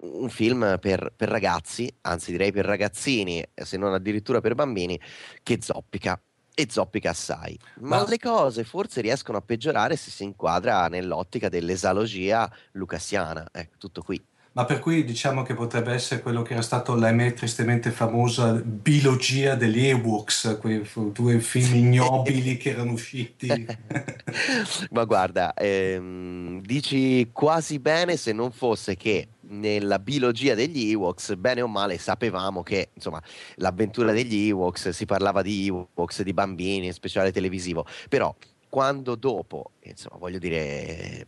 un 0.00 0.28
film 0.28 0.78
per, 0.80 1.12
per, 1.14 1.28
ragazzi, 1.28 1.92
anzi 2.02 2.32
direi 2.32 2.52
per 2.52 2.64
ragazzini, 2.64 3.44
se 3.54 3.76
non 3.76 3.92
addirittura 3.92 4.40
per 4.40 4.54
bambini, 4.54 4.98
che 5.42 5.58
zoppica. 5.60 6.20
E 6.58 6.68
zoppica 6.70 7.10
assai. 7.10 7.58
Ma, 7.80 7.98
Ma 7.98 8.08
le 8.08 8.18
cose 8.18 8.64
forse 8.64 9.02
riescono 9.02 9.36
a 9.36 9.42
peggiorare 9.42 9.94
se 9.94 10.10
si 10.10 10.24
inquadra 10.24 10.88
nell'ottica 10.88 11.50
dell'esalogia 11.50 12.50
lucassiana. 12.72 13.46
Ecco, 13.52 13.76
tutto 13.76 14.00
qui. 14.00 14.18
Ma 14.56 14.64
per 14.64 14.78
cui 14.78 15.04
diciamo 15.04 15.42
che 15.42 15.52
potrebbe 15.52 15.92
essere 15.92 16.22
quello 16.22 16.40
che 16.40 16.54
era 16.54 16.62
stato 16.62 16.94
l'ahimè 16.94 17.34
tristemente 17.34 17.90
famosa 17.90 18.54
bilogia 18.54 19.54
degli 19.54 19.84
Ewoks, 19.84 20.56
quei 20.58 20.82
due 21.12 21.40
film 21.40 21.74
ignobili 21.74 22.56
che 22.56 22.70
erano 22.70 22.92
usciti. 22.92 23.48
Ma 24.92 25.04
guarda, 25.04 25.52
ehm, 25.52 26.62
dici 26.62 27.28
quasi 27.32 27.78
bene 27.78 28.16
se 28.16 28.32
non 28.32 28.50
fosse 28.50 28.96
che 28.96 29.28
nella 29.48 29.98
biologia 29.98 30.54
degli 30.54 30.90
Ewoks, 30.90 31.34
bene 31.34 31.60
o 31.60 31.68
male, 31.68 31.98
sapevamo 31.98 32.62
che 32.62 32.88
insomma, 32.94 33.22
l'avventura 33.56 34.12
degli 34.12 34.48
Ewoks 34.48 34.88
si 34.88 35.04
parlava 35.04 35.42
di 35.42 35.66
Ewoks, 35.66 36.22
di 36.22 36.32
bambini, 36.32 36.90
speciale 36.94 37.30
televisivo, 37.30 37.84
però 38.08 38.34
quando 38.70 39.16
dopo, 39.16 39.72
insomma, 39.82 40.16
voglio 40.16 40.38
dire, 40.38 41.26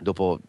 dopo 0.00 0.40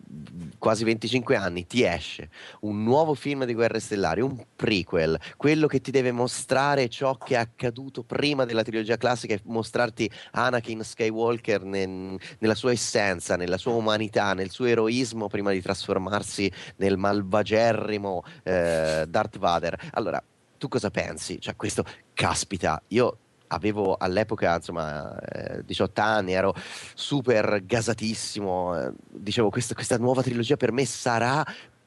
quasi 0.57 0.83
25 0.83 1.35
anni 1.35 1.65
ti 1.67 1.83
esce 1.83 2.29
un 2.61 2.83
nuovo 2.83 3.13
film 3.13 3.45
di 3.45 3.53
Guerre 3.53 3.79
Stellari, 3.79 4.21
un 4.21 4.43
prequel, 4.55 5.19
quello 5.37 5.67
che 5.67 5.81
ti 5.81 5.91
deve 5.91 6.11
mostrare 6.11 6.89
ciò 6.89 7.17
che 7.17 7.35
è 7.35 7.37
accaduto 7.37 8.03
prima 8.03 8.45
della 8.45 8.63
trilogia 8.63 8.97
classica 8.97 9.33
e 9.33 9.41
mostrarti 9.43 10.09
Anakin 10.31 10.83
Skywalker 10.83 11.63
nel, 11.63 12.19
nella 12.39 12.55
sua 12.55 12.71
essenza, 12.71 13.35
nella 13.35 13.57
sua 13.57 13.73
umanità, 13.73 14.33
nel 14.33 14.49
suo 14.49 14.65
eroismo 14.65 15.27
prima 15.27 15.51
di 15.51 15.61
trasformarsi 15.61 16.51
nel 16.77 16.97
malvagerrimo 16.97 18.23
eh, 18.43 19.05
Darth 19.07 19.37
Vader. 19.37 19.89
Allora, 19.93 20.23
tu 20.57 20.67
cosa 20.67 20.89
pensi? 20.89 21.39
Cioè, 21.39 21.55
questo, 21.55 21.83
caspita, 22.13 22.81
io 22.87 23.19
avevo 23.47 23.95
all'epoca 23.97 24.55
insomma 24.55 25.17
eh, 25.19 25.63
18 25.65 26.01
anni, 26.01 26.33
ero 26.33 26.53
super 26.93 27.63
gasatissimo, 27.65 28.79
eh, 28.79 28.91
dicevo 29.07 29.49
questa, 29.49 29.73
questa 29.73 29.97
nuova 29.97 30.21
trilogia 30.21 30.57
per 30.57 30.71
me 30.71 30.85
sarà 30.85 31.43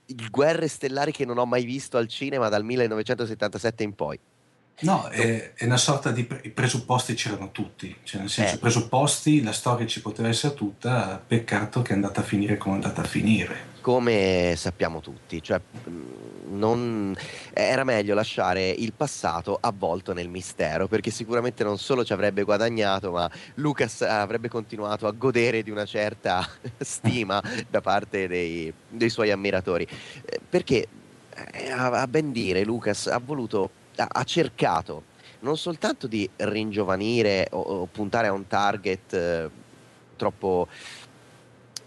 il 0.07 0.31
Guerre 0.31 0.69
Stellari 0.69 1.13
che 1.13 1.25
non 1.25 1.39
ho 1.39 1.47
mai 1.47 1.65
visto 1.65 1.97
al 1.97 2.09
cinema 2.09 2.49
dal 2.49 2.65
1977 2.65 3.83
in 3.83 3.95
poi. 3.95 4.19
No, 4.81 5.09
è, 5.09 5.55
è, 5.55 5.65
una 5.65 5.77
sorta 5.77 6.13
di 6.13 6.25
pre- 6.25 6.41
i 6.45 6.51
presupposti 6.51 7.15
c'erano 7.15 7.51
tutti, 7.51 7.97
cioè 8.05 8.21
nel 8.21 8.31
senso, 8.31 8.55
eh. 8.55 8.59
presupposti, 8.59 9.43
la 9.43 9.53
storia 9.53 9.87
ci 9.87 10.01
poteva 10.01 10.29
essere 10.29 10.55
tutta, 10.55 11.21
peccato 11.25 11.83
che 11.83 11.93
è 11.93 11.95
andata 11.95 12.21
a 12.21 12.25
finire 12.25 12.57
come 12.57 12.75
è 12.75 12.83
andata 12.83 13.01
a 13.01 13.05
finire. 13.05 13.67
Come 13.81 14.55
sappiamo 14.57 15.01
tutti, 15.01 15.43
cioè 15.43 15.61
non, 16.49 17.17
era 17.53 17.83
meglio 17.83 18.15
lasciare 18.15 18.69
il 18.69 18.93
passato 18.93 19.59
avvolto 19.61 20.13
nel 20.13 20.29
mistero, 20.29 20.87
perché 20.87 21.11
sicuramente 21.11 21.65
non 21.65 21.79
solo 21.79 22.05
ci 22.05 22.13
avrebbe 22.13 22.45
guadagnato, 22.45 23.11
ma 23.11 23.29
Lucas 23.55 24.03
avrebbe 24.03 24.49
continuato 24.49 25.07
a 25.07 25.13
godere 25.13 25.63
di 25.65 25.71
una 25.71 25.87
certa 25.87 26.47
stima 26.79 27.43
da 27.69 27.81
parte 27.81 28.29
dei, 28.29 28.73
dei 28.89 29.11
suoi 29.11 29.33
ammiratori. 29.33 29.87
Eh, 30.25 30.39
perché 30.49 30.87
eh, 31.53 31.71
a 31.71 32.07
ben 32.07 32.33
dire 32.33 32.65
Lucas 32.65 33.07
ha 33.07 33.19
voluto, 33.19 33.71
ha 34.07 34.25
cercato 34.25 35.17
non 35.41 35.57
soltanto 35.57 36.07
di 36.07 36.29
ringiovanire 36.37 37.49
o, 37.53 37.61
o 37.61 37.87
puntare 37.87 38.27
a 38.27 38.33
un 38.33 38.47
target 38.47 39.13
eh, 39.13 39.51
troppo 40.17 40.67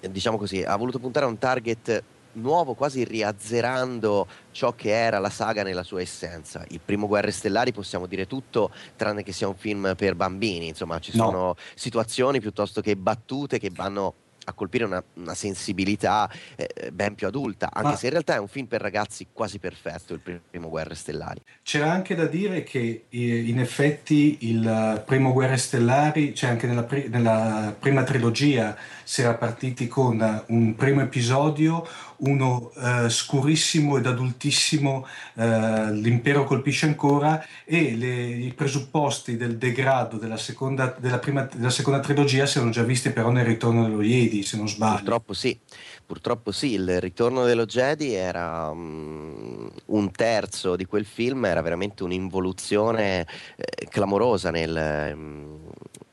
diciamo 0.10 0.38
così, 0.38 0.64
ha 0.64 0.76
voluto 0.76 1.00
puntare 1.00 1.26
a 1.26 1.30
un 1.30 1.38
target 1.38 2.04
nuovo, 2.34 2.74
quasi 2.74 3.04
riazzerando 3.04 4.28
ciò 4.52 4.74
che 4.74 4.90
era 4.90 5.20
la 5.20 5.30
saga 5.30 5.64
nella 5.64 5.84
sua 5.84 6.02
essenza. 6.02 6.64
Il 6.70 6.80
primo 6.84 7.08
Guerre 7.08 7.32
Stellari 7.32 7.74
possiamo 7.74 8.08
dire 8.08 8.26
tutto, 8.26 8.72
tranne 8.96 9.24
che 9.24 9.34
sia 9.34 9.48
un 9.48 9.56
film 9.56 9.94
per 9.96 10.16
bambini, 10.16 10.68
insomma 10.68 11.00
ci 11.00 11.16
no. 11.16 11.26
sono 11.26 11.56
situazioni 11.76 12.40
piuttosto 12.40 12.82
che 12.82 12.96
battute 12.96 13.60
che 13.60 13.70
vanno 13.72 14.14
a 14.46 14.54
colpire 14.54 14.86
una, 14.86 15.04
una 15.16 15.36
sensibilità 15.36 16.30
eh, 16.56 16.92
ben 16.92 17.16
più 17.16 17.28
adulta, 17.28 17.70
anche 17.72 17.90
Ma 17.90 17.96
se 17.96 18.06
in 18.08 18.12
realtà 18.12 18.36
è 18.36 18.40
un 18.40 18.48
film 18.48 18.66
per 18.66 18.82
ragazzi 18.82 19.28
quasi 19.32 19.60
perfetto, 19.60 20.14
il 20.14 20.20
primo 20.20 20.70
Guerre 20.70 20.96
Stellari. 20.96 21.42
C'era 21.64 21.92
anche 21.92 22.16
da 22.16 22.26
dire 22.26 22.64
che 22.64 23.06
eh, 23.10 23.40
in 23.40 23.60
effetti 23.60 24.38
il 24.42 25.04
primo 25.06 25.32
Guerre 25.34 25.58
Stellari, 25.58 26.34
cioè 26.34 26.50
anche 26.50 26.68
nella, 26.68 26.84
pri- 26.84 27.08
nella 27.10 27.76
prima 27.78 28.04
trilogia, 28.04 28.76
si 29.12 29.20
era 29.20 29.34
partiti 29.34 29.90
con 29.90 30.44
un 30.48 30.74
primo 30.76 31.02
episodio, 31.02 31.86
uno 32.20 32.72
eh, 32.78 33.10
scurissimo 33.10 33.98
ed 33.98 34.06
adultissimo, 34.06 35.06
eh, 35.34 35.92
l'impero 35.92 36.46
colpisce 36.46 36.86
ancora, 36.86 37.46
e 37.66 37.98
le, 37.98 38.30
i 38.30 38.54
presupposti 38.54 39.36
del 39.36 39.58
degrado 39.58 40.16
della 40.16 40.38
seconda, 40.38 40.96
della, 40.98 41.20
prima, 41.20 41.46
della 41.54 41.70
seconda 41.70 42.00
trilogia 42.00 42.46
si 42.46 42.56
erano 42.56 42.72
già 42.72 42.84
visti 42.84 43.10
però 43.10 43.32
nel 43.32 43.44
ritorno 43.44 43.84
dello 43.84 44.02
Jedi, 44.02 44.44
se 44.44 44.56
non 44.56 44.70
sbaglio. 44.70 44.96
Purtroppo 45.00 45.34
sì. 45.34 45.60
Purtroppo 46.06 46.54
sì, 46.54 46.74
il 46.74 47.02
ritorno 47.02 47.44
dello 47.44 47.66
Jedi 47.66 48.14
era 48.14 48.70
um, 48.70 49.70
un 49.88 50.12
terzo 50.12 50.78
di 50.78 50.86
quel 50.86 51.06
film, 51.06 51.44
era 51.46 51.62
veramente 51.62 52.04
un'involuzione 52.04 53.28
eh, 53.58 53.88
clamorosa 53.90 54.52
nel, 54.52 55.12
um, 55.14 55.60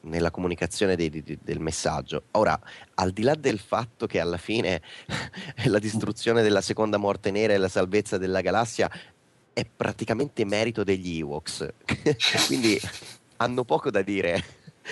nella 0.08 0.30
comunicazione 0.30 0.96
di, 0.96 1.10
di, 1.10 1.38
del 1.40 1.60
messaggio. 1.60 2.24
Ora, 2.32 2.58
al 2.94 3.10
di 3.12 3.22
là 3.22 3.34
del 3.34 3.58
fatto 3.58 4.06
che 4.06 4.20
alla 4.20 4.36
fine 4.36 4.82
la 5.66 5.78
distruzione 5.78 6.42
della 6.42 6.60
seconda 6.60 6.96
morte 6.96 7.30
nera 7.30 7.52
e 7.52 7.58
la 7.58 7.68
salvezza 7.68 8.18
della 8.18 8.40
galassia 8.40 8.90
è 9.52 9.64
praticamente 9.64 10.44
merito 10.44 10.84
degli 10.84 11.18
Ewoks, 11.18 11.66
quindi 12.46 12.80
hanno 13.38 13.64
poco 13.64 13.90
da 13.90 14.02
dire 14.02 14.42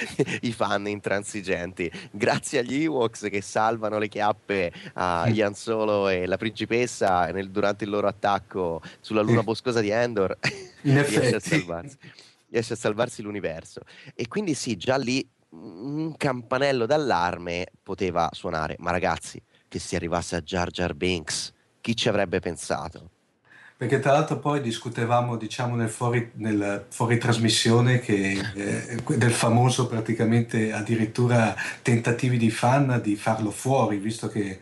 i 0.43 0.53
fan 0.53 0.89
intransigenti. 0.89 1.91
Grazie 2.11 2.61
agli 2.61 2.83
Ewoks 2.83 3.29
che 3.31 3.41
salvano 3.41 3.99
le 3.99 4.09
chiappe 4.09 4.73
a 4.95 5.29
Ian 5.29 5.55
Solo 5.55 6.09
e 6.09 6.27
la 6.27 6.37
principessa 6.37 7.27
nel, 7.27 7.51
durante 7.51 7.85
il 7.85 7.91
loro 7.91 8.09
attacco 8.09 8.83
sulla 9.01 9.23
luna 9.23 9.43
boscosa 9.43 9.81
di 9.81 9.91
Endor, 9.91 10.37
a 10.41 11.41
salvarsi 11.41 11.99
riesce 12.57 12.73
a 12.73 12.77
salvarsi 12.77 13.23
l'universo. 13.23 13.81
E 14.15 14.27
quindi 14.29 14.55
sì, 14.55 14.77
già 14.77 14.97
lì 14.97 15.27
un 15.51 16.15
campanello 16.17 16.87
d'allarme 16.87 17.67
poteva 17.83 18.29
suonare, 18.33 18.77
ma 18.79 18.91
ragazzi, 18.91 19.41
che 19.69 19.79
si 19.79 19.95
arrivasse 19.95 20.37
a 20.37 20.41
Jar 20.41 20.71
Jar 20.71 20.95
Binks, 20.95 21.53
chi 21.81 21.95
ci 21.95 22.09
avrebbe 22.09 22.41
pensato? 22.41 23.11
Perché 23.77 24.01
tra 24.01 24.13
l'altro 24.13 24.39
poi 24.39 24.63
discutevamo 24.63 25.37
diciamo 25.37 25.77
nel 25.77 25.91
fuori, 25.91 26.31
nel 26.37 26.87
fuori 26.89 27.19
trasmissione 27.19 28.01
che, 28.01 28.41
eh, 28.55 29.03
del 29.17 29.33
famoso 29.33 29.87
praticamente 29.87 30.73
addirittura 30.73 31.55
tentativi 31.83 32.39
di 32.39 32.51
fan 32.51 33.01
di 33.03 33.17
farlo 33.17 33.51
fuori, 33.51 33.99
visto 33.99 34.29
che 34.29 34.61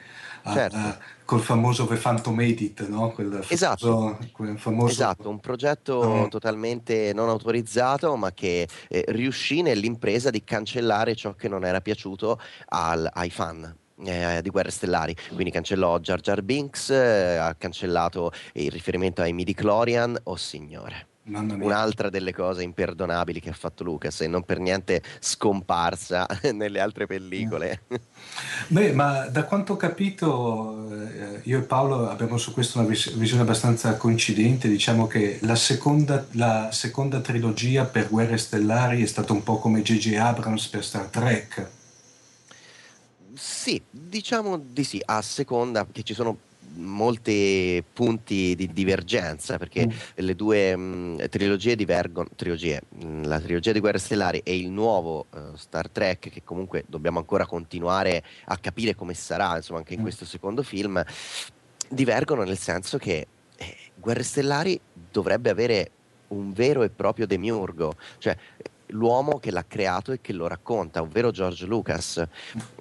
certo. 0.53 0.77
a, 0.77 0.89
a, 0.89 0.99
col 1.25 1.41
famoso 1.41 1.87
The 1.87 1.97
Phantom 1.97 2.41
Edit, 2.41 2.87
no? 2.89 3.11
Quel 3.13 3.45
esatto. 3.49 4.19
quel 4.33 4.59
famoso... 4.59 4.93
esatto, 4.93 5.29
un 5.29 5.41
progetto 5.41 5.95
oh. 5.95 6.29
totalmente 6.29 7.13
non 7.15 7.29
autorizzato, 7.29 8.15
ma 8.17 8.33
che 8.33 8.69
eh, 8.89 9.05
riuscì 9.09 9.63
nell'impresa 9.63 10.31
di 10.31 10.45
cancellare 10.45 11.15
ciò 11.15 11.35
che 11.35 11.49
non 11.49 11.65
era 11.65 11.81
piaciuto 11.81 12.39
al, 12.69 13.09
ai 13.13 13.31
fan. 13.31 13.77
Eh, 13.97 14.41
di 14.43 14.51
Guerre 14.51 14.73
Stellari, 14.73 15.15
quindi 15.29 15.53
cancellò 15.53 16.01
Jar 16.01 16.19
Jar 16.19 16.43
Binks, 16.43 16.91
eh, 16.91 17.37
ha 17.37 17.55
cancellato 17.55 18.33
il 18.55 18.73
riferimento 18.73 19.23
ai 19.23 19.33
midi 19.33 19.55
chlorian, 19.55 20.19
oh 20.25 20.35
signore 20.35 21.14
un'altra 21.27 22.11
delle 22.11 22.35
cose 22.35 22.63
imperdonabili 22.63 23.41
che 23.41 23.51
ha 23.51 23.55
fatto 23.55 23.83
Lucas 23.83 24.21
e 24.21 24.27
non 24.27 24.43
per 24.43 24.59
niente 24.59 25.03
scomparsa 25.21 26.27
nelle 26.53 26.81
altre 26.81 27.07
pellicole. 27.07 27.83
Beh, 28.69 28.93
ma 28.93 29.27
da 29.27 29.45
quanto 29.45 29.75
ho 29.75 29.77
capito, 29.77 30.91
eh, 30.93 31.41
io 31.45 31.59
e 31.59 31.63
Paolo 31.63 32.09
abbiamo 32.09 32.37
su 32.37 32.53
questo 32.53 32.79
una 32.79 32.89
visione 32.89 33.43
abbastanza 33.43 33.97
coincidente. 33.97 34.69
Diciamo 34.69 35.07
che 35.07 35.39
la 35.43 35.57
seconda, 35.57 36.27
la 36.33 36.71
seconda 36.73 37.21
trilogia 37.21 37.85
per 37.85 38.09
Guerre 38.11 38.37
Stellari 38.37 39.03
è 39.03 39.07
stata 39.07 39.33
un 39.33 39.43
po' 39.43 39.59
come 39.59 39.83
J.J. 39.83 40.17
Abrams 40.17 40.67
per 40.69 40.85
Star 40.85 41.07
Trek. 41.07 41.71
Sì, 43.35 43.83
diciamo 43.91 44.59
di 44.59 44.85
sì, 44.85 45.01
a 45.05 45.21
seconda 45.23 45.87
che 45.91 46.03
ci 46.03 46.15
sono 46.15 46.37
molti 46.77 47.83
punti 47.93 48.55
di 48.55 48.73
divergenza 48.73 49.59
perché 49.59 49.87
mm. 49.87 49.91
le 50.17 50.35
due 50.35 50.77
mh, 50.77 50.83
mm, 50.83 51.19
trilogie 51.31 51.77
divergono, 51.77 52.29
trilogie, 52.35 52.83
mh, 52.89 53.07
mm, 53.07 53.25
la 53.25 53.41
trilogia 53.41 53.73
di 53.73 53.81
Guerre 53.81 53.99
Stellari 53.99 54.41
e 54.45 54.57
il 54.57 54.71
nuovo 54.71 55.27
uh, 55.31 55.57
Star 55.57 55.89
Trek 55.89 56.31
che 56.31 56.43
comunque 56.45 56.85
dobbiamo 56.87 57.19
ancora 57.19 57.47
continuare 57.47 58.23
a 58.47 58.57
capire 58.59 58.95
come 58.95 59.15
sarà 59.15 59.57
insomma 59.57 59.79
anche 59.79 59.95
in 59.95 60.01
mm. 60.01 60.03
questo 60.03 60.25
secondo 60.25 60.63
film 60.63 61.03
divergono 61.89 62.43
nel 62.45 62.59
senso 62.59 62.99
che 62.99 63.27
eh, 63.57 63.77
Guerre 63.95 64.23
Stellari 64.23 64.81
dovrebbe 65.11 65.51
avere 65.51 65.91
un 66.29 66.53
vero 66.53 66.83
e 66.83 66.91
proprio 66.91 67.27
demiurgo 67.27 67.95
cioè 68.19 68.37
l'uomo 68.95 69.39
che 69.39 69.51
l'ha 69.51 69.65
creato 69.67 70.13
e 70.13 70.21
che 70.21 70.33
lo 70.33 70.47
racconta, 70.47 71.03
ovvero 71.03 71.31
George 71.31 71.67
Lucas. 71.67 72.23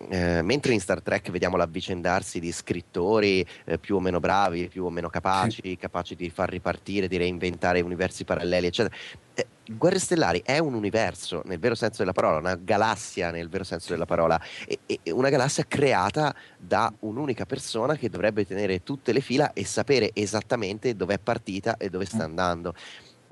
Eh, 0.09 0.41
mentre 0.41 0.74
in 0.74 0.80
Star 0.80 1.01
Trek 1.01 1.30
vediamo 1.30 1.57
l'avvicendarsi 1.57 2.39
di 2.39 2.51
scrittori 2.51 3.45
eh, 3.66 3.78
più 3.78 3.95
o 3.95 3.99
meno 3.99 4.20
bravi, 4.20 4.68
più 4.68 4.86
o 4.86 4.89
meno 4.89 5.09
capaci, 5.09 5.78
capaci 5.78 6.16
di 6.16 6.30
far 6.30 6.49
ripartire, 6.49 7.07
di 7.07 7.18
reinventare 7.18 7.82
universi 7.82 8.24
paralleli, 8.24 8.68
eccetera. 8.68 8.95
Eh, 9.34 9.47
Guerre 9.66 9.97
Stellari 9.97 10.41
è 10.43 10.57
un 10.57 10.74
universo 10.74 11.41
nel 11.45 11.57
vero 11.57 11.74
senso 11.74 11.99
della 11.99 12.11
parola, 12.11 12.38
una 12.38 12.55
galassia 12.55 13.32
nel 13.32 13.47
vero 13.47 13.64
senso 13.64 13.93
della 13.93 14.05
parola, 14.05 14.39
e, 14.68 14.80
e 14.86 15.11
una 15.11 15.30
galassia 15.30 15.64
creata 15.68 16.36
da 16.57 16.93
un'unica 16.99 17.45
persona 17.45 17.95
che 17.95 18.09
dovrebbe 18.09 18.45
tenere 18.45 18.84
tutte 18.84 19.14
le 19.14 19.22
fila 19.22 19.53
e 19.53 19.66
sapere 19.66 20.11
esattamente 20.14 20.95
dove 20.95 21.16
è 21.16 21.20
partita 21.20 21.78
e 21.78 21.89
dove 21.89 22.05
sta 22.05 22.18
mm. 22.18 22.30
andando. 22.30 22.76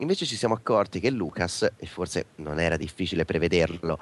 Invece 0.02 0.26
ci 0.26 0.36
siamo 0.36 0.56
accorti 0.56 1.00
che 1.00 1.12
Lucas, 1.12 1.70
e 1.78 1.86
forse 1.86 2.26
non 2.38 2.60
era 2.60 2.76
difficile 2.76 3.24
prevederlo, 3.24 4.00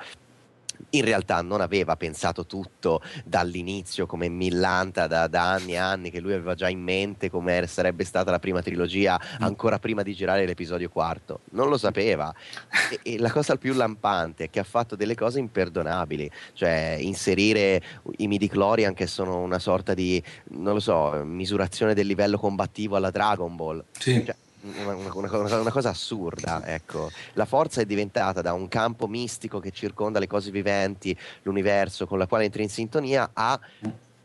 in 0.92 1.04
realtà 1.04 1.42
non 1.42 1.60
aveva 1.60 1.98
pensato 1.98 2.46
tutto 2.46 3.02
dall'inizio 3.26 4.06
come 4.06 4.30
millanta 4.30 5.08
da, 5.08 5.28
da, 5.28 5.52
anni 5.52 5.74
e 5.74 5.78
anni 5.78 6.10
che 6.10 6.22
lui 6.22 6.32
aveva 6.32 6.56
già 6.56 6.70
in 6.70 6.82
mente 6.82 7.30
come 7.30 7.68
sarebbe 7.68 8.06
stata 8.06 8.32
la 8.32 8.40
prima 8.40 8.62
trilogia 8.62 9.20
ancora 9.40 9.78
prima 9.78 10.02
di 10.02 10.14
girare 10.14 10.46
l'episodio 10.46 10.90
quarto. 10.90 11.42
Non 11.52 11.70
lo 11.70 11.78
sapeva. 11.78 12.34
E, 12.90 13.00
e 13.04 13.20
la 13.20 13.32
cosa 13.32 13.56
più 13.56 13.74
lampante 13.74 14.46
è 14.46 14.50
che 14.50 14.60
ha 14.60 14.64
fatto 14.64 14.96
delle 14.96 15.14
cose 15.14 15.38
imperdonabili 15.38 16.32
cioè 16.54 16.98
inserire 17.00 17.84
i 18.18 18.28
midi 18.28 18.48
chlorian 18.48 18.96
che 18.96 19.06
sono 19.06 19.42
una 19.42 19.60
sorta 19.60 19.94
di 19.94 20.22
non 20.52 20.74
lo 20.74 20.80
so 20.80 21.22
misurazione 21.24 21.94
del 21.94 22.08
livello 22.08 22.40
combattivo 22.40 22.96
alla 22.96 23.12
Dragon 23.12 23.56
Ball. 23.56 23.84
Sì. 23.92 24.24
cioè, 24.26 24.36
una, 24.62 24.96
una, 25.14 25.60
una, 25.60 25.72
cosa 25.72 25.90
assurda, 25.90 26.66
ecco. 26.66 27.10
La 27.34 27.46
forza 27.46 27.82
è 27.82 27.86
diventata 27.86 28.42
da 28.42 28.54
un 28.54 28.68
campo 28.68 29.08
mistico 29.08 29.60
che 29.60 29.72
circonda 29.72 30.20
le 30.20 30.28
cose 30.28 30.52
viventi, 30.52 31.18
l'universo 31.44 32.06
con 32.06 32.18
la 32.18 32.28
quale 32.28 32.46
entri 32.46 32.64
in 32.64 32.70
sintonia, 32.70 33.30
a 33.34 33.60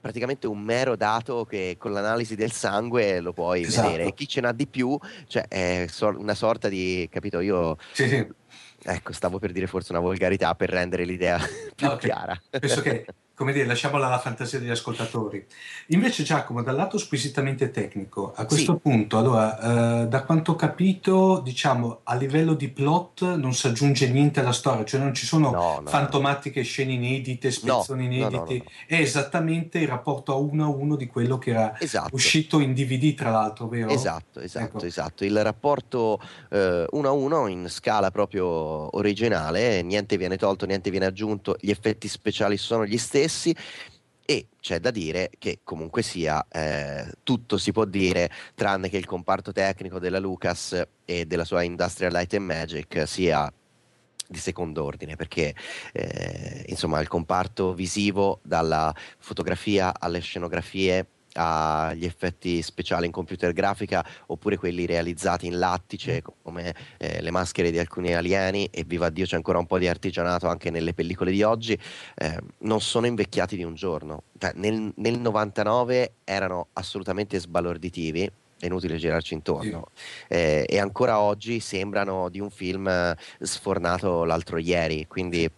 praticamente 0.01 0.47
un 0.47 0.61
mero 0.61 0.97
dato 0.97 1.47
che 1.47 1.77
con 1.79 1.93
l'analisi 1.93 2.35
del 2.35 2.53
sangue 2.53 3.21
lo 3.21 3.33
puoi 3.33 3.63
esatto. 3.63 3.89
vedere. 3.89 4.09
E 4.09 4.15
chi 4.15 4.29
ce 4.29 4.41
n'ha 4.41 4.53
di 4.53 4.67
più, 4.67 4.99
cioè 5.27 5.47
è 5.49 5.87
una 6.01 6.35
sorta 6.35 6.69
di, 6.69 7.09
capito, 7.11 7.41
io... 7.41 7.79
Sì, 7.93 8.09
sì. 8.09 8.27
Ecco, 8.87 9.15
stavo 9.15 9.39
per 9.39 9.51
dire 9.53 9.67
forse 9.67 9.93
una 9.93 10.03
volgarità 10.03 10.55
per 10.55 10.69
rendere 10.69 11.05
l'idea 11.05 11.39
più 11.75 11.87
okay. 11.87 11.99
chiara. 11.99 12.43
Penso 12.51 12.83
che 12.83 13.07
come 13.35 13.53
dire, 13.53 13.67
lasciamola 13.67 14.07
alla 14.07 14.21
fantasia 14.21 14.61
degli 14.61 14.71
ascoltatori. 14.71 15.45
Invece 15.89 16.23
Giacomo, 16.23 16.63
dal 16.63 16.77
lato 16.77 16.99
squisitamente 16.99 17.71
tecnico, 17.73 18.33
a 18.35 18.47
questo 18.47 18.75
sì. 18.75 18.79
punto, 18.79 19.19
allora, 19.19 20.03
eh, 20.03 20.07
da 20.07 20.23
quanto 20.23 20.53
ho 20.53 20.55
capito, 20.55 21.41
diciamo, 21.43 22.01
a 22.05 22.15
livello 22.15 22.55
di 22.55 22.69
plot 22.69 23.35
non 23.35 23.53
si 23.53 23.67
aggiunge 23.67 24.09
niente 24.09 24.39
alla 24.39 24.53
storia, 24.53 24.85
cioè 24.85 25.01
non 25.01 25.15
ci 25.15 25.27
sono 25.27 25.51
no, 25.51 25.81
no, 25.81 25.89
fantomatiche 25.89 26.61
no. 26.61 26.65
scene 26.65 26.93
inedite, 26.93 27.51
spezzoni 27.51 28.05
inediti, 28.05 28.63
è 28.87 28.95
esattamente 28.95 29.81
il 29.81 29.89
rapporto 29.89 30.33
a 30.33 30.37
uno 30.37 30.65
a 30.65 30.69
uno 30.69 30.95
di 30.95 31.09
quello 31.09 31.37
che 31.37 31.51
era 31.51 31.79
esatto. 31.81 32.15
uscito 32.15 32.61
in 32.61 32.73
DVD, 32.73 33.15
tra 33.15 33.31
l'altro, 33.31 33.67
vero? 33.67 33.89
Esatto, 33.89 34.39
esatto, 34.39 34.77
ecco. 34.77 34.87
esatto. 34.87 35.25
Il 35.25 35.43
rapporto 35.43 36.21
eh, 36.51 36.87
uno 36.89 37.09
a 37.09 37.13
uno 37.13 37.49
in 37.49 37.67
scala 37.69 38.13
proprio 38.13 38.47
originale, 38.97 39.83
niente 39.83 40.17
viene 40.17 40.37
tolto, 40.37 40.67
niente 40.67 40.91
viene 40.91 41.07
aggiunto, 41.07 41.57
gli 41.59 41.71
effetti 41.71 42.07
speciali 42.07 42.57
sono 42.57 42.87
gli 42.87 42.97
stessi 42.97 43.23
stessi 43.25 43.55
e 44.27 44.49
c'è 44.61 44.81
da 44.81 44.91
dire 44.91 45.31
che 45.39 45.61
comunque 45.63 46.03
sia 46.03 46.47
eh, 46.51 47.13
tutto 47.23 47.59
si 47.59 47.73
può 47.73 47.85
dire 47.85 48.31
tranne 48.55 48.89
che 48.89 48.97
il 48.97 49.05
comparto 49.05 49.53
tecnico 49.53 49.99
della 49.99 50.19
Lucas 50.19 50.83
e 51.05 51.27
della 51.27 51.45
sua 51.45 51.63
Industrial 51.63 52.11
Light 52.11 52.33
and 52.35 52.47
Magic 52.47 53.07
sia 53.07 53.53
di 54.27 54.39
secondo 54.39 54.85
ordine 54.85 55.17
perché 55.17 55.55
eh, 55.93 56.65
insomma 56.69 57.01
il 57.01 57.09
comparto 57.09 57.75
visivo 57.75 58.41
dalla 58.43 58.95
fotografia 59.19 59.93
alle 59.99 60.21
scenografie 60.21 61.07
agli 61.35 62.05
effetti 62.05 62.63
speciali 62.63 63.07
in 63.07 63.13
computer 63.13 63.53
grafica 63.53 64.05
oppure 64.27 64.57
quelli 64.57 64.87
realizzati 64.87 65.47
in 65.47 65.59
lattice 65.59 66.23
mm. 66.23 66.33
come 66.43 66.75
eh, 66.99 67.21
le 67.21 67.31
maschere 67.31 67.71
di 67.71 67.79
alcuni 67.79 68.15
alieni 68.15 68.67
e 68.71 68.85
viva 68.85 69.11
Dio 69.11 69.25
c'è 69.25 69.37
ancora 69.37 69.59
un 69.59 69.67
po' 69.67 69.79
di 69.79 69.89
artigianato 69.89 70.49
anche 70.49 70.71
nelle 70.71 70.95
pellicole 70.95 71.31
di 71.31 71.43
oggi 71.43 71.79
eh, 72.17 72.39
non 72.59 72.81
sono 72.81 73.07
invecchiati 73.07 73.57
di 73.57 73.65
un 73.65 73.75
giorno 73.75 74.25
cioè, 74.39 74.53
nel, 74.55 74.93
nel 74.97 75.19
99 75.19 76.13
erano 76.25 76.69
assolutamente 76.75 77.39
sbalorditivi 77.39 78.31
è 78.65 78.67
inutile 78.67 78.97
girarci 78.97 79.35
intorno. 79.35 79.89
Eh, 80.29 80.65
e 80.67 80.79
ancora 80.79 81.21
oggi 81.21 81.61
sembrano 81.61 82.29
di 82.31 82.41
un 82.41 82.51
film 82.51 82.89
eh, 82.89 83.17
sfornato 83.41 84.25
l'altro 84.25 84.59
ieri, 84.59 85.07
quindi 85.07 85.51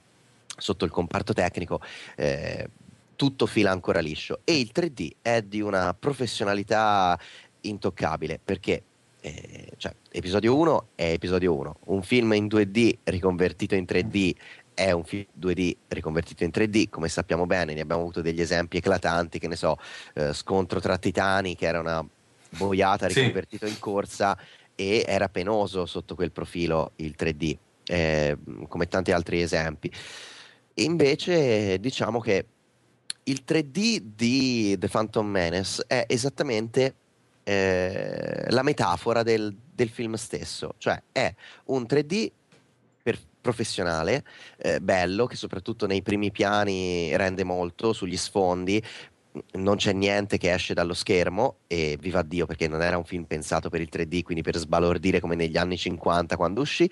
sotto 0.59 0.85
il 0.85 0.91
comparto 0.91 1.33
tecnico 1.33 1.81
eh, 2.17 2.69
tutto 3.17 3.47
fila 3.47 3.71
ancora 3.71 4.01
liscio 4.01 4.41
e 4.45 4.59
il 4.59 4.71
3D 4.75 5.17
è 5.23 5.43
di 5.43 5.61
una 5.61 5.95
professionalità 5.95 7.19
intoccabile 7.63 8.39
perché 8.43 8.83
eh, 9.21 9.73
cioè, 9.77 9.95
episodio 10.13 10.57
1 10.57 10.89
è 10.95 11.11
episodio 11.11 11.55
1, 11.55 11.77
un 11.87 12.03
film 12.03 12.33
in 12.35 12.47
2D 12.47 12.99
riconvertito 13.05 13.75
in 13.75 13.85
3D 13.89 14.35
è 14.77 14.91
un 14.91 15.05
film 15.05 15.25
2D 15.41 15.75
riconvertito 15.89 16.45
in 16.45 16.51
3D, 16.55 16.91
come 16.91 17.09
sappiamo 17.09 17.47
bene, 17.47 17.73
ne 17.73 17.81
abbiamo 17.81 18.03
avuto 18.03 18.21
degli 18.21 18.43
esempi 18.43 18.77
eclatanti, 18.77 19.39
che 19.39 19.49
ne 19.49 19.57
so, 19.57 19.79
eh, 20.15 20.35
scontro 20.35 20.81
tra 20.81 20.99
titani 20.99 21.57
che 21.57 21.67
era 21.67 21.81
una 21.81 22.07
boiata 22.51 23.07
riconvertito 23.07 23.67
sì. 23.67 23.73
in 23.73 23.79
corsa 23.79 24.39
e 24.75 25.03
era 25.07 25.31
penoso 25.31 25.87
sotto 25.87 26.15
quel 26.15 26.31
profilo 26.31 26.93
il 26.97 27.15
3D, 27.19 27.57
eh, 27.87 28.37
come 28.69 28.87
tanti 28.87 29.13
altri 29.13 29.41
esempi. 29.41 29.91
invece 30.75 31.81
diciamo 31.81 32.21
che 32.21 32.45
il 33.29 33.43
3D 33.47 34.01
di 34.15 34.77
The 34.79 34.89
Phantom 34.89 35.27
Menace 35.27 35.85
è 35.87 36.05
esattamente 36.09 36.95
eh, 37.43 38.47
la 38.49 38.63
metafora 38.63 39.23
del, 39.23 39.55
del, 39.73 39.89
film 39.89 40.15
stesso, 40.15 40.75
cioè 40.79 41.01
è 41.13 41.33
un 41.67 41.83
3D 41.83 42.31
per, 43.03 43.19
professionale, 43.41 44.25
eh, 44.59 44.81
bello, 44.81 45.27
che 45.27 45.37
soprattutto 45.37 45.87
nei 45.87 46.03
primi 46.03 46.31
piani 46.31 47.17
rende 47.17 47.45
molto 47.45 47.93
sugli 47.93 48.17
sfondi, 48.17 48.83
non 49.53 49.77
c'è 49.77 49.93
niente 49.93 50.39
che 50.39 50.53
esce 50.53 50.73
dallo 50.73 50.95
schermo 50.95 51.59
e 51.67 51.99
viva 52.01 52.23
Dio 52.23 52.47
perché 52.47 52.69
non 52.69 52.81
era 52.81 52.97
un 52.97 53.05
film 53.05 53.25
pensato 53.25 53.69
per 53.69 53.81
il 53.81 53.89
3D, 53.93 54.23
quindi 54.23 54.43
per 54.43 54.57
sbalordire 54.57 55.21
come 55.21 55.35
negli 55.35 55.57
anni 55.57 55.77
50 55.77 56.37
quando 56.37 56.61
uscì, 56.63 56.91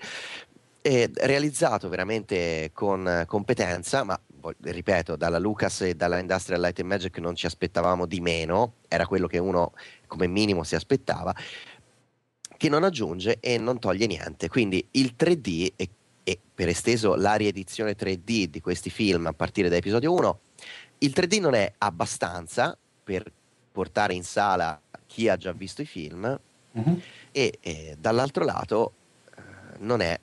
realizzato 0.81 1.89
veramente 1.89 2.69
con 2.71 3.23
competenza, 3.25 4.03
ma 4.03 4.19
ripeto, 4.61 5.15
dalla 5.15 5.39
Lucas 5.39 5.81
e 5.81 5.95
dalla 5.95 6.19
Industrial 6.19 6.59
Light 6.59 6.79
and 6.79 6.89
Magic 6.89 7.17
non 7.19 7.35
ci 7.35 7.45
aspettavamo 7.45 8.05
di 8.05 8.19
meno, 8.19 8.75
era 8.87 9.07
quello 9.07 9.27
che 9.27 9.37
uno 9.37 9.73
come 10.07 10.27
minimo 10.27 10.63
si 10.63 10.75
aspettava, 10.75 11.33
che 12.57 12.69
non 12.69 12.83
aggiunge 12.83 13.37
e 13.39 13.57
non 13.57 13.79
toglie 13.79 14.07
niente. 14.07 14.47
Quindi 14.47 14.85
il 14.91 15.15
3D 15.17 15.73
e, 15.75 15.89
e 16.23 16.39
per 16.53 16.69
esteso 16.69 17.15
la 17.15 17.35
riedizione 17.35 17.95
3D 17.95 18.45
di 18.45 18.61
questi 18.61 18.89
film 18.89 19.27
a 19.27 19.33
partire 19.33 19.69
da 19.69 19.75
episodio 19.75 20.13
1, 20.13 20.39
il 20.99 21.13
3D 21.15 21.39
non 21.39 21.53
è 21.53 21.71
abbastanza 21.77 22.77
per 23.03 23.31
portare 23.71 24.13
in 24.13 24.23
sala 24.23 24.79
chi 25.05 25.27
ha 25.29 25.35
già 25.37 25.51
visto 25.51 25.81
i 25.81 25.85
film 25.85 26.39
uh-huh. 26.71 27.01
e, 27.31 27.57
e, 27.61 27.95
dall'altro 27.99 28.45
lato 28.45 28.93
eh, 29.35 29.41
non 29.79 30.01
è 30.01 30.17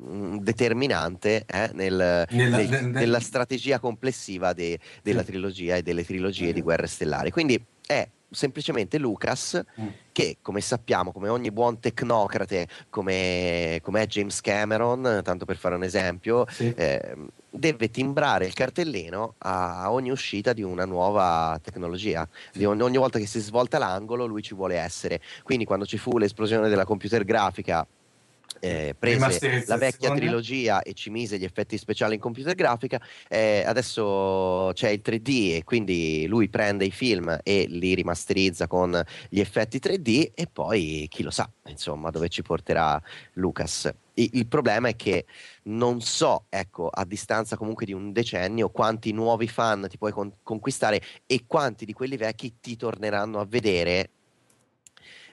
determinante 0.00 1.44
eh, 1.46 1.70
nel, 1.74 2.24
nella, 2.30 2.56
nel, 2.56 2.68
nel, 2.70 2.84
nella, 2.86 3.20
strategia 3.20 3.80
complessiva 3.80 4.52
de, 4.52 4.78
della 5.02 5.24
trilogia 5.24 5.76
e 5.76 5.82
delle 5.82 6.04
trilogie 6.04 6.52
di 6.52 6.62
Guerre 6.62 6.86
Stellari. 6.86 7.30
Quindi 7.30 7.62
è 7.84 8.08
semplicemente 8.30 8.98
Lucas 8.98 9.60
mm. 9.80 9.86
che 10.12 10.36
come 10.42 10.60
sappiamo 10.60 11.12
come 11.12 11.28
ogni 11.28 11.50
buon 11.50 11.80
tecnocrate 11.80 12.68
come, 12.90 13.80
come 13.82 14.02
è 14.02 14.06
James 14.06 14.42
Cameron 14.42 15.22
tanto 15.24 15.46
per 15.46 15.56
fare 15.56 15.74
un 15.76 15.82
esempio 15.82 16.44
sì. 16.50 16.70
eh, 16.76 17.16
deve 17.48 17.90
timbrare 17.90 18.44
il 18.44 18.52
cartellino 18.52 19.36
a 19.38 19.90
ogni 19.90 20.10
uscita 20.10 20.52
di 20.52 20.62
una 20.62 20.84
nuova 20.84 21.58
tecnologia 21.62 22.28
sì. 22.52 22.64
ogni, 22.64 22.82
ogni 22.82 22.98
volta 22.98 23.18
che 23.18 23.26
si 23.26 23.40
svolta 23.40 23.78
l'angolo 23.78 24.26
lui 24.26 24.42
ci 24.42 24.54
vuole 24.54 24.76
essere 24.76 25.22
quindi 25.42 25.64
quando 25.64 25.86
ci 25.86 25.96
fu 25.96 26.18
l'esplosione 26.18 26.68
della 26.68 26.84
computer 26.84 27.24
grafica 27.24 27.86
eh, 28.60 28.94
prese 28.98 29.64
la 29.66 29.76
vecchia 29.76 30.14
trilogia 30.14 30.82
e 30.82 30.94
ci 30.94 31.10
mise 31.10 31.38
gli 31.38 31.44
effetti 31.44 31.78
speciali 31.78 32.14
in 32.14 32.20
computer 32.20 32.54
grafica, 32.54 33.00
eh, 33.28 33.62
adesso 33.66 34.70
c'è 34.74 34.88
il 34.90 35.02
3D 35.04 35.56
e 35.56 35.62
quindi 35.64 36.26
lui 36.26 36.48
prende 36.48 36.84
i 36.84 36.90
film 36.90 37.38
e 37.42 37.66
li 37.68 37.94
rimasterizza 37.94 38.66
con 38.66 39.00
gli 39.28 39.40
effetti 39.40 39.78
3D 39.78 40.32
e 40.34 40.46
poi 40.52 41.06
chi 41.08 41.22
lo 41.22 41.30
sa, 41.30 41.50
insomma, 41.66 42.10
dove 42.10 42.28
ci 42.28 42.42
porterà 42.42 43.00
Lucas. 43.34 43.92
Il, 44.14 44.30
il 44.32 44.46
problema 44.46 44.88
è 44.88 44.96
che 44.96 45.26
non 45.64 46.00
so, 46.00 46.46
ecco, 46.48 46.88
a 46.88 47.04
distanza 47.04 47.56
comunque 47.56 47.86
di 47.86 47.92
un 47.92 48.12
decennio, 48.12 48.70
quanti 48.70 49.12
nuovi 49.12 49.48
fan 49.48 49.86
ti 49.88 49.98
puoi 49.98 50.12
con- 50.12 50.32
conquistare 50.42 51.00
e 51.26 51.44
quanti 51.46 51.84
di 51.84 51.92
quelli 51.92 52.16
vecchi 52.16 52.56
ti 52.60 52.76
torneranno 52.76 53.38
a 53.38 53.44
vedere 53.44 54.10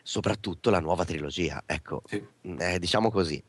soprattutto 0.06 0.70
la 0.70 0.80
nuova 0.80 1.04
trilogia. 1.04 1.64
Ecco, 1.66 2.04
sì. 2.06 2.24
Mm, 2.48 2.62
eh, 2.62 2.80
diciamo 2.80 3.10
così. 3.10 3.44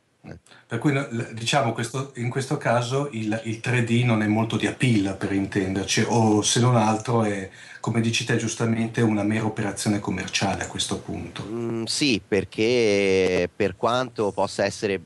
Per 0.66 0.78
cui 0.80 0.92
diciamo 1.34 1.72
questo, 1.72 2.12
in 2.16 2.30
questo 2.30 2.56
caso 2.56 3.08
il, 3.12 3.40
il, 3.44 3.60
3D 3.62 4.04
non 4.04 4.22
è 4.22 4.26
molto 4.26 4.56
di 4.56 4.66
appeal 4.66 5.16
per 5.16 5.30
intenderci, 5.32 6.04
o 6.08 6.42
se 6.42 6.58
non 6.58 6.74
altro 6.74 7.22
è, 7.22 7.48
come 7.78 8.00
dici 8.00 8.24
te 8.24 8.36
giustamente, 8.36 9.02
una 9.02 9.22
mera 9.22 9.44
operazione 9.44 10.00
commerciale 10.00 10.64
a 10.64 10.66
questo 10.66 10.98
punto. 10.98 11.46
Mm, 11.48 11.84
sì, 11.84 12.20
perché 12.26 13.48
per 13.54 13.76
quanto 13.76 14.32
possa 14.32 14.64
essere 14.64 15.00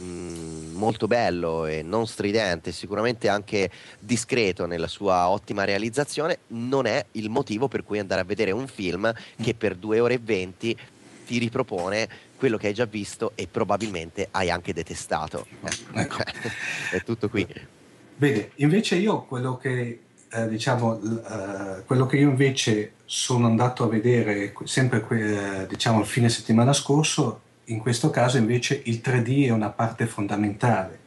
mm, 0.00 0.74
molto 0.74 1.06
bello 1.06 1.66
e 1.66 1.82
non 1.82 2.06
stridente, 2.06 2.72
sicuramente 2.72 3.28
anche 3.28 3.70
discreto 3.98 4.66
nella 4.66 4.88
sua 4.88 5.28
ottima 5.28 5.64
realizzazione, 5.64 6.38
non 6.48 6.86
è 6.86 7.04
il 7.12 7.30
motivo 7.30 7.68
per 7.68 7.84
cui 7.84 7.98
andare 7.98 8.20
a 8.20 8.24
vedere 8.24 8.50
un 8.50 8.66
film 8.66 9.12
che 9.40 9.54
per 9.54 9.74
2 9.76 10.00
ore 10.00 10.14
e 10.14 10.20
20 10.22 10.76
ti 11.26 11.38
ripropone 11.38 12.08
quello 12.36 12.56
che 12.56 12.66
hai 12.66 12.74
già 12.74 12.84
visto 12.84 13.32
e 13.34 13.48
probabilmente 13.50 14.28
hai 14.30 14.50
anche 14.50 14.72
detestato. 14.72 15.46
Eh, 15.62 16.00
ecco. 16.00 16.16
è 16.90 17.02
tutto 17.02 17.28
qui. 17.28 17.46
Bene, 18.16 18.50
invece 18.56 18.96
io 18.96 19.22
quello 19.24 19.56
che 19.56 20.00
eh, 20.30 20.48
diciamo, 20.48 20.92
uh, 20.92 21.84
quello 21.86 22.06
che 22.06 22.16
io 22.16 22.28
invece 22.28 22.94
sono 23.04 23.46
andato 23.46 23.84
a 23.84 23.88
vedere 23.88 24.52
sempre 24.64 24.98
uh, 25.08 25.66
diciamo 25.66 26.00
il 26.00 26.06
fine 26.06 26.28
settimana 26.28 26.72
scorso, 26.72 27.42
in 27.66 27.78
questo 27.78 28.10
caso 28.10 28.36
invece 28.36 28.80
il 28.84 29.00
3D 29.02 29.46
è 29.46 29.50
una 29.50 29.70
parte 29.70 30.06
fondamentale 30.06 31.02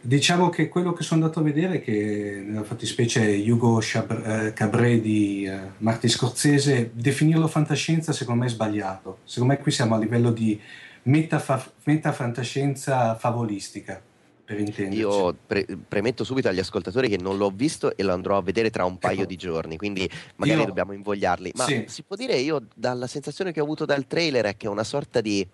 Diciamo 0.00 0.48
che 0.48 0.68
quello 0.68 0.92
che 0.92 1.02
sono 1.02 1.20
andato 1.22 1.40
a 1.40 1.42
vedere 1.42 1.80
che 1.80 2.42
nella 2.46 2.62
fattispecie 2.62 3.20
Hugo 3.44 3.80
eh, 3.80 4.52
Cabret 4.54 5.00
di 5.00 5.46
uh, 5.46 5.72
Martin 5.78 6.08
Scorsese, 6.08 6.92
definirlo 6.94 7.48
fantascienza 7.48 8.12
secondo 8.12 8.42
me 8.42 8.46
è 8.46 8.50
sbagliato. 8.50 9.18
Secondo 9.24 9.54
me 9.54 9.60
qui 9.60 9.72
siamo 9.72 9.96
a 9.96 9.98
livello 9.98 10.30
di 10.30 10.58
metafa- 11.02 11.72
metafantascienza 11.82 13.16
favolistica. 13.16 14.00
Per 14.48 14.58
intenderci. 14.58 14.98
Io 14.98 15.36
pre- 15.46 15.66
premetto 15.86 16.24
subito 16.24 16.48
agli 16.48 16.58
ascoltatori 16.58 17.10
che 17.10 17.18
non 17.18 17.36
l'ho 17.36 17.50
visto 17.50 17.94
e 17.94 18.02
lo 18.02 18.14
andrò 18.14 18.38
a 18.38 18.40
vedere 18.40 18.70
tra 18.70 18.86
un 18.86 18.96
paio 18.96 19.18
ecco. 19.18 19.28
di 19.28 19.36
giorni, 19.36 19.76
quindi 19.76 20.08
magari 20.36 20.60
io, 20.60 20.64
dobbiamo 20.64 20.94
invogliarli. 20.94 21.52
Ma 21.54 21.64
sì. 21.64 21.84
si 21.86 22.02
può 22.02 22.16
dire 22.16 22.36
io, 22.36 22.62
dalla 22.74 23.06
sensazione 23.06 23.52
che 23.52 23.60
ho 23.60 23.64
avuto 23.64 23.84
dal 23.84 24.06
trailer, 24.06 24.46
è 24.46 24.56
che 24.56 24.66
è 24.66 24.70
una 24.70 24.84
sorta 24.84 25.20
di 25.20 25.46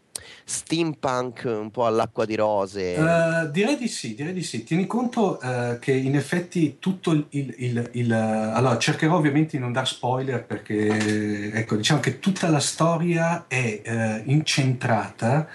steampunk 0.45 1.43
un 1.45 1.73
po' 1.73 1.87
all'acqua 1.87 2.25
di 2.25 2.37
rose? 2.37 2.95
Uh, 2.97 3.51
direi 3.51 3.77
di 3.77 3.89
sì, 3.89 4.15
direi 4.15 4.33
di 4.33 4.45
sì. 4.45 4.63
Tieni 4.63 4.87
conto 4.87 5.41
uh, 5.43 5.77
che 5.81 5.91
in 5.91 6.15
effetti 6.15 6.77
tutto 6.79 7.11
il, 7.11 7.27
il, 7.31 7.53
il, 7.59 7.91
il, 7.95 8.13
Allora, 8.13 8.79
cercherò 8.79 9.17
ovviamente 9.17 9.57
di 9.57 9.59
non 9.59 9.73
dar 9.73 9.89
spoiler 9.89 10.45
perché, 10.45 11.51
ecco, 11.53 11.75
diciamo 11.75 11.99
che 11.99 12.21
tutta 12.21 12.49
la 12.49 12.61
storia 12.61 13.47
è 13.49 14.23
uh, 14.25 14.31
incentrata 14.31 15.49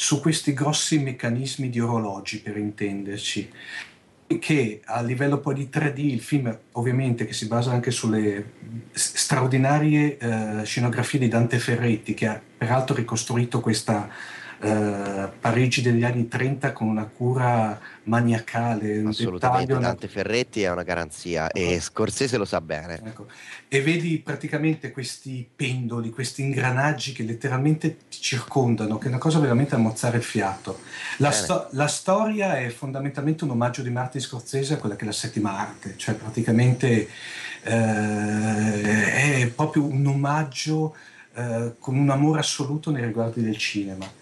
su 0.00 0.20
questi 0.20 0.54
grossi 0.54 1.00
meccanismi 1.00 1.68
di 1.70 1.80
orologi, 1.80 2.38
per 2.38 2.56
intenderci 2.56 3.50
che 4.38 4.80
a 4.84 5.02
livello 5.02 5.40
poi 5.40 5.54
di 5.54 5.68
3D 5.72 5.98
il 5.98 6.20
film 6.20 6.56
ovviamente 6.72 7.26
che 7.26 7.32
si 7.32 7.48
basa 7.48 7.72
anche 7.72 7.90
sulle 7.90 8.52
straordinarie 8.92 10.18
eh, 10.18 10.64
scenografie 10.64 11.18
di 11.18 11.26
Dante 11.28 11.58
Ferretti 11.58 12.14
che 12.14 12.26
ha 12.26 12.40
peraltro 12.58 12.94
ricostruito 12.94 13.60
questa 13.60 14.08
eh, 14.60 15.28
Parigi 15.40 15.82
degli 15.82 16.02
anni 16.02 16.26
30 16.26 16.72
con 16.72 16.88
una 16.88 17.04
cura 17.04 17.78
maniacale. 18.04 19.04
Assolutamente, 19.06 19.66
dettaglio, 19.66 19.86
Dante. 19.86 20.08
Ferretti 20.08 20.62
è 20.62 20.70
una 20.70 20.82
garanzia 20.82 21.48
e 21.50 21.72
ecco. 21.72 21.80
Scorsese 21.80 22.36
lo 22.36 22.44
sa 22.44 22.60
bene. 22.60 23.00
Ecco. 23.04 23.26
E 23.68 23.82
vedi 23.82 24.18
praticamente 24.18 24.90
questi 24.90 25.48
pendoli, 25.54 26.10
questi 26.10 26.42
ingranaggi 26.42 27.12
che 27.12 27.22
letteralmente 27.22 27.98
ti 28.08 28.20
circondano, 28.20 28.98
che 28.98 29.06
è 29.06 29.08
una 29.08 29.18
cosa 29.18 29.38
veramente 29.38 29.76
a 29.76 29.78
mozzare 29.78 30.16
il 30.16 30.24
fiato. 30.24 30.80
La, 31.18 31.30
sto- 31.30 31.68
la 31.72 31.86
storia 31.86 32.58
è 32.58 32.68
fondamentalmente 32.70 33.44
un 33.44 33.50
omaggio 33.50 33.82
di 33.82 33.90
Martin 33.90 34.20
Scorsese 34.20 34.74
a 34.74 34.76
quella 34.78 34.96
che 34.96 35.04
è 35.04 35.06
la 35.06 35.12
settima 35.12 35.56
arte, 35.56 35.94
cioè 35.96 36.16
praticamente 36.16 37.08
eh, 37.62 39.42
è 39.42 39.52
proprio 39.54 39.84
un 39.84 40.04
omaggio 40.04 40.96
eh, 41.34 41.74
con 41.78 41.96
un 41.96 42.10
amore 42.10 42.40
assoluto 42.40 42.90
nei 42.90 43.04
riguardi 43.04 43.42
del 43.42 43.56
cinema 43.56 44.17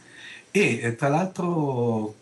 e 0.57 0.80
eh, 0.82 0.94
tra 0.94 1.09
l'altro 1.09 2.14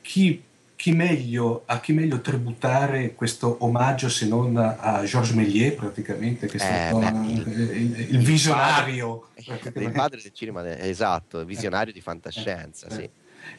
chi, 0.00 0.42
chi 0.74 0.92
meglio, 0.92 1.64
a 1.66 1.78
chi 1.78 1.92
meglio 1.92 2.22
tributare 2.22 3.14
questo 3.14 3.58
omaggio 3.60 4.08
se 4.08 4.26
non 4.26 4.56
a 4.56 5.04
Georges 5.04 5.34
Méliès 5.34 5.74
praticamente 5.74 6.46
che 6.46 6.56
è 6.56 6.60
stato 6.60 7.02
eh, 7.02 7.10
beh, 7.12 7.76
il, 7.76 8.06
il, 8.14 8.18
visionario 8.18 9.28
il 9.36 9.92
padre 9.92 10.20
del 10.22 10.32
cinema 10.32 10.66
esatto 10.78 11.40
il 11.40 11.46
visionario 11.46 11.92
di 11.92 12.00
fantascienza 12.00 12.86
eh, 12.86 12.90
sì. 12.90 13.10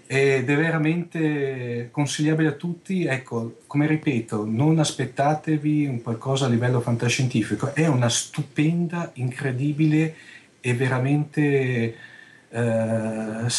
ed 0.08 0.50
è 0.50 0.56
veramente 0.56 1.90
consigliabile 1.92 2.50
a 2.50 2.54
tutti 2.54 3.06
ecco 3.06 3.60
come 3.68 3.86
ripeto 3.86 4.46
non 4.46 4.80
aspettatevi 4.80 5.86
un 5.86 6.02
qualcosa 6.02 6.46
a 6.46 6.50
livello 6.50 6.82
fantascientifico. 6.82 7.74
È 7.74 7.86
una 7.86 8.10
stupenda 8.10 9.12
incredibile 9.14 10.16
e 10.60 10.74
veramente 10.74 12.12
eh, 12.54 13.50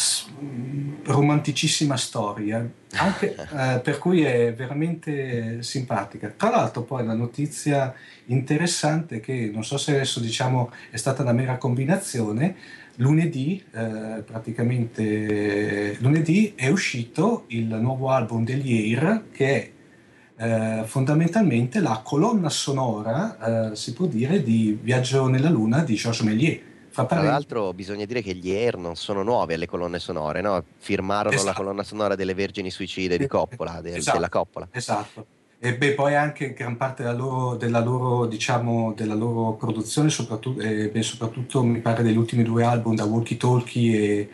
romanticissima 1.03 1.97
storia, 1.97 2.67
anche, 2.93 3.35
eh, 3.35 3.79
per 3.81 3.97
cui 3.99 4.21
è 4.23 4.53
veramente 4.53 5.61
simpatica. 5.61 6.33
Tra 6.35 6.49
l'altro 6.49 6.83
poi 6.83 7.05
la 7.05 7.13
notizia 7.13 7.93
interessante 8.27 9.19
che 9.19 9.51
non 9.53 9.65
so 9.65 9.77
se 9.77 9.91
adesso 9.91 10.21
diciamo 10.21 10.71
è 10.89 10.95
stata 10.95 11.23
una 11.23 11.33
mera 11.33 11.57
combinazione, 11.57 12.55
lunedì 12.97 13.61
eh, 13.73 14.23
praticamente 14.25 15.97
lunedì 15.99 16.53
è 16.55 16.69
uscito 16.69 17.43
il 17.47 17.65
nuovo 17.65 18.09
album 18.09 18.45
degli 18.45 18.95
Air 18.95 19.25
che 19.33 19.45
è 19.57 19.71
eh, 20.37 20.83
fondamentalmente 20.85 21.81
la 21.81 22.01
colonna 22.01 22.47
sonora, 22.47 23.71
eh, 23.71 23.75
si 23.75 23.91
può 23.91 24.05
dire, 24.05 24.41
di 24.41 24.79
Viaggio 24.81 25.27
nella 25.27 25.49
Luna 25.49 25.79
di 25.83 25.95
Georges 25.95 26.25
Méliès 26.25 26.73
tra 27.03 27.21
l'altro 27.21 27.73
bisogna 27.73 28.05
dire 28.05 28.21
che 28.21 28.33
gli 28.35 28.51
Air 28.51 28.77
non 28.77 28.95
sono 28.95 29.23
nuovi 29.23 29.55
alle 29.55 29.67
colonne 29.67 29.99
sonore, 29.99 30.39
no? 30.41 30.63
firmarono 30.77 31.35
esatto. 31.35 31.49
la 31.49 31.55
colonna 31.55 31.83
sonora 31.83 32.15
delle 32.15 32.33
Vergini 32.33 32.71
Suicide 32.71 33.17
di 33.17 33.27
Coppola, 33.27 33.81
del, 33.81 33.95
esatto. 33.95 34.17
della 34.17 34.29
Coppola. 34.29 34.67
Esatto. 34.71 35.25
E 35.57 35.75
beh, 35.75 35.93
poi 35.93 36.15
anche 36.15 36.53
gran 36.53 36.77
parte 36.77 37.03
della 37.03 37.15
loro, 37.15 37.55
della 37.55 37.79
loro, 37.79 38.27
diciamo, 38.27 38.93
della 38.95 39.15
loro 39.15 39.53
produzione, 39.53 40.09
soprattutto, 40.09 40.61
eh, 40.61 40.89
beh, 40.89 41.01
soprattutto 41.01 41.63
mi 41.63 41.79
pare 41.79 42.03
degli 42.03 42.17
ultimi 42.17 42.43
due 42.43 42.63
album 42.63 42.95
da 42.95 43.05
Walkie 43.05 43.37
Talkie 43.37 43.99
e 43.99 44.29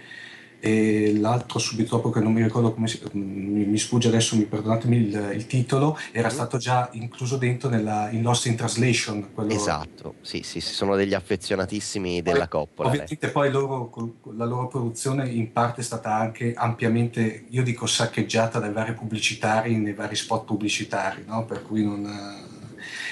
e 0.63 1.17
l'altro 1.17 1.57
subito 1.57 1.95
dopo 1.95 2.11
che 2.11 2.19
non 2.19 2.33
mi 2.33 2.43
ricordo 2.43 2.71
come 2.71 2.87
si, 2.87 3.01
mi, 3.13 3.65
mi 3.65 3.77
sfugge 3.79 4.09
adesso, 4.09 4.35
mi 4.35 4.43
perdonatemi 4.43 4.95
il, 4.95 5.31
il 5.33 5.47
titolo, 5.47 5.97
era 6.11 6.27
mm. 6.27 6.31
stato 6.31 6.57
già 6.57 6.87
incluso 6.93 7.37
dentro 7.37 7.67
nella, 7.67 8.11
in 8.11 8.21
Lost 8.21 8.45
in 8.45 8.55
Translation. 8.55 9.33
Quello... 9.33 9.51
Esatto, 9.51 10.15
sì, 10.21 10.43
sì, 10.43 10.61
sono 10.61 10.95
degli 10.95 11.15
affezionatissimi 11.15 12.21
della 12.21 12.47
Coppola. 12.47 12.89
Ovviamente 12.89 13.17
lei. 13.19 13.31
poi 13.31 13.49
loro, 13.51 13.91
la 14.35 14.45
loro 14.45 14.67
produzione 14.67 15.27
in 15.29 15.51
parte 15.51 15.81
è 15.81 15.83
stata 15.83 16.13
anche 16.13 16.53
ampiamente, 16.53 17.45
io 17.49 17.63
dico, 17.63 17.87
saccheggiata 17.87 18.59
dai 18.59 18.71
vari 18.71 18.93
pubblicitari 18.93 19.75
nei 19.77 19.93
vari 19.93 20.15
spot 20.15 20.45
pubblicitari, 20.45 21.23
no? 21.25 21.43
per 21.45 21.63
cui 21.63 21.83
non 21.83 22.49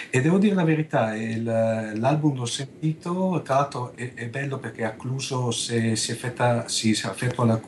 e 0.10 0.22
devo 0.22 0.38
dire 0.38 0.56
la 0.56 0.64
verità, 0.64 1.16
il, 1.16 1.44
l'album 1.44 2.36
l'ho 2.36 2.46
sentito, 2.46 3.42
tra 3.44 3.56
l'altro 3.56 3.96
è, 3.96 4.14
è 4.14 4.28
bello 4.28 4.58
perché 4.58 4.82
è 4.82 4.86
accluso 4.86 5.52
se 5.52 5.96
si 5.96 6.12
effettua, 6.12 6.66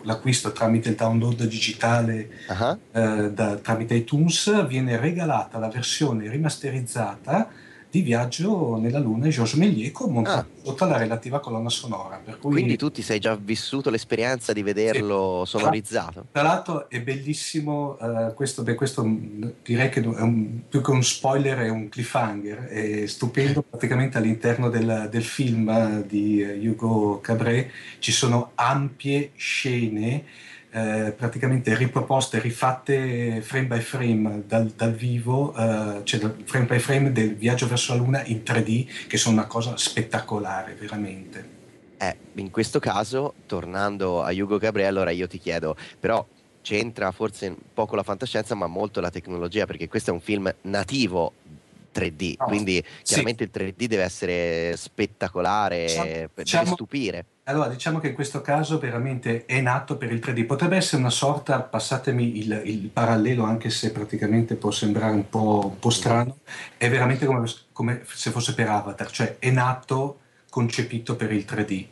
l'acquisto 0.04 0.52
tramite 0.52 0.90
il 0.90 0.96
download 0.96 1.44
digitale 1.46 2.30
uh-huh. 2.48 2.78
eh, 2.92 3.32
da, 3.32 3.56
tramite 3.58 3.96
iTunes, 3.96 4.66
viene 4.68 4.98
regalata 4.98 5.60
la 5.60 5.70
versione 5.70 6.30
rimasterizzata 6.30 7.61
di 7.92 8.02
Viaggio 8.02 8.78
nella 8.78 9.00
Luna 9.00 9.26
e 9.26 9.30
Georges 9.30 9.60
Méliès 9.60 9.92
con 9.92 10.26
ah. 10.26 10.46
tutta 10.64 10.86
la 10.86 10.98
relativa 10.98 11.42
colonna 11.42 11.70
sonora. 11.70 12.22
Cui... 12.40 12.52
Quindi 12.52 12.78
tu 12.78 12.90
ti 12.90 13.02
sei 13.02 13.20
già 13.20 13.36
vissuto 13.36 13.90
l'esperienza 13.90 14.54
di 14.54 14.64
vederlo 14.64 15.44
sì. 15.46 15.58
sonorizzato. 15.58 16.28
Tra, 16.32 16.42
l'altro 16.42 16.90
è 16.90 17.02
bellissimo, 17.02 17.98
uh, 18.00 18.34
questo, 18.34 18.64
beh, 18.64 18.76
questo 18.76 19.04
direi 19.62 19.90
che 19.90 20.02
è 20.02 20.06
un, 20.06 20.62
più 20.70 20.82
che 20.82 20.92
un 20.92 21.04
spoiler 21.04 21.58
è 21.60 21.70
un 21.70 21.90
cliffhanger, 21.90 22.68
è 22.68 23.06
stupendo 23.08 23.62
praticamente 23.62 24.18
all'interno 24.18 24.70
del, 24.70 25.10
del 25.12 25.24
film 25.24 26.04
di 26.04 26.42
Hugo 26.66 27.20
Cabret 27.20 27.70
ci 28.00 28.12
sono 28.14 28.52
ampie 28.56 29.32
scene 29.36 30.24
eh, 30.72 31.14
praticamente 31.16 31.76
riproposte, 31.76 32.40
rifatte 32.40 33.42
frame 33.42 33.66
by 33.66 33.80
frame 33.80 34.44
dal, 34.48 34.68
dal 34.68 34.94
vivo, 34.94 35.54
eh, 35.56 36.02
cioè 36.04 36.32
frame 36.46 36.66
by 36.66 36.80
frame 36.80 37.12
del 37.12 37.36
viaggio 37.36 37.68
verso 37.68 37.94
la 37.94 38.00
Luna 38.00 38.24
in 38.26 38.42
3D, 38.44 39.08
che 39.08 39.18
sono 39.18 39.36
una 39.36 39.48
cosa 39.48 39.76
spettacolare, 39.76 40.74
veramente. 40.80 41.60
Eh, 41.98 42.18
in 42.36 42.50
questo 42.50 42.80
caso, 42.80 43.34
tornando 43.46 44.24
a 44.24 44.32
Hugo 44.32 44.58
Gabriel, 44.58 44.88
allora 44.88 45.12
io 45.12 45.28
ti 45.28 45.38
chiedo, 45.38 45.76
però 46.00 46.26
c'entra 46.62 47.12
forse 47.12 47.56
poco 47.74 47.96
la 47.96 48.04
fantascienza, 48.04 48.56
ma 48.56 48.68
molto 48.68 49.02
la 49.02 49.10
tecnologia, 49.10 49.66
perché 49.66 49.88
questo 49.88 50.12
è 50.12 50.14
un 50.14 50.22
film 50.22 50.54
nativo 50.62 51.34
3D, 51.94 52.36
no, 52.38 52.46
quindi 52.46 52.84
chiaramente 53.04 53.50
sì. 53.52 53.60
il 53.60 53.74
3D 53.74 53.86
deve 53.86 54.04
essere 54.04 54.76
spettacolare, 54.78 55.86
diciamo, 55.86 56.06
deve 56.06 56.30
diciamo, 56.36 56.74
stupire. 56.74 57.26
Allora, 57.44 57.68
diciamo 57.68 58.00
che 58.00 58.10
in 58.10 58.14
questo 58.14 58.42
caso 58.42 58.80
veramente 58.80 59.46
è 59.46 59.60
nato 59.62 59.98
per 59.98 60.12
il 60.12 60.20
3D. 60.20 60.46
Potrebbe 60.46 60.78
essere 60.78 61.02
una 61.02 61.10
sorta, 61.10 61.62
passatemi 61.62 62.38
il, 62.38 62.62
il 62.66 62.90
parallelo, 62.90 63.44
anche 63.44 63.70
se 63.70 63.92
praticamente 63.92 64.56
può 64.56 64.72
sembrare 64.72 65.14
un 65.14 65.28
po', 65.28 65.62
un 65.66 65.80
po 65.80 65.90
strano, 65.90 66.38
è 66.78 66.90
veramente 66.90 67.26
come, 67.26 67.50
come, 67.72 68.04
se 68.06 68.32
fosse 68.32 68.54
per 68.54 68.70
Avatar, 68.70 69.10
cioè 69.10 69.38
è 69.40 69.50
nato, 69.50 70.20
concepito 70.50 71.16
per 71.16 71.32
il 71.32 71.46
3D, 71.48 71.86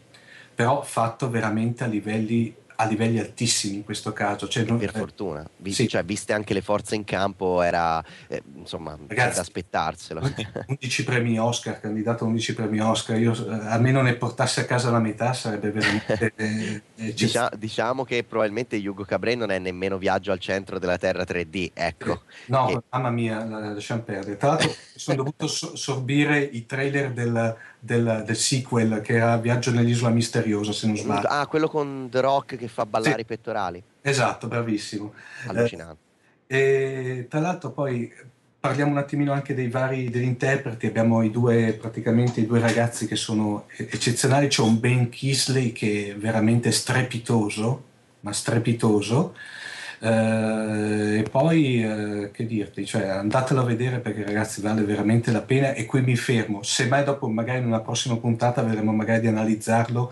però 0.54 0.82
fatto 0.84 1.30
veramente 1.30 1.84
a 1.84 1.88
livelli 1.88 2.56
a 2.82 2.86
livelli 2.86 3.20
altissimi 3.20 3.76
in 3.76 3.84
questo 3.84 4.14
caso. 4.14 4.48
Cioè, 4.48 4.64
non, 4.64 4.78
per 4.78 4.94
fortuna, 4.94 5.48
Vi, 5.58 5.74
sì. 5.74 5.88
cioè, 5.88 6.04
viste 6.04 6.32
anche 6.32 6.54
le 6.54 6.62
forze 6.62 6.96
in 6.96 7.04
campo, 7.04 7.62
era 7.62 8.04
eh, 8.28 8.42
insomma 8.56 8.98
Ragazzi, 9.06 9.36
da 9.36 9.42
aspettarselo. 9.42 10.22
11 10.68 11.04
premi 11.04 11.38
Oscar, 11.38 11.80
candidato 11.82 12.24
a 12.24 12.28
11 12.28 12.54
premi 12.54 12.80
Oscar, 12.80 13.20
io 13.20 13.34
eh, 13.34 13.68
a 13.68 13.78
me 13.80 13.92
non 13.92 14.06
ne 14.06 14.16
portasse 14.16 14.62
a 14.62 14.66
casa 14.66 14.90
la 14.92 15.00
metà 15.00 15.34
sarebbe 15.34 15.72
veramente... 15.72 16.32
eh, 16.38 16.82
eh 16.96 17.14
Dicia, 17.14 17.52
diciamo 17.58 18.06
che 18.06 18.24
probabilmente 18.24 18.78
Hugo 18.78 19.04
Cabret 19.04 19.36
non 19.36 19.52
è 19.52 19.60
nemmeno 19.60 19.98
viaggio 19.98 20.32
al 20.32 20.40
centro 20.40 20.80
della 20.80 20.98
Terra 20.98 21.24
3D, 21.24 21.72
ecco. 21.74 22.22
No, 22.46 22.68
che... 22.68 22.80
mamma 22.92 23.10
mia, 23.10 23.44
lasciamo 23.44 24.04
perdere. 24.04 24.38
Tra 24.38 24.50
l'altro 24.50 24.74
sono 24.96 25.18
dovuto 25.18 25.48
sorbire 25.48 26.40
i 26.40 26.66
trailer 26.66 27.12
del 27.12 27.58
del, 27.80 28.24
del, 28.26 28.36
sequel 28.36 29.02
che 29.02 29.14
era 29.14 29.38
Viaggio 29.38 29.72
nell'isola 29.72 30.12
misteriosa, 30.12 30.72
se 30.74 30.88
non 30.88 30.98
sbaglio. 30.98 31.28
Ah, 31.28 31.48
quello 31.48 31.68
con 31.68 32.08
The 32.12 32.22
Rock 32.22 32.58
che 32.58 32.68
fa 32.68 32.86
ballare 32.86 33.16
sì. 33.16 33.22
i 33.22 33.26
pettorali. 33.26 33.84
Esatto, 34.02 34.48
bravissimo. 34.48 35.14
Allucinante. 35.48 36.08
Eh, 36.48 36.58
e 36.58 37.28
tra 37.30 37.40
l'altro 37.40 37.72
poi 37.72 38.12
parliamo 38.60 38.92
un 38.92 38.98
attimino 38.98 39.32
anche 39.32 39.54
dei 39.54 39.70
vari 39.70 40.10
degli 40.10 40.24
interpreti, 40.24 40.86
abbiamo 40.86 41.22
i 41.22 41.32
due 41.32 41.78
praticamente 41.80 42.42
i 42.42 42.46
due 42.46 42.60
ragazzi 42.60 43.08
che 43.08 43.16
sono 43.16 43.68
eccezionali, 43.76 44.48
c'è 44.48 44.62
un 44.62 44.80
Ben 44.80 45.10
Kisley 45.10 45.72
che 45.72 46.12
è 46.12 46.16
veramente 46.18 46.72
strepitoso, 46.72 47.84
ma 48.22 48.34
strepitoso 48.34 49.34
e 50.02 51.26
poi, 51.30 51.84
eh, 51.84 52.32
che 52.32 52.46
dirti, 52.46 52.86
cioè, 52.86 53.08
andatelo 53.08 53.62
a 53.62 53.66
vedere 53.66 54.00
perché 54.00 54.24
ragazzi 54.24 54.62
vale 54.62 54.84
veramente 54.84 55.32
la 55.32 55.42
pena 55.42 55.74
e 55.74 55.86
qui 55.86 56.02
mi 56.02 56.16
fermo. 56.16 56.64
Se 56.64 56.88
mai 56.88 57.04
dopo, 57.04 57.28
magari 57.28 57.60
in 57.60 57.66
una 57.66 57.82
prossima 57.82 58.16
puntata, 58.18 58.62
vedremo 58.62 58.94
magari 58.94 59.22
di 59.22 59.28
analizzarlo 59.28 60.12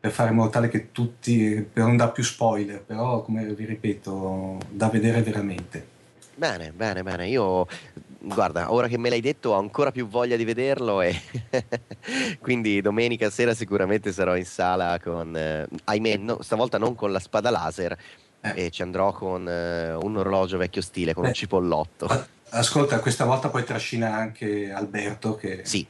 per 0.00 0.10
fare 0.12 0.30
in 0.30 0.36
modo 0.36 0.50
tale 0.50 0.68
che 0.68 0.92
tutti, 0.92 1.66
per 1.70 1.84
non 1.84 1.96
dare 1.96 2.12
più 2.12 2.22
spoiler, 2.22 2.80
però 2.82 3.22
come 3.22 3.44
vi 3.54 3.64
ripeto, 3.64 4.58
da 4.70 4.88
vedere 4.88 5.22
veramente. 5.22 5.96
Bene, 6.34 6.72
bene, 6.72 7.02
bene. 7.02 7.28
Io 7.28 7.66
guarda, 8.20 8.72
ora 8.72 8.88
che 8.88 8.96
me 8.96 9.10
l'hai 9.10 9.20
detto 9.20 9.50
ho 9.50 9.58
ancora 9.58 9.90
più 9.90 10.06
voglia 10.06 10.36
di 10.36 10.44
vederlo 10.44 11.00
e 11.00 11.14
quindi 12.40 12.80
domenica 12.80 13.30
sera 13.30 13.54
sicuramente 13.54 14.12
sarò 14.12 14.36
in 14.36 14.44
sala 14.44 14.98
con, 15.02 15.36
eh, 15.36 15.66
ahimè, 15.84 16.16
no, 16.16 16.42
stavolta 16.42 16.78
non 16.78 16.94
con 16.94 17.12
la 17.12 17.18
spada 17.18 17.50
laser, 17.50 17.96
eh. 18.40 18.64
e 18.66 18.70
ci 18.70 18.82
andrò 18.82 19.12
con 19.12 19.48
eh, 19.48 19.94
un 19.94 20.16
orologio 20.16 20.58
vecchio 20.58 20.82
stile, 20.82 21.14
con 21.14 21.24
eh. 21.24 21.28
un 21.28 21.34
cipollotto. 21.34 22.26
Ascolta, 22.50 23.00
questa 23.00 23.24
volta 23.24 23.50
poi 23.50 23.64
trascina 23.64 24.14
anche 24.14 24.72
Alberto 24.72 25.34
che... 25.34 25.60
Sì, 25.64 25.86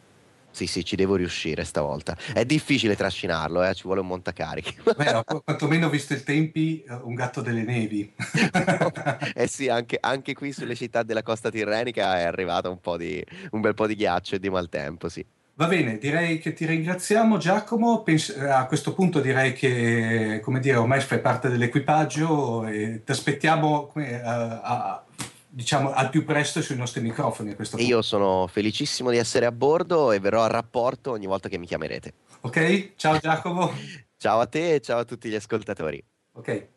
sì, 0.51 0.67
sì, 0.67 0.85
ci 0.85 0.97
devo 0.97 1.15
riuscire 1.15 1.63
stavolta. 1.63 2.17
È 2.33 2.45
difficile 2.45 2.97
trascinarlo, 2.97 3.63
eh? 3.63 3.75
ci 3.75 3.85
vuole 3.85 4.01
un 4.01 4.09
montacarichi. 4.09 4.77
Beh, 4.97 5.23
quantomeno 5.45 5.89
visto 5.89 6.15
i 6.15 6.23
tempi, 6.25 6.83
eh, 6.83 6.95
un 6.95 7.15
gatto 7.15 7.43
delle 7.43 7.63
nevi. 7.63 8.13
eh 9.35 9.47
sì, 9.47 9.69
anche, 9.69 9.99
anche, 10.01 10.35
qui 10.35 10.53
sulle 10.53 10.75
città 10.75 11.05
della 11.05 11.23
costa 11.23 11.49
tirrenica 11.49 12.19
è 12.19 12.25
arrivato 12.25 12.71
un, 12.71 12.97
di, 12.97 13.25
un 13.53 13.61
bel 13.61 13.75
po' 13.75 13.87
di 13.87 13.95
ghiaccio 13.95 14.35
e 14.35 14.41
di 14.41 14.51
maltempo, 14.51 15.09
sì. 15.09 15.25
Va 15.59 15.67
bene, 15.67 15.99
direi 15.99 16.39
che 16.39 16.53
ti 16.53 16.65
ringraziamo 16.67 17.37
Giacomo, 17.37 18.05
Pens- 18.05 18.37
a 18.39 18.65
questo 18.67 18.95
punto 18.95 19.19
direi 19.19 19.55
che 19.55 20.39
come 20.41 20.61
dire, 20.61 20.77
ormai 20.77 21.01
fai 21.01 21.19
parte 21.21 21.49
dell'equipaggio 21.49 22.65
e 22.65 23.03
ti 23.05 23.11
aspettiamo 23.11 23.89
come, 23.89 24.23
a, 24.23 24.61
a, 24.61 25.05
diciamo, 25.49 25.93
al 25.93 26.11
più 26.11 26.25
presto 26.25 26.63
sui 26.63 26.77
nostri 26.77 27.01
microfoni. 27.01 27.57
Io 27.79 28.03
sono 28.03 28.47
felicissimo 28.47 29.11
di 29.11 29.17
essere 29.17 29.47
a 29.47 29.53
bordo 29.53 30.13
e 30.13 30.21
verrò 30.21 30.45
a 30.45 30.47
rapporto 30.47 31.11
ogni 31.11 31.27
volta 31.27 31.49
che 31.49 31.59
mi 31.59 31.67
chiamerete. 31.67 32.13
Ok, 32.43 32.93
ciao 32.95 33.19
Giacomo. 33.19 33.73
ciao 34.17 34.39
a 34.39 34.47
te 34.47 34.75
e 34.75 34.81
ciao 34.81 35.01
a 35.01 35.05
tutti 35.05 35.29
gli 35.29 35.35
ascoltatori. 35.35 36.01
Ok. 36.35 36.69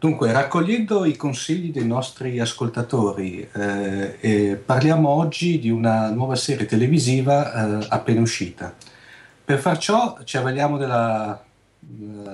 Dunque, 0.00 0.32
raccogliendo 0.32 1.04
i 1.04 1.14
consigli 1.14 1.70
dei 1.70 1.86
nostri 1.86 2.40
ascoltatori, 2.40 3.46
eh, 3.52 4.58
parliamo 4.64 5.10
oggi 5.10 5.58
di 5.58 5.68
una 5.68 6.08
nuova 6.08 6.36
serie 6.36 6.64
televisiva 6.64 7.82
eh, 7.82 7.86
appena 7.90 8.22
uscita. 8.22 8.74
Per 9.44 9.58
far 9.58 9.76
ciò 9.76 10.16
ci 10.24 10.38
avvaliamo 10.38 10.78
della 10.78 11.44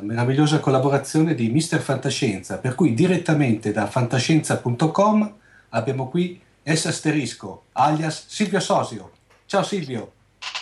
meravigliosa 0.01 0.61
collaborazione 0.61 1.35
di 1.35 1.49
Mister 1.49 1.81
Fantascienza, 1.81 2.59
per 2.59 2.77
cui 2.77 2.95
direttamente 2.95 3.73
da 3.73 3.89
fantascienza.com 3.89 5.35
abbiamo 5.71 6.09
qui 6.09 6.41
S 6.63 6.87
asterisco, 6.87 7.65
alias 7.73 8.27
Silvio 8.29 8.61
Sosio. 8.61 9.11
Ciao 9.47 9.65
Silvio. 9.65 10.13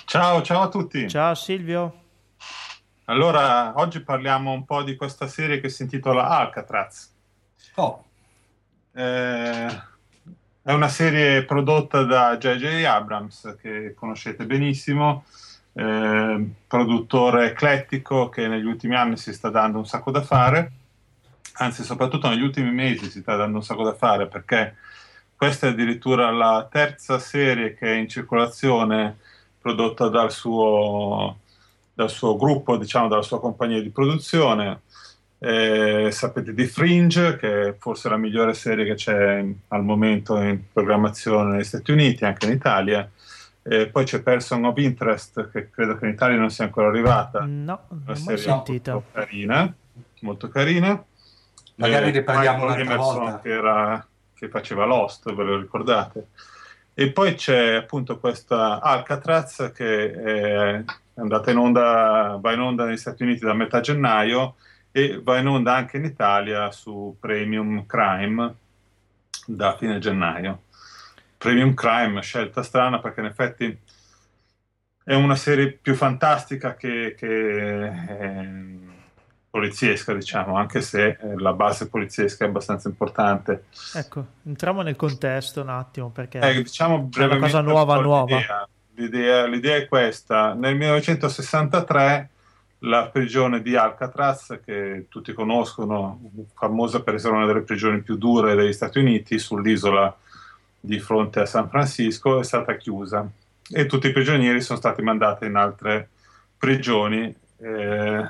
Ciao, 0.06 0.40
ciao 0.40 0.62
a 0.62 0.68
tutti. 0.68 1.06
Ciao 1.06 1.34
Silvio. 1.34 2.03
Allora, 3.06 3.74
oggi 3.76 4.00
parliamo 4.00 4.52
un 4.52 4.64
po' 4.64 4.82
di 4.82 4.96
questa 4.96 5.26
serie 5.26 5.60
che 5.60 5.68
si 5.68 5.82
intitola 5.82 6.26
Alcatraz. 6.26 7.12
Oh. 7.74 8.02
Eh, 8.92 9.66
è 10.62 10.72
una 10.72 10.88
serie 10.88 11.44
prodotta 11.44 12.04
da 12.04 12.38
J.J. 12.38 12.84
Abrams, 12.84 13.58
che 13.60 13.92
conoscete 13.94 14.46
benissimo, 14.46 15.24
eh, 15.74 16.48
produttore 16.66 17.48
eclettico 17.48 18.30
che 18.30 18.48
negli 18.48 18.64
ultimi 18.64 18.94
anni 18.94 19.18
si 19.18 19.34
sta 19.34 19.50
dando 19.50 19.76
un 19.76 19.86
sacco 19.86 20.10
da 20.10 20.22
fare, 20.22 20.72
anzi 21.56 21.82
soprattutto 21.82 22.30
negli 22.30 22.42
ultimi 22.42 22.72
mesi 22.72 23.10
si 23.10 23.20
sta 23.20 23.36
dando 23.36 23.58
un 23.58 23.64
sacco 23.64 23.84
da 23.84 23.94
fare 23.94 24.28
perché 24.28 24.76
questa 25.36 25.66
è 25.66 25.70
addirittura 25.70 26.30
la 26.30 26.66
terza 26.70 27.18
serie 27.18 27.74
che 27.74 27.86
è 27.86 27.96
in 27.96 28.08
circolazione 28.08 29.18
prodotta 29.60 30.08
dal 30.08 30.32
suo 30.32 31.40
dal 31.94 32.10
suo 32.10 32.36
gruppo, 32.36 32.76
diciamo 32.76 33.08
dalla 33.08 33.22
sua 33.22 33.40
compagnia 33.40 33.80
di 33.80 33.90
produzione. 33.90 34.80
Eh, 35.38 36.08
sapete 36.10 36.54
di 36.54 36.66
Fringe, 36.66 37.36
che 37.36 37.68
è 37.68 37.76
forse 37.78 38.08
la 38.08 38.16
migliore 38.16 38.54
serie 38.54 38.84
che 38.84 38.94
c'è 38.94 39.44
al 39.68 39.84
momento 39.84 40.36
in 40.40 40.60
programmazione 40.72 41.52
negli 41.52 41.64
Stati 41.64 41.92
Uniti, 41.92 42.24
anche 42.24 42.46
in 42.46 42.52
Italia. 42.52 43.08
Eh, 43.62 43.86
poi 43.88 44.04
c'è 44.04 44.20
Person 44.20 44.64
of 44.64 44.76
Interest, 44.78 45.50
che 45.50 45.70
credo 45.70 45.96
che 45.96 46.06
in 46.06 46.12
Italia 46.12 46.36
non 46.36 46.50
sia 46.50 46.64
ancora 46.64 46.88
arrivata. 46.88 47.40
No, 47.40 47.80
non 47.88 48.02
ho 48.06 48.24
mai 48.24 48.38
sentito. 48.38 48.92
Molto 48.92 49.10
carina, 49.12 49.74
molto 50.20 50.48
carina. 50.48 51.04
Magari 51.76 52.10
ne 52.10 52.22
parliamo 52.22 52.64
un'altra 52.64 52.96
volta. 52.96 53.40
Che, 53.40 53.48
era, 53.50 54.06
che 54.34 54.48
faceva 54.48 54.84
Lost, 54.84 55.32
ve 55.32 55.42
lo 55.44 55.58
ricordate? 55.58 56.28
E 56.94 57.10
poi 57.10 57.34
c'è 57.34 57.74
appunto 57.74 58.18
questa 58.18 58.80
Alcatraz 58.80 59.72
che 59.74 60.12
è 60.12 60.84
è 61.14 61.20
andata 61.20 61.50
in 61.50 61.58
onda, 61.58 62.38
va 62.40 62.52
in 62.52 62.60
onda 62.60 62.84
negli 62.84 62.96
Stati 62.96 63.22
Uniti 63.22 63.44
da 63.44 63.54
metà 63.54 63.80
gennaio 63.80 64.56
e 64.90 65.20
va 65.22 65.38
in 65.38 65.46
onda 65.46 65.74
anche 65.74 65.96
in 65.96 66.04
Italia 66.04 66.70
su 66.72 67.16
Premium 67.20 67.86
Crime 67.86 68.54
da 69.46 69.76
fine 69.76 69.98
gennaio. 69.98 70.62
Premium 71.38 71.74
Crime, 71.74 72.20
scelta 72.20 72.62
strana 72.62 73.00
perché 73.00 73.20
in 73.20 73.26
effetti 73.26 73.78
è 75.04 75.14
una 75.14 75.36
serie 75.36 75.70
più 75.70 75.94
fantastica 75.94 76.74
che, 76.74 77.14
che 77.16 77.92
poliziesca, 79.50 80.14
diciamo, 80.14 80.56
anche 80.56 80.80
se 80.80 81.18
la 81.36 81.52
base 81.52 81.88
poliziesca 81.88 82.44
è 82.44 82.48
abbastanza 82.48 82.88
importante. 82.88 83.66
Ecco, 83.94 84.26
entriamo 84.44 84.82
nel 84.82 84.96
contesto 84.96 85.60
un 85.60 85.68
attimo 85.68 86.10
perché 86.10 86.40
eh, 86.40 86.62
diciamo 86.62 87.08
è 87.16 87.22
una 87.22 87.38
cosa 87.38 87.60
nuova, 87.60 88.00
nuova. 88.00 88.36
L'idea 88.36 88.68
l'idea, 88.94 89.46
l'idea 89.46 89.76
è 89.76 89.86
questa. 89.86 90.54
Nel 90.54 90.76
1963 90.76 92.28
la 92.80 93.06
prigione 93.08 93.62
di 93.62 93.76
Alcatraz, 93.76 94.60
che 94.64 95.06
tutti 95.08 95.32
conoscono, 95.32 96.20
famosa 96.54 97.02
per 97.02 97.14
essere 97.14 97.34
una 97.34 97.46
delle 97.46 97.62
prigioni 97.62 98.02
più 98.02 98.16
dure 98.16 98.54
degli 98.54 98.72
Stati 98.72 98.98
Uniti, 98.98 99.38
sull'isola 99.38 100.14
di 100.80 100.98
fronte 100.98 101.40
a 101.40 101.46
San 101.46 101.68
Francisco, 101.68 102.40
è 102.40 102.44
stata 102.44 102.76
chiusa 102.76 103.26
e 103.70 103.86
tutti 103.86 104.08
i 104.08 104.12
prigionieri 104.12 104.60
sono 104.60 104.78
stati 104.78 105.00
mandati 105.00 105.46
in 105.46 105.56
altre 105.56 106.10
prigioni 106.58 107.34
eh, 107.58 108.28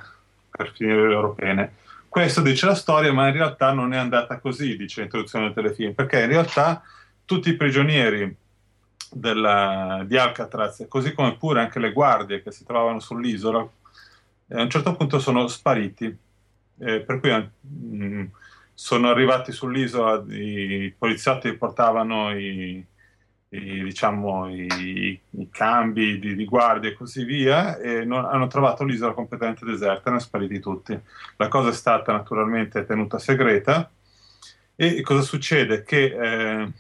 per 0.51 0.73
finire 0.73 1.03
le 1.03 1.09
loro 1.09 1.35
pene. 1.35 1.73
Questo 2.09 2.41
dice 2.41 2.67
la 2.67 2.77
storia, 2.77 3.13
ma 3.13 3.27
in 3.27 3.33
realtà 3.35 3.73
non 3.73 3.93
è 3.93 3.97
andata 3.97 4.39
così, 4.39 4.77
dice 4.77 5.01
l'introduzione 5.01 5.47
del 5.47 5.55
telefilm, 5.55 5.95
perché 5.95 6.21
in 6.21 6.29
realtà 6.29 6.83
tutti 7.25 7.49
i 7.49 7.57
prigionieri 7.57 8.37
della, 9.15 10.03
di 10.07 10.17
Alcatraz, 10.17 10.85
così 10.89 11.13
come 11.15 11.37
pure 11.37 11.61
anche 11.61 11.79
le 11.79 11.93
guardie 11.93 12.43
che 12.43 12.51
si 12.51 12.65
trovavano 12.65 13.01
sull'isola, 13.01 13.69
eh, 14.49 14.59
a 14.59 14.63
un 14.63 14.71
certo 14.71 14.95
punto 14.97 15.19
sono 15.19 15.47
spariti. 15.47 16.17
Eh, 16.77 17.01
per 17.01 17.21
cui 17.21 17.31
mh, 17.31 18.07
mm, 18.07 18.25
sono 18.75 19.09
arrivati 19.09 19.53
sull'isola, 19.53 20.25
i 20.29 20.93
poliziotti 20.97 21.53
portavano 21.55 22.37
i, 22.37 22.85
i, 23.51 23.83
diciamo, 23.85 24.49
i, 24.51 25.21
i 25.31 25.49
cambi 25.51 26.19
di, 26.19 26.35
di, 26.35 26.45
guardia 26.45 26.91
e 26.91 26.95
così 26.95 27.25
via 27.25 27.79
e 27.79 28.05
non, 28.05 28.25
hanno 28.25 28.49
trovato 28.49 28.85
l'isola 28.85 29.13
completamente 29.13 29.65
deserta, 29.65 30.11
ne 30.11 30.19
sono 30.19 30.21
spariti 30.21 30.61
tutti. 30.61 30.99
La 31.37 31.49
cosa 31.49 31.71
è 31.71 31.73
stata 31.73 32.13
naturalmente 32.13 32.85
tenuta 32.85 33.19
segreta 33.19 33.91
e 34.77 35.03
cosa 35.03 35.23
succede? 35.23 35.85
Che 35.85 36.05
eh, 36.05 36.73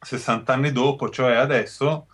60 0.00 0.52
anni 0.52 0.72
dopo, 0.72 1.10
cioè 1.10 1.34
adesso, 1.34 2.06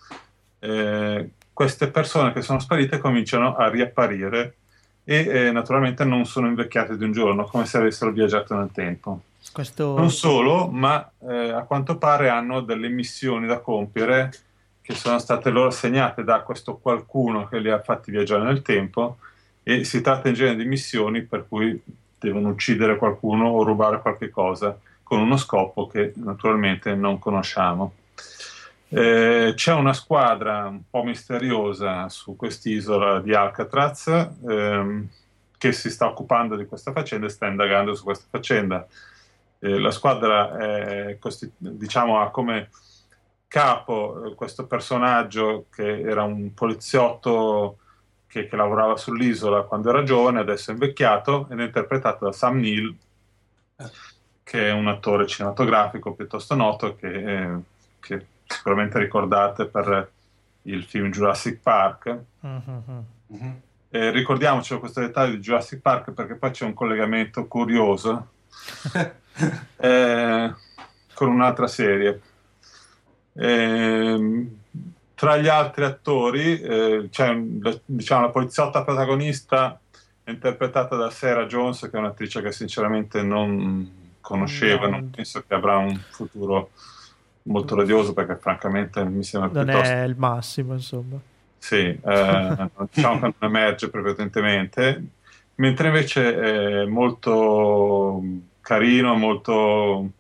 eh, 0.59 1.31
queste 1.53 1.89
persone 1.89 2.33
che 2.33 2.43
sono 2.43 2.59
sparite 2.59 2.99
cominciano 2.99 3.55
a 3.57 3.69
riapparire 3.69 4.57
e 5.05 5.27
eh, 5.27 5.53
naturalmente 5.53 6.05
non 6.05 6.25
sono 6.25 6.47
invecchiate 6.47 6.97
di 6.97 7.05
un 7.05 7.13
giorno, 7.13 7.45
come 7.45 7.67
se 7.67 7.79
avessero 7.79 8.13
viaggiato 8.13 8.55
nel 8.57 8.71
tempo. 8.73 9.23
Questo... 9.53 9.97
Non 9.97 10.11
solo, 10.11 10.69
ma 10.69 11.11
eh, 11.29 11.51
a 11.51 11.63
quanto 11.63 11.99
pare 11.99 12.29
hanno 12.29 12.61
delle 12.61 12.89
missioni 12.89 13.47
da 13.47 13.59
compiere 13.59 14.33
che 14.81 14.95
sono 14.95 15.19
state 15.19 15.51
loro 15.51 15.69
assegnate 15.69 16.25
da 16.25 16.41
questo 16.43 16.77
qualcuno 16.77 17.47
che 17.49 17.59
li 17.59 17.71
ha 17.71 17.81
fatti 17.81 18.11
viaggiare 18.11 18.45
nel 18.45 18.63
tempo 18.63 19.19
e 19.63 19.85
si 19.85 20.01
tratta 20.01 20.29
in 20.29 20.35
genere 20.35 20.57
di 20.57 20.65
missioni 20.65 21.23
per 21.23 21.47
cui 21.49 21.81
devono 22.19 22.49
uccidere 22.49 22.97
qualcuno 22.97 23.49
o 23.49 23.63
rubare 23.63 24.01
qualche 24.01 24.31
cosa 24.31 24.77
con 25.03 25.21
uno 25.21 25.37
scopo 25.37 25.87
che 25.87 26.13
naturalmente 26.17 26.95
non 26.95 27.19
conosciamo. 27.19 27.95
Eh, 28.89 29.53
c'è 29.55 29.73
una 29.73 29.95
squadra 29.95 30.67
un 30.67 30.83
po' 30.89 31.03
misteriosa 31.03 32.11
su 32.11 32.37
quest'isola 32.37 33.21
di 33.21 33.33
Alcatraz 33.35 34.07
ehm, 34.47 35.09
che 35.57 35.73
si 35.73 35.91
sta 35.91 36.07
occupando 36.07 36.57
di 36.57 36.67
questa 36.67 36.93
faccenda 36.93 37.27
e 37.27 37.31
sta 37.31 37.47
indagando 37.47 37.95
su 37.95 38.05
questa 38.05 38.27
faccenda. 38.29 38.87
Eh, 39.61 39.79
la 39.79 39.91
squadra 39.91 40.59
è, 40.59 41.19
diciamo, 41.57 42.21
ha 42.21 42.31
come 42.31 42.69
capo 43.53 44.25
eh, 44.25 44.35
questo 44.35 44.67
personaggio 44.67 45.67
che 45.71 46.01
era 46.01 46.23
un 46.23 46.53
poliziotto 46.55 47.79
che, 48.27 48.47
che, 48.47 48.57
lavorava 48.57 48.97
sull'isola 48.97 49.63
quando 49.63 49.91
era 49.91 50.03
giovane, 50.03 50.41
adesso 50.41 50.71
è 50.71 50.73
invecchiato 50.73 51.49
ed 51.51 51.61
è 51.61 51.65
interpretato 51.65 52.25
da 52.25 52.33
Sam 52.33 52.61
Neill, 52.61 52.97
che 54.53 54.69
è 54.69 54.71
un 54.71 54.87
attore 54.87 55.27
cinematografico 55.27 56.13
piuttosto 56.13 56.55
noto 56.55 56.95
che, 56.95 57.09
eh, 57.09 57.57
che 57.99 58.27
sicuramente 58.45 58.99
ricordate 58.99 59.65
per 59.65 60.11
il 60.65 60.85
film 60.85 61.11
Jurassic 61.11 61.59
Park. 61.63 62.19
Mm-hmm. 62.47 63.51
Eh, 63.89 64.11
ricordiamoci 64.11 64.77
questo 64.77 65.01
dettaglio 65.01 65.37
di 65.37 65.41
Jurassic 65.41 65.81
Park 65.81 66.11
perché 66.11 66.35
poi 66.35 66.51
c'è 66.51 66.67
un 66.67 66.75
collegamento 66.75 67.47
curioso 67.47 68.29
eh, 69.77 70.55
con 71.15 71.29
un'altra 71.31 71.67
serie. 71.67 72.21
Eh, 73.33 74.47
tra 75.15 75.39
gli 75.39 75.49
altri 75.49 75.85
attori 75.85 76.61
eh, 76.61 77.09
c'è 77.11 77.35
diciamo, 77.87 78.27
la 78.27 78.31
poliziotta 78.31 78.85
protagonista 78.85 79.81
interpretata 80.27 80.95
da 80.95 81.09
Sarah 81.09 81.47
Jones, 81.47 81.81
che 81.81 81.97
è 81.97 81.99
un'attrice 81.99 82.43
che 82.43 82.53
sinceramente 82.53 83.23
non 83.23 84.01
conoscevo, 84.23 84.87
no. 84.87 84.93
non 84.93 85.11
penso 85.11 85.45
che 85.47 85.53
avrà 85.53 85.77
un 85.77 85.95
futuro 86.09 86.71
molto 87.43 87.75
radioso 87.75 88.13
perché 88.13 88.37
francamente 88.37 89.05
mi 89.05 89.23
sembra 89.23 89.51
non 89.53 89.65
piuttosto... 89.65 89.93
è 89.93 90.03
il 90.05 90.15
massimo 90.17 90.73
insomma 90.75 91.19
sì, 91.59 91.77
eh, 91.77 92.71
diciamo 92.91 93.21
che 93.21 93.21
non 93.21 93.35
emerge 93.39 93.89
prepotentemente 93.89 95.05
mentre 95.57 95.89
invece 95.89 96.37
è 96.37 96.85
molto 96.87 98.23
carino 98.61 99.15
molto 99.15 100.11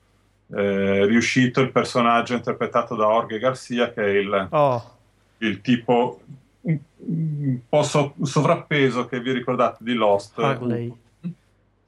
eh, 0.54 1.06
riuscito 1.06 1.60
il 1.60 1.70
personaggio 1.70 2.34
interpretato 2.34 2.94
da 2.94 3.04
Jorge 3.04 3.38
Garcia 3.38 3.92
che 3.92 4.04
è 4.04 4.08
il, 4.08 4.48
oh. 4.50 4.96
il 5.38 5.60
tipo 5.60 6.20
un, 6.62 6.78
un 6.96 7.58
po' 7.68 7.82
so, 7.82 8.14
sovrappeso 8.22 9.06
che 9.06 9.20
vi 9.20 9.32
ricordate 9.32 9.78
di 9.80 9.94
Lost 9.94 10.38
Harley 10.38 10.92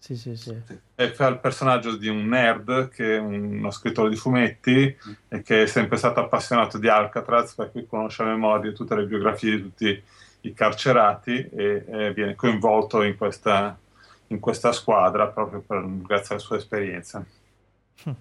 sì, 0.05 0.37
sì, 0.37 0.37
sì. 0.37 0.79
E 0.95 1.15
fa 1.15 1.29
il 1.29 1.39
personaggio 1.39 1.97
di 1.97 2.09
un 2.09 2.27
nerd 2.27 2.91
che 2.91 3.17
è 3.17 3.19
uno 3.19 3.71
scrittore 3.71 4.11
di 4.11 4.17
fumetti 4.17 4.95
mm. 5.09 5.13
e 5.29 5.41
che 5.41 5.63
è 5.63 5.67
sempre 5.67 5.97
stato 5.97 6.21
appassionato 6.21 6.77
di 6.77 6.89
Alcatraz, 6.89 7.55
per 7.55 7.71
cui 7.71 7.87
conosce 7.87 8.21
a 8.21 8.27
memoria 8.27 8.71
tutte 8.73 8.95
le 8.95 9.07
biografie 9.07 9.57
di 9.57 9.63
tutti 9.63 10.03
i 10.43 10.53
carcerati 10.53 11.49
e, 11.49 11.85
e 11.89 12.13
viene 12.13 12.35
coinvolto 12.35 13.03
in 13.03 13.17
questa, 13.17 13.79
in 14.27 14.41
questa 14.41 14.73
squadra 14.73 15.29
proprio 15.29 15.61
per, 15.67 15.83
grazie 16.03 16.35
alla 16.35 16.45
sua 16.45 16.59
esperienza. 16.59 17.25
Mm. 18.07 18.13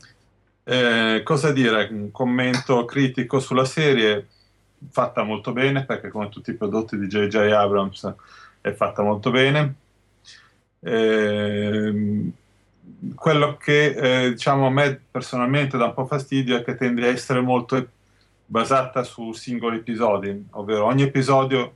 Eh, 0.63 1.21
cosa 1.25 1.51
dire? 1.51 1.89
Un 1.91 2.11
commento 2.11 2.85
critico 2.85 3.41
sulla 3.41 3.65
serie 3.65 4.29
fatta 4.89 5.23
molto 5.23 5.51
bene 5.51 5.83
perché 5.83 6.07
come 6.07 6.29
tutti 6.29 6.51
i 6.51 6.55
prodotti 6.55 6.97
di 6.97 7.07
J.J. 7.07 7.35
Abrams 7.35 8.13
è 8.61 8.71
fatta 8.71 9.03
molto 9.03 9.31
bene 9.31 9.81
eh, 10.83 12.31
quello 13.15 13.57
che 13.57 14.25
eh, 14.25 14.29
diciamo 14.31 14.67
a 14.67 14.69
me 14.69 14.99
personalmente 15.09 15.77
dà 15.77 15.85
un 15.85 15.93
po' 15.93 16.05
fastidio 16.05 16.57
è 16.57 16.63
che 16.63 16.75
tende 16.75 17.05
a 17.05 17.11
essere 17.11 17.41
molto 17.41 17.87
basata 18.45 19.03
su 19.03 19.31
singoli 19.31 19.77
episodi, 19.77 20.47
ovvero 20.51 20.85
ogni 20.85 21.03
episodio 21.03 21.73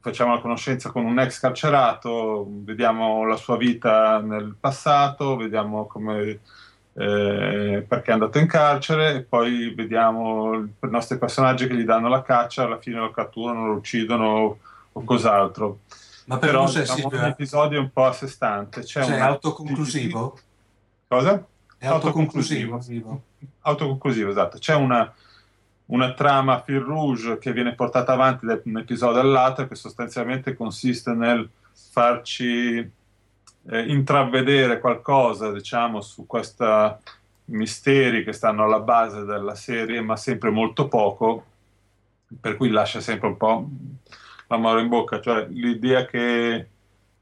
facciamo 0.00 0.34
la 0.34 0.40
conoscenza 0.40 0.90
con 0.90 1.04
un 1.04 1.18
ex 1.18 1.40
carcerato, 1.40 2.46
vediamo 2.48 3.24
la 3.24 3.36
sua 3.36 3.56
vita 3.56 4.20
nel 4.20 4.54
passato, 4.58 5.36
vediamo 5.36 5.86
come, 5.86 6.40
eh, 6.94 7.84
perché 7.86 8.10
è 8.10 8.12
andato 8.12 8.38
in 8.38 8.46
carcere 8.46 9.16
e 9.16 9.22
poi 9.22 9.74
vediamo 9.74 10.54
i 10.54 10.70
nostri 10.82 11.18
personaggi 11.18 11.66
che 11.66 11.74
gli 11.74 11.84
danno 11.84 12.08
la 12.08 12.22
caccia, 12.22 12.64
alla 12.64 12.78
fine 12.78 12.98
lo 12.98 13.10
catturano, 13.10 13.66
lo 13.66 13.74
uccidono 13.74 14.58
o 14.92 15.04
cos'altro. 15.04 15.80
Ma 16.28 16.36
per 16.36 16.50
però 16.50 16.66
diciamo, 16.66 16.84
Silvio, 16.84 17.18
un 17.18 17.24
episodio 17.24 17.80
un 17.80 17.90
po' 17.90 18.04
a 18.04 18.12
sé 18.12 18.28
stante. 18.28 18.82
C'è 18.82 19.02
cioè, 19.02 19.18
autoconclusivo? 19.18 20.38
Cosa? 21.06 21.46
È 21.78 21.86
autoconclusivo. 21.86 22.74
autoconclusivo. 22.74 23.22
Autoconclusivo, 23.60 24.30
esatto. 24.30 24.58
C'è 24.58 24.74
una, 24.74 25.10
una 25.86 26.12
trama 26.12 26.60
fil 26.60 26.80
rouge 26.80 27.38
che 27.38 27.54
viene 27.54 27.74
portata 27.74 28.12
avanti 28.12 28.44
da 28.44 28.60
un 28.62 28.76
episodio 28.76 29.20
all'altro 29.20 29.66
che 29.66 29.74
sostanzialmente 29.74 30.54
consiste 30.54 31.12
nel 31.12 31.48
farci 31.72 32.76
eh, 32.76 33.80
intravedere 33.86 34.80
qualcosa, 34.80 35.50
diciamo, 35.50 36.02
su 36.02 36.26
questi 36.26 36.64
misteri 37.46 38.22
che 38.22 38.34
stanno 38.34 38.64
alla 38.64 38.80
base 38.80 39.24
della 39.24 39.54
serie, 39.54 40.02
ma 40.02 40.16
sempre 40.16 40.50
molto 40.50 40.88
poco, 40.88 41.44
per 42.38 42.58
cui 42.58 42.68
lascia 42.68 43.00
sempre 43.00 43.28
un 43.28 43.36
po' 43.38 43.68
l'amaro 44.48 44.80
in 44.80 44.88
bocca, 44.88 45.20
cioè 45.20 45.46
l'idea 45.48 46.04
che, 46.06 46.68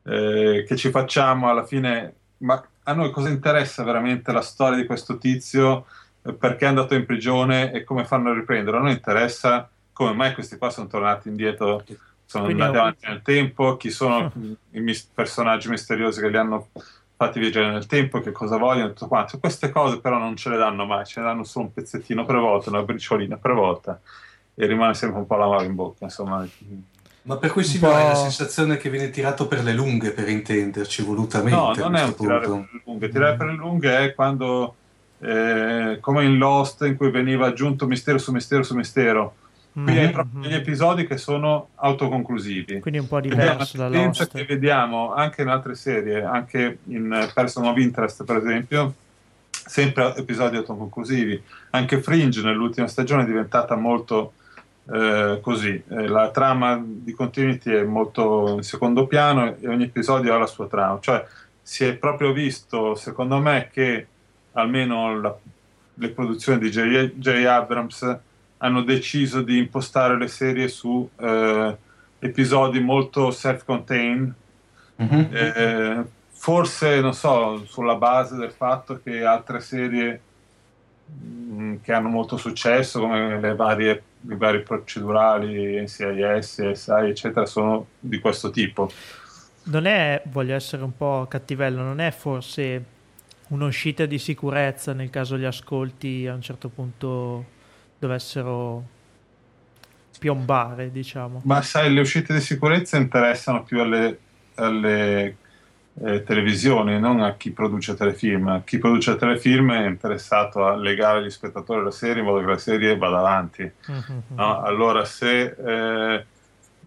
eh, 0.03 0.65
che 0.67 0.77
ci 0.77 0.91
facciamo 0.91 1.49
alla 1.49 1.65
fine, 1.65 2.15
ma 2.39 2.65
a 2.85 2.93
noi 2.95 3.11
cosa 3.11 3.29
interessa 3.29 3.83
veramente 3.83 4.33
la 4.33 4.41
storia 4.41 4.79
di 4.79 4.87
questo 4.87 5.19
tizio, 5.19 5.87
eh, 6.23 6.33
perché 6.33 6.65
è 6.65 6.69
andato 6.69 6.95
in 6.95 7.05
prigione 7.05 7.73
e 7.73 7.85
come 7.85 8.05
fanno 8.05 8.31
a 8.31 8.35
riprendere? 8.35 8.79
A 8.79 8.81
noi 8.81 8.93
interessa 8.93 9.69
come 9.93 10.13
mai 10.13 10.35
questi 10.35 10.57
qua 10.57 10.71
sono 10.71 10.87
tornati 10.87 11.29
indietro, 11.29 11.85
sono 12.27 12.45
Quindi 12.45 12.63
andati 12.63 12.79
avanti 12.79 13.07
nel 13.09 13.23
tempo, 13.23 13.77
chi 13.77 13.91
sono 13.91 14.31
i 14.71 14.81
mis- 14.81 15.05
personaggi 15.05 15.69
misteriosi 15.69 16.21
che 16.21 16.29
li 16.29 16.37
hanno 16.37 16.69
fatti 17.17 17.39
viaggiare 17.41 17.71
nel 17.71 17.87
tempo, 17.87 18.21
che 18.21 18.31
cosa 18.31 18.59
vogliono, 18.59 18.89
tutto 18.89 19.09
quanto. 19.09 19.39
Queste 19.39 19.71
cose 19.71 20.01
però 20.01 20.19
non 20.19 20.37
ce 20.37 20.51
le 20.51 20.59
danno 20.59 20.85
mai, 20.85 21.07
ce 21.07 21.21
ne 21.21 21.27
danno 21.27 21.45
solo 21.45 21.67
un 21.67 21.73
pezzettino 21.73 22.27
per 22.27 22.37
volta, 22.37 22.69
una 22.69 22.83
briciolina 22.83 23.37
per 23.37 23.53
volta 23.53 23.99
e 24.55 24.67
rimane 24.67 24.95
sempre 24.95 25.19
un 25.19 25.27
po' 25.27 25.37
l'amaro 25.37 25.65
in 25.65 25.75
bocca, 25.75 26.05
insomma. 26.05 26.47
Ma 27.27 27.39
per 27.39 27.51
cui 27.51 27.65
si 27.65 27.85
hai 27.85 28.07
la 28.07 28.15
sensazione 28.15 28.77
che 28.77 28.89
viene 28.89 29.11
tirato 29.11 29.49
per 29.49 29.65
le 29.65 29.73
lunghe, 29.73 30.13
per 30.13 30.29
intenderci, 30.29 31.03
volutamente. 31.03 31.81
No, 31.81 31.89
non 31.89 31.97
è 31.97 32.05
un 32.05 32.15
tirare 32.15 32.41
per 32.41 32.49
le 32.49 32.83
lunghe. 32.85 33.09
Tirare 33.09 33.35
mm. 33.35 33.39
per 33.39 33.47
le 33.49 33.55
lunghe 33.55 33.99
è 33.99 34.15
quando, 34.15 34.75
eh, 35.19 35.99
come 36.01 36.25
in 36.25 36.39
Lost, 36.39 36.83
in 36.83 36.97
cui 36.97 37.11
veniva 37.11 37.49
aggiunto 37.49 37.89
mistero 37.89 38.19
su 38.19 38.31
mistero 38.31 38.63
su 38.63 38.77
mistero. 38.77 39.35
Quindi 39.73 39.93
mm-hmm. 39.93 40.05
hai 40.05 40.11
proprio 40.13 40.41
degli 40.41 40.55
episodi 40.55 41.05
che 41.05 41.19
sono 41.19 41.71
autoconclusivi. 41.75 42.79
Quindi 42.79 43.01
un 43.01 43.09
po' 43.09 43.21
diverso 43.21 43.77
da 43.77 43.89
Lost. 43.89 44.31
che 44.33 44.45
vediamo 44.45 45.13
anche 45.13 45.43
in 45.43 45.49
altre 45.49 45.75
serie, 45.75 46.23
anche 46.23 46.79
in 46.85 47.29
Person 47.35 47.65
of 47.65 47.77
Interest, 47.77 48.25
per 48.25 48.37
esempio, 48.37 48.95
sempre 49.51 50.15
episodi 50.17 50.59
autoconclusivi. 50.59 51.43
Anche 51.71 52.01
Fringe 52.01 52.41
nell'ultima 52.43 52.87
stagione 52.87 53.25
è 53.25 53.27
diventata 53.27 53.75
molto 53.75 54.35
eh, 54.93 55.39
così. 55.43 55.83
Eh, 55.89 56.07
la 56.07 56.31
trama 56.31 56.81
di 56.83 57.13
Continuity 57.13 57.73
è 57.73 57.83
molto 57.83 58.55
in 58.57 58.63
secondo 58.63 59.07
piano 59.07 59.57
e 59.61 59.69
ogni 59.69 59.85
episodio 59.85 60.35
ha 60.35 60.39
la 60.39 60.47
sua 60.47 60.67
trama. 60.67 60.99
Cioè, 61.01 61.25
si 61.61 61.85
è 61.85 61.95
proprio 61.97 62.33
visto, 62.33 62.95
secondo 62.95 63.39
me, 63.39 63.69
che 63.73 64.07
almeno 64.53 65.21
la, 65.21 65.37
le 65.95 66.09
produzioni 66.11 66.59
di 66.59 66.71
J. 66.71 67.29
Abrams 67.47 68.19
hanno 68.59 68.83
deciso 68.83 69.43
di 69.43 69.59
impostare 69.59 70.17
le 70.17 70.29
serie 70.29 70.69
su 70.69 71.09
eh, 71.17 71.77
episodi 72.19 72.81
molto 72.81 73.31
self-contained, 73.31 74.33
mm-hmm. 75.03 76.03
forse, 76.31 77.01
non 77.01 77.13
so, 77.13 77.65
sulla 77.67 77.97
base 77.97 78.37
del 78.37 78.53
fatto 78.53 79.01
che 79.03 79.25
altre 79.25 79.61
serie 79.61 80.21
che 81.83 81.93
hanno 81.93 82.09
molto 82.09 82.37
successo, 82.37 83.01
come 83.01 83.41
le 83.41 83.55
varie, 83.55 84.03
i 84.29 84.35
vari 84.35 84.63
procedurali, 84.63 85.81
NCIS, 85.81 86.71
SI, 86.73 86.91
eccetera, 87.09 87.47
sono 87.47 87.87
di 87.99 88.19
questo 88.19 88.51
tipo. 88.51 88.91
Non 89.65 89.87
è, 89.87 90.23
voglio 90.27 90.55
essere 90.55 90.83
un 90.83 90.97
po' 90.97 91.27
cattivello, 91.29 91.83
non 91.83 92.01
è 92.01 92.11
forse 92.11 92.85
un'uscita 93.49 94.07
di 94.07 94.19
sicurezza 94.19 94.93
nel 94.93 95.11
caso 95.11 95.39
gli 95.39 95.45
ascolti 95.45 96.27
a 96.27 96.35
un 96.35 96.43
certo 96.43 96.69
punto 96.69 97.45
dovessero 97.99 98.95
piombare, 100.19 100.91
diciamo. 100.91 101.43
Ma 101.45 101.63
sai, 101.63 101.93
le 101.93 102.01
uscite 102.01 102.33
di 102.33 102.41
sicurezza 102.41 102.97
interessano 102.97 103.63
più 103.63 103.81
alle, 103.81 104.19
alle 104.55 105.37
eh, 106.05 106.23
televisioni, 106.25 107.01
non 107.01 107.21
a 107.21 107.35
chi 107.35 107.51
produce 107.53 107.95
telefilm. 107.95 108.63
Chi 108.65 108.79
produce 108.79 109.17
telefilm 109.17 109.73
è 109.73 109.87
interessato 109.87 110.67
a 110.67 110.77
legare 110.77 111.25
gli 111.25 111.31
spettatori 111.31 111.81
alla 111.81 111.91
serie 111.91 112.21
in 112.21 112.27
modo 112.27 112.41
che 112.41 112.47
la 112.47 112.59
serie 112.59 112.97
vada 112.97 113.19
avanti. 113.19 113.63
Mm-hmm. 113.63 114.19
No? 114.35 114.63
Allora, 114.63 115.05
se 115.05 115.55
eh, 115.57 116.25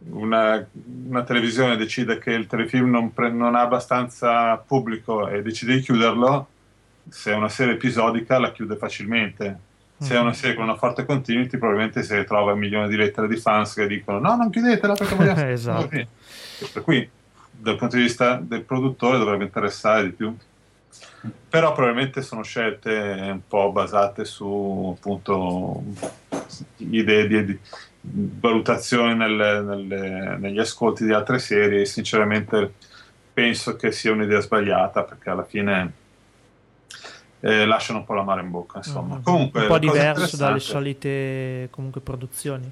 una, 0.09 0.67
una, 1.07 1.23
televisione 1.23 1.75
decide 1.75 2.19
che 2.19 2.31
il 2.31 2.45
telefilm 2.45 2.89
non, 2.89 3.11
pre- 3.13 3.31
non 3.31 3.55
ha 3.55 3.61
abbastanza 3.61 4.55
pubblico 4.57 5.27
e 5.27 5.41
decide 5.41 5.75
di 5.75 5.81
chiuderlo, 5.81 6.47
se 7.09 7.31
è 7.31 7.35
una 7.35 7.49
serie 7.49 7.73
episodica 7.73 8.37
la 8.37 8.51
chiude 8.51 8.75
facilmente. 8.75 9.67
Se 10.01 10.15
è 10.15 10.19
una 10.19 10.31
serie 10.31 10.55
con 10.55 10.63
una 10.63 10.77
forte 10.77 11.03
continuity, 11.03 11.57
probabilmente 11.57 12.03
si 12.03 12.15
ritrova 12.15 12.53
un 12.53 12.59
milione 12.59 12.87
di 12.87 12.95
lettere 12.95 13.27
di 13.27 13.35
fans 13.35 13.73
che 13.73 13.85
dicono 13.85 14.19
no, 14.19 14.37
non 14.37 14.49
chiudetela 14.49 14.93
perché 14.93 15.15
vogliamo... 15.15 15.41
esatto. 15.49 15.89
Per 15.89 16.83
cui 16.83 17.09
dal 17.61 17.75
punto 17.75 17.97
di 17.97 18.03
vista 18.03 18.35
del 18.35 18.63
produttore 18.63 19.17
dovrebbe 19.17 19.43
interessare 19.43 20.03
di 20.03 20.11
più. 20.11 20.35
Però 21.49 21.73
probabilmente 21.73 22.21
sono 22.21 22.43
scelte 22.43 22.89
un 23.31 23.41
po' 23.45 23.71
basate 23.71 24.23
su 24.23 24.95
appunto 24.95 25.83
idee 26.77 27.27
di, 27.27 27.45
di 27.45 27.59
valutazioni 28.01 29.15
nelle, 29.15 29.61
nelle, 29.61 30.37
negli 30.37 30.59
ascolti 30.59 31.03
di 31.03 31.11
altre 31.11 31.39
serie. 31.39 31.85
Sinceramente 31.85 32.73
penso 33.33 33.75
che 33.75 33.91
sia 33.91 34.13
un'idea 34.13 34.39
sbagliata 34.39 35.03
perché 35.03 35.29
alla 35.29 35.43
fine 35.43 35.93
eh, 37.41 37.65
lasciano 37.65 37.99
un 37.99 38.05
po' 38.05 38.13
la 38.13 38.23
mare 38.23 38.41
in 38.41 38.51
bocca. 38.51 38.77
Insomma. 38.77 39.15
Mm-hmm. 39.15 39.23
Comunque, 39.23 39.61
un 39.61 39.67
po' 39.67 39.79
diverso 39.79 40.37
dalle 40.37 40.59
solite 40.59 41.67
comunque, 41.71 41.99
produzioni 41.99 42.71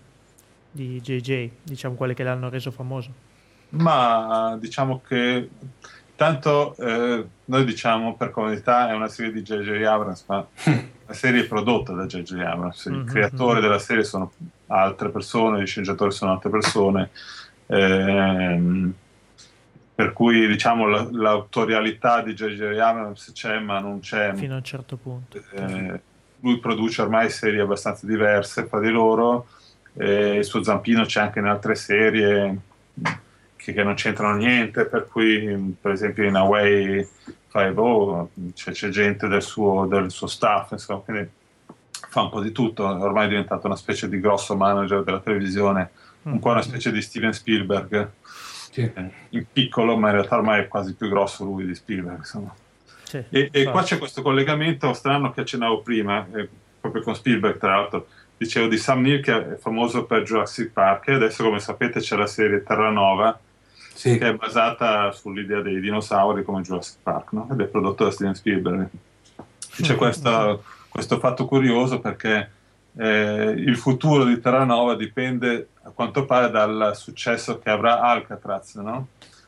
di 0.71 1.01
JJ, 1.01 1.49
diciamo 1.63 1.95
quelle 1.95 2.13
che 2.13 2.23
l'hanno 2.23 2.49
reso 2.49 2.71
famoso 2.71 3.25
ma 3.69 4.57
diciamo 4.59 5.01
che 5.05 5.49
tanto 6.15 6.75
eh, 6.77 7.25
noi 7.45 7.65
diciamo 7.65 8.15
per 8.15 8.31
comodità 8.31 8.89
è 8.89 8.93
una 8.93 9.07
serie 9.07 9.31
di 9.31 9.43
J.J. 9.43 9.83
Abrams, 9.83 10.23
ma 10.27 10.45
la 11.05 11.13
serie 11.13 11.41
è 11.41 11.47
prodotta 11.47 11.93
da 11.93 12.05
J.J. 12.05 12.33
Abrams, 12.39 12.85
il 12.85 12.93
mm-hmm. 12.93 13.05
creatore 13.05 13.61
della 13.61 13.79
serie 13.79 14.03
sono 14.03 14.31
altre 14.67 15.09
persone, 15.09 15.61
gli 15.61 15.65
sceneggiatori 15.65 16.11
sono 16.11 16.31
altre 16.31 16.49
persone, 16.49 17.11
ehm, 17.67 18.93
per 19.93 20.13
cui 20.13 20.47
diciamo 20.47 20.87
la, 20.87 21.07
l'autorialità 21.11 22.21
di 22.21 22.33
J.J. 22.33 22.77
Abrams 22.79 23.31
c'è 23.33 23.59
ma 23.59 23.79
non 23.79 23.99
c'è. 23.99 24.33
Fino 24.35 24.55
a 24.55 24.57
un 24.57 24.63
certo 24.63 24.97
punto. 24.97 25.37
Eh, 25.51 26.01
lui 26.39 26.59
produce 26.59 27.01
ormai 27.01 27.29
serie 27.29 27.61
abbastanza 27.61 28.05
diverse 28.05 28.65
fra 28.65 28.79
di 28.79 28.89
loro, 28.89 29.47
eh, 29.93 30.37
il 30.37 30.45
suo 30.45 30.63
zampino 30.63 31.05
c'è 31.05 31.21
anche 31.21 31.39
in 31.39 31.45
altre 31.45 31.75
serie 31.75 32.57
che 33.57 33.83
non 33.83 33.95
c'entrano 33.95 34.35
niente, 34.37 34.85
per 34.85 35.07
cui 35.07 35.75
per 35.79 35.91
esempio 35.91 36.23
in 36.23 36.35
Away 36.35 37.07
5 37.51 38.27
c'è, 38.53 38.71
c'è 38.71 38.89
gente 38.89 39.27
del 39.27 39.41
suo, 39.41 39.85
del 39.85 40.11
suo 40.11 40.27
staff, 40.27 40.71
insomma, 40.71 40.99
quindi 40.99 41.29
fa 41.91 42.21
un 42.21 42.29
po' 42.29 42.41
di 42.41 42.51
tutto, 42.51 42.85
ormai 42.85 43.25
è 43.25 43.29
diventato 43.29 43.67
una 43.67 43.75
specie 43.75 44.07
di 44.07 44.19
grosso 44.19 44.55
manager 44.55 45.03
della 45.03 45.19
televisione, 45.19 45.89
mm. 46.27 46.33
un 46.33 46.39
po' 46.39 46.51
una 46.51 46.61
specie 46.61 46.91
di 46.91 47.01
Steven 47.01 47.33
Spielberg, 47.33 48.09
sì. 48.71 48.91
in 49.29 49.45
piccolo, 49.51 49.97
ma 49.97 50.09
in 50.09 50.13
realtà 50.15 50.37
ormai 50.37 50.61
è 50.61 50.67
quasi 50.67 50.95
più 50.95 51.09
grosso 51.09 51.43
lui 51.43 51.65
di 51.65 51.75
Spielberg. 51.75 52.19
Insomma. 52.19 52.53
Sì, 53.03 53.23
e, 53.29 53.49
e 53.51 53.63
qua 53.65 53.83
c'è 53.83 53.97
questo 53.97 54.21
collegamento 54.21 54.91
strano 54.93 55.31
che 55.31 55.41
accennavo 55.41 55.81
prima, 55.81 56.27
eh, 56.33 56.47
proprio 56.79 57.01
con 57.01 57.15
Spielberg 57.15 57.57
tra 57.57 57.75
l'altro, 57.75 58.07
dicevo 58.37 58.67
di 58.67 58.77
Sam 58.77 59.01
Neill 59.01 59.21
che 59.21 59.53
è 59.53 59.55
famoso 59.55 60.05
per 60.05 60.23
Jurassic 60.23 60.71
Park 60.71 61.07
e 61.07 61.13
adesso 61.13 61.43
come 61.43 61.59
sapete 61.59 61.99
c'è 61.99 62.15
la 62.15 62.27
serie 62.27 62.61
Terranova 62.63 63.39
sì. 63.97 64.17
che 64.17 64.27
è 64.27 64.33
basata 64.35 65.11
sull'idea 65.11 65.61
dei 65.61 65.79
dinosauri 65.79 66.43
come 66.43 66.61
Jurassic 66.61 66.99
Park, 67.01 67.31
no? 67.31 67.47
ed 67.51 67.59
è 67.59 67.65
prodotto 67.65 68.03
da 68.03 68.11
Steven 68.11 68.35
Spielberg. 68.35 68.87
C'è 69.81 69.95
questo, 69.95 70.63
questo 70.87 71.17
fatto 71.17 71.45
curioso 71.47 71.99
perché 71.99 72.51
eh, 72.95 73.53
il 73.57 73.75
futuro 73.75 74.23
di 74.23 74.39
Terranova 74.39 74.95
dipende 74.95 75.69
a 75.83 75.89
quanto 75.89 76.25
pare 76.25 76.51
dal 76.51 76.91
successo 76.95 77.57
che 77.57 77.71
avrà 77.71 78.01
Alcatraz, 78.01 78.75
no? 78.75 79.07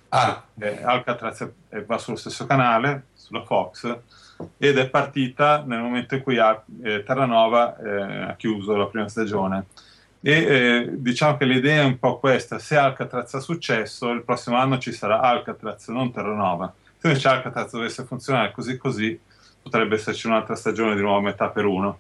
Ah. 0.10 0.44
Eh, 0.60 0.82
Alcatraz 0.84 1.48
è, 1.70 1.84
va 1.84 2.00
sullo 2.00 2.18
stesso 2.18 2.48
canale, 2.48 3.06
sulla 3.14 3.44
Fox, 3.44 3.98
ed 4.58 4.78
è 4.78 4.90
partita 4.90 5.64
nel 5.64 5.82
momento 5.82 6.16
in 6.16 6.24
cui 6.24 6.38
eh, 6.38 7.04
Terranova 7.04 7.78
eh, 7.78 8.22
ha 8.32 8.36
chiuso 8.36 8.76
la 8.76 8.88
prima 8.88 9.08
stagione 9.08 9.66
e 10.22 10.32
eh, 10.32 10.90
diciamo 10.92 11.38
che 11.38 11.46
l'idea 11.46 11.84
è 11.84 11.86
un 11.86 11.98
po' 11.98 12.20
questa: 12.20 12.60
se 12.60 12.76
Alcatraz 12.76 13.34
ha 13.36 13.40
successo, 13.40 14.10
il 14.12 14.24
prossimo 14.24 14.58
anno 14.58 14.78
ci 14.78 14.92
sarà 14.92 15.22
Alcatraz, 15.22 15.88
non 15.88 16.12
Terranova. 16.12 16.74
Se 16.98 17.08
invece 17.08 17.28
Alcatraz 17.28 17.72
dovesse 17.72 18.04
funzionare 18.04 18.52
così 18.52 18.78
così, 18.78 19.20
potrebbe 19.62 19.96
esserci 19.96 20.28
un'altra 20.28 20.56
stagione 20.56 20.96
di 20.96 21.02
nuovo 21.02 21.22
metà 21.22 21.50
per 21.50 21.66
uno. 21.66 22.00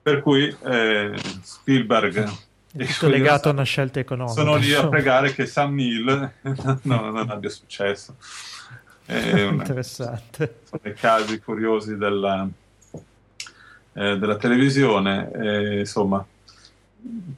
Per 0.00 0.20
cui 0.20 0.54
eh, 0.64 1.14
Spielberg 1.42 2.30
è 2.76 2.86
tutto 2.86 3.08
legato 3.08 3.48
a 3.48 3.52
una 3.52 3.62
scelta 3.62 4.00
economica. 4.00 4.34
Sono 4.34 4.56
lì 4.56 4.72
a 4.74 4.88
pregare 4.88 5.32
che 5.32 5.46
Sam 5.46 5.74
Neill 5.74 6.32
no, 6.82 7.10
non 7.10 7.30
abbia 7.30 7.50
successo. 7.50 8.16
È 9.06 9.42
Interessante. 9.42 10.60
Sono 10.64 10.80
dei 10.82 10.94
casi 10.94 11.38
curiosi 11.38 11.96
della, 11.96 12.48
eh, 13.92 14.16
della 14.18 14.36
televisione. 14.36 15.30
Eh, 15.32 15.78
insomma, 15.80 16.24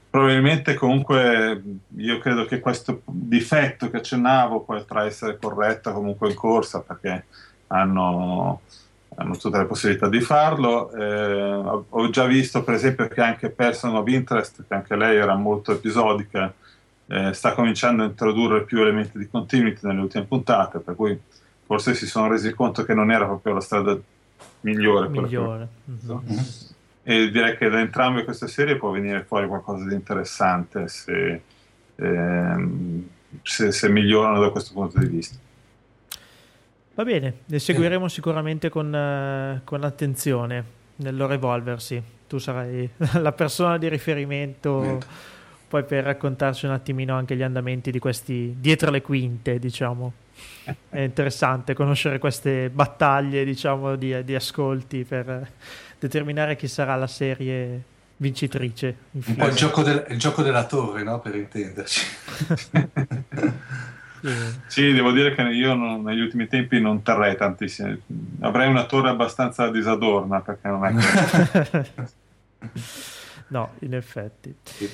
probabilmente 0.09 0.75
comunque 0.75 1.63
io 1.97 2.19
credo 2.19 2.45
che 2.45 2.61
questo 2.61 3.03
difetto 3.05 3.91
che 3.91 3.97
accennavo 3.99 4.61
potrà 4.61 5.05
essere 5.05 5.39
corretto 5.39 5.93
comunque 5.93 6.31
in 6.31 6.37
corsa 6.37 6.81
perché 6.81 7.25
hanno, 7.69 8.61
hanno 9.17 9.37
tutte 9.37 9.59
le 9.59 9.65
possibilità 9.65 10.09
di 10.09 10.21
farlo. 10.21 10.93
Eh, 10.93 11.83
ho 11.89 12.11
già 12.11 12.27
visto 12.27 12.63
per 12.63 12.75
esempio 12.75 13.09
che 13.09 13.21
anche 13.21 13.51
Person 13.51 13.97
of 13.97 14.07
Interest, 14.09 14.65
che 14.67 14.75
anche 14.75 14.95
lei 14.95 15.17
era 15.17 15.35
molto 15.35 15.73
episodica, 15.73 16.53
eh, 17.09 17.33
sta 17.33 17.53
cominciando 17.53 18.05
a 18.05 18.07
introdurre 18.07 18.65
più 18.65 18.81
elementi 18.81 19.19
di 19.19 19.29
continuity 19.29 19.81
nelle 19.83 20.01
ultime 20.01 20.25
puntate, 20.25 20.79
per 20.79 20.95
cui 20.95 21.19
forse 21.65 21.95
si 21.95 22.07
sono 22.07 22.29
resi 22.29 22.53
conto 22.53 22.85
che 22.85 22.95
non 22.95 23.11
era 23.11 23.27
proprio 23.27 23.55
la 23.55 23.61
strada 23.61 23.99
migliore. 24.61 25.09
migliore. 25.09 25.69
Mm-hmm 25.91 26.75
e 27.09 27.31
direi 27.31 27.57
che 27.57 27.69
da 27.69 27.79
entrambe 27.79 28.25
queste 28.25 28.49
serie 28.49 28.75
può 28.75 28.91
venire 28.91 29.23
fuori 29.23 29.47
qualcosa 29.47 29.87
di 29.87 29.95
interessante 29.95 30.89
se, 30.89 31.41
ehm, 31.95 33.09
se, 33.43 33.71
se 33.71 33.89
migliorano 33.89 34.41
da 34.41 34.51
questo 34.51 34.73
punto 34.73 34.99
di 34.99 35.07
vista. 35.07 35.37
Va 36.95 37.05
bene, 37.05 37.35
le 37.45 37.61
seguiremo 37.61 38.09
sicuramente 38.09 38.71
con, 38.71 38.93
uh, 38.93 39.63
con, 39.63 39.85
attenzione 39.85 40.65
nel 40.97 41.15
loro 41.15 41.35
evolversi. 41.35 42.03
Tu 42.27 42.39
sarai 42.39 42.91
la 43.21 43.31
persona 43.31 43.79
di 43.79 43.89
riferimento 43.89 44.99
poi 45.69 45.85
per 45.85 46.03
raccontarci 46.03 46.67
un 46.67 46.73
attimino 46.73 47.15
anche 47.15 47.37
gli 47.37 47.43
andamenti 47.43 47.93
di 47.93 48.01
questi 48.01 48.57
dietro 48.59 48.91
le 48.91 49.01
quinte, 49.01 49.61
diciamo. 49.61 50.13
È 50.89 51.01
interessante 51.01 51.73
conoscere 51.73 52.19
queste 52.19 52.69
battaglie, 52.69 53.45
diciamo, 53.45 53.95
di, 53.95 54.25
di 54.25 54.35
ascolti 54.35 55.05
per 55.05 55.49
determinare 56.07 56.57
chi 56.57 56.69
sarà 56.69 56.97
la 56.97 57.07
serie 57.07 57.83
vincitrice. 58.17 58.97
Un 59.11 59.35
po' 59.37 59.47
il 59.47 59.55
gioco, 59.55 59.83
del, 59.83 60.07
il 60.09 60.19
gioco, 60.19 60.43
della 60.43 60.65
torre, 60.65 61.03
no? 61.03 61.21
Per 61.21 61.35
intenderci. 61.35 62.07
sì. 64.67 64.93
devo 64.93 65.13
dire 65.13 65.35
che 65.35 65.43
io 65.43 65.75
non, 65.75 66.03
negli 66.03 66.21
ultimi 66.21 66.47
tempi 66.47 66.81
non 66.81 67.03
terrei 67.03 67.37
tantissimo. 67.37 67.95
Avrei 68.41 68.69
una 68.69 68.87
torre 68.87 69.11
abbastanza 69.11 69.71
disadorna 69.71 70.41
perché 70.41 70.69
non 70.69 70.87
è 70.87 70.93
no, 73.49 73.75
in 73.81 73.95
effetti. 73.95 74.55
Sì. 74.63 74.91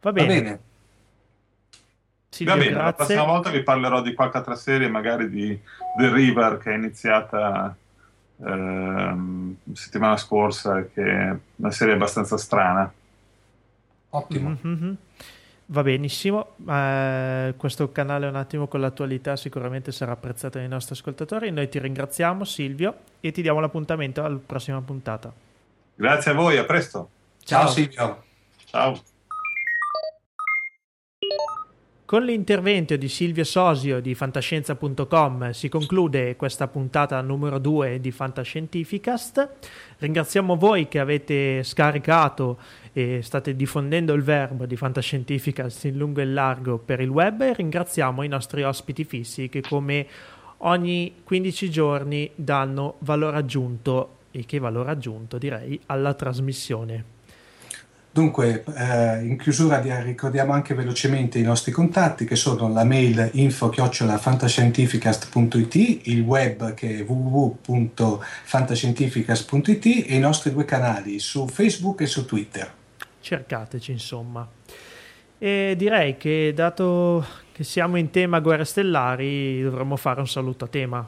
Va 0.00 0.12
bene. 0.12 0.26
Va 0.26 0.34
bene. 0.40 0.60
Silvio, 2.28 2.54
Va 2.54 2.60
bene, 2.60 2.72
grazie. 2.72 2.86
la 2.86 2.92
prossima 2.92 3.24
volta 3.24 3.50
vi 3.50 3.62
parlerò 3.62 4.02
di 4.02 4.12
qualche 4.12 4.36
altra 4.36 4.56
serie, 4.56 4.88
magari 4.88 5.30
di 5.30 5.58
The 5.96 6.12
River 6.12 6.58
che 6.58 6.70
è 6.70 6.74
iniziata 6.74 7.74
ehm, 8.44 9.56
settimana 9.72 10.16
scorsa, 10.16 10.86
che 10.86 11.02
è 11.02 11.36
una 11.56 11.70
serie 11.70 11.94
abbastanza 11.94 12.36
strana. 12.36 12.92
Ottimo. 14.10 14.56
Mm-hmm. 14.66 14.92
Va 15.68 15.82
benissimo, 15.82 16.54
eh, 16.68 17.54
questo 17.56 17.90
canale 17.90 18.28
un 18.28 18.36
attimo 18.36 18.68
con 18.68 18.80
l'attualità 18.80 19.34
sicuramente 19.34 19.90
sarà 19.90 20.12
apprezzato 20.12 20.58
dai 20.58 20.68
nostri 20.68 20.94
ascoltatori. 20.94 21.50
Noi 21.50 21.68
ti 21.68 21.80
ringraziamo 21.80 22.44
Silvio 22.44 22.98
e 23.18 23.32
ti 23.32 23.42
diamo 23.42 23.58
l'appuntamento 23.58 24.22
alla 24.22 24.38
prossima 24.44 24.80
puntata. 24.80 25.32
Grazie 25.96 26.30
a 26.30 26.34
voi, 26.34 26.56
a 26.56 26.64
presto. 26.64 27.08
Ciao, 27.42 27.62
Ciao 27.62 27.68
Silvio. 27.68 28.22
Ciao. 28.66 29.14
Con 32.06 32.22
l'intervento 32.22 32.94
di 32.94 33.08
Silvio 33.08 33.42
Sosio 33.42 33.98
di 33.98 34.14
fantascienza.com 34.14 35.50
si 35.50 35.68
conclude 35.68 36.36
questa 36.36 36.68
puntata 36.68 37.20
numero 37.20 37.58
2 37.58 37.98
di 37.98 38.12
Fantascientificast. 38.12 39.54
Ringraziamo 39.98 40.54
voi 40.54 40.86
che 40.86 41.00
avete 41.00 41.64
scaricato 41.64 42.60
e 42.92 43.22
state 43.22 43.56
diffondendo 43.56 44.12
il 44.12 44.22
verbo 44.22 44.66
di 44.66 44.76
Fantascientificast 44.76 45.86
in 45.86 45.96
lungo 45.96 46.20
e 46.20 46.26
largo 46.26 46.78
per 46.78 47.00
il 47.00 47.08
web 47.08 47.40
e 47.40 47.54
ringraziamo 47.54 48.22
i 48.22 48.28
nostri 48.28 48.62
ospiti 48.62 49.02
fissi 49.02 49.48
che 49.48 49.62
come 49.62 50.06
ogni 50.58 51.12
15 51.24 51.68
giorni 51.70 52.30
danno 52.36 52.98
valore 53.00 53.38
aggiunto 53.38 54.18
e 54.30 54.44
che 54.46 54.60
valore 54.60 54.92
aggiunto 54.92 55.38
direi 55.38 55.80
alla 55.86 56.14
trasmissione. 56.14 57.15
Dunque, 58.16 58.64
eh, 58.74 59.26
in 59.26 59.36
chiusura 59.36 59.78
ricordiamo 60.00 60.54
anche 60.54 60.72
velocemente 60.72 61.38
i 61.38 61.42
nostri 61.42 61.70
contatti 61.70 62.24
che 62.24 62.34
sono 62.34 62.72
la 62.72 62.82
mail 62.82 63.28
info-fantascientificast.it, 63.30 65.74
il 66.04 66.22
web 66.22 66.72
che 66.72 67.00
è 67.00 67.02
www.fantascientificast.it 67.02 69.84
e 69.84 70.14
i 70.14 70.18
nostri 70.18 70.50
due 70.50 70.64
canali 70.64 71.18
su 71.18 71.46
Facebook 71.46 72.00
e 72.00 72.06
su 72.06 72.24
Twitter. 72.24 72.72
Cercateci 73.20 73.92
insomma. 73.92 74.48
E 75.36 75.74
direi 75.76 76.16
che 76.16 76.52
dato 76.54 77.22
che 77.52 77.64
siamo 77.64 77.98
in 77.98 78.08
tema 78.08 78.40
guerre 78.40 78.64
stellari 78.64 79.60
dovremmo 79.60 79.96
fare 79.96 80.20
un 80.20 80.28
saluto 80.28 80.64
a 80.64 80.68
tema. 80.68 81.06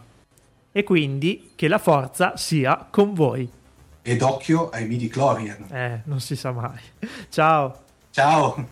E 0.71 0.83
quindi 0.83 1.53
che 1.55 1.69
la 1.69 1.79
forza 1.79 2.37
sia 2.37 2.87
con 2.91 3.15
voi 3.15 3.57
ed 4.09 4.23
occhio 4.23 4.71
ai 4.71 4.87
midi 4.87 5.07
chlorian. 5.09 5.67
Eh, 5.71 6.01
non 6.05 6.19
si 6.19 6.35
sa 6.35 6.51
mai. 6.51 6.81
Ciao. 7.29 7.75
Ciao. 8.11 8.67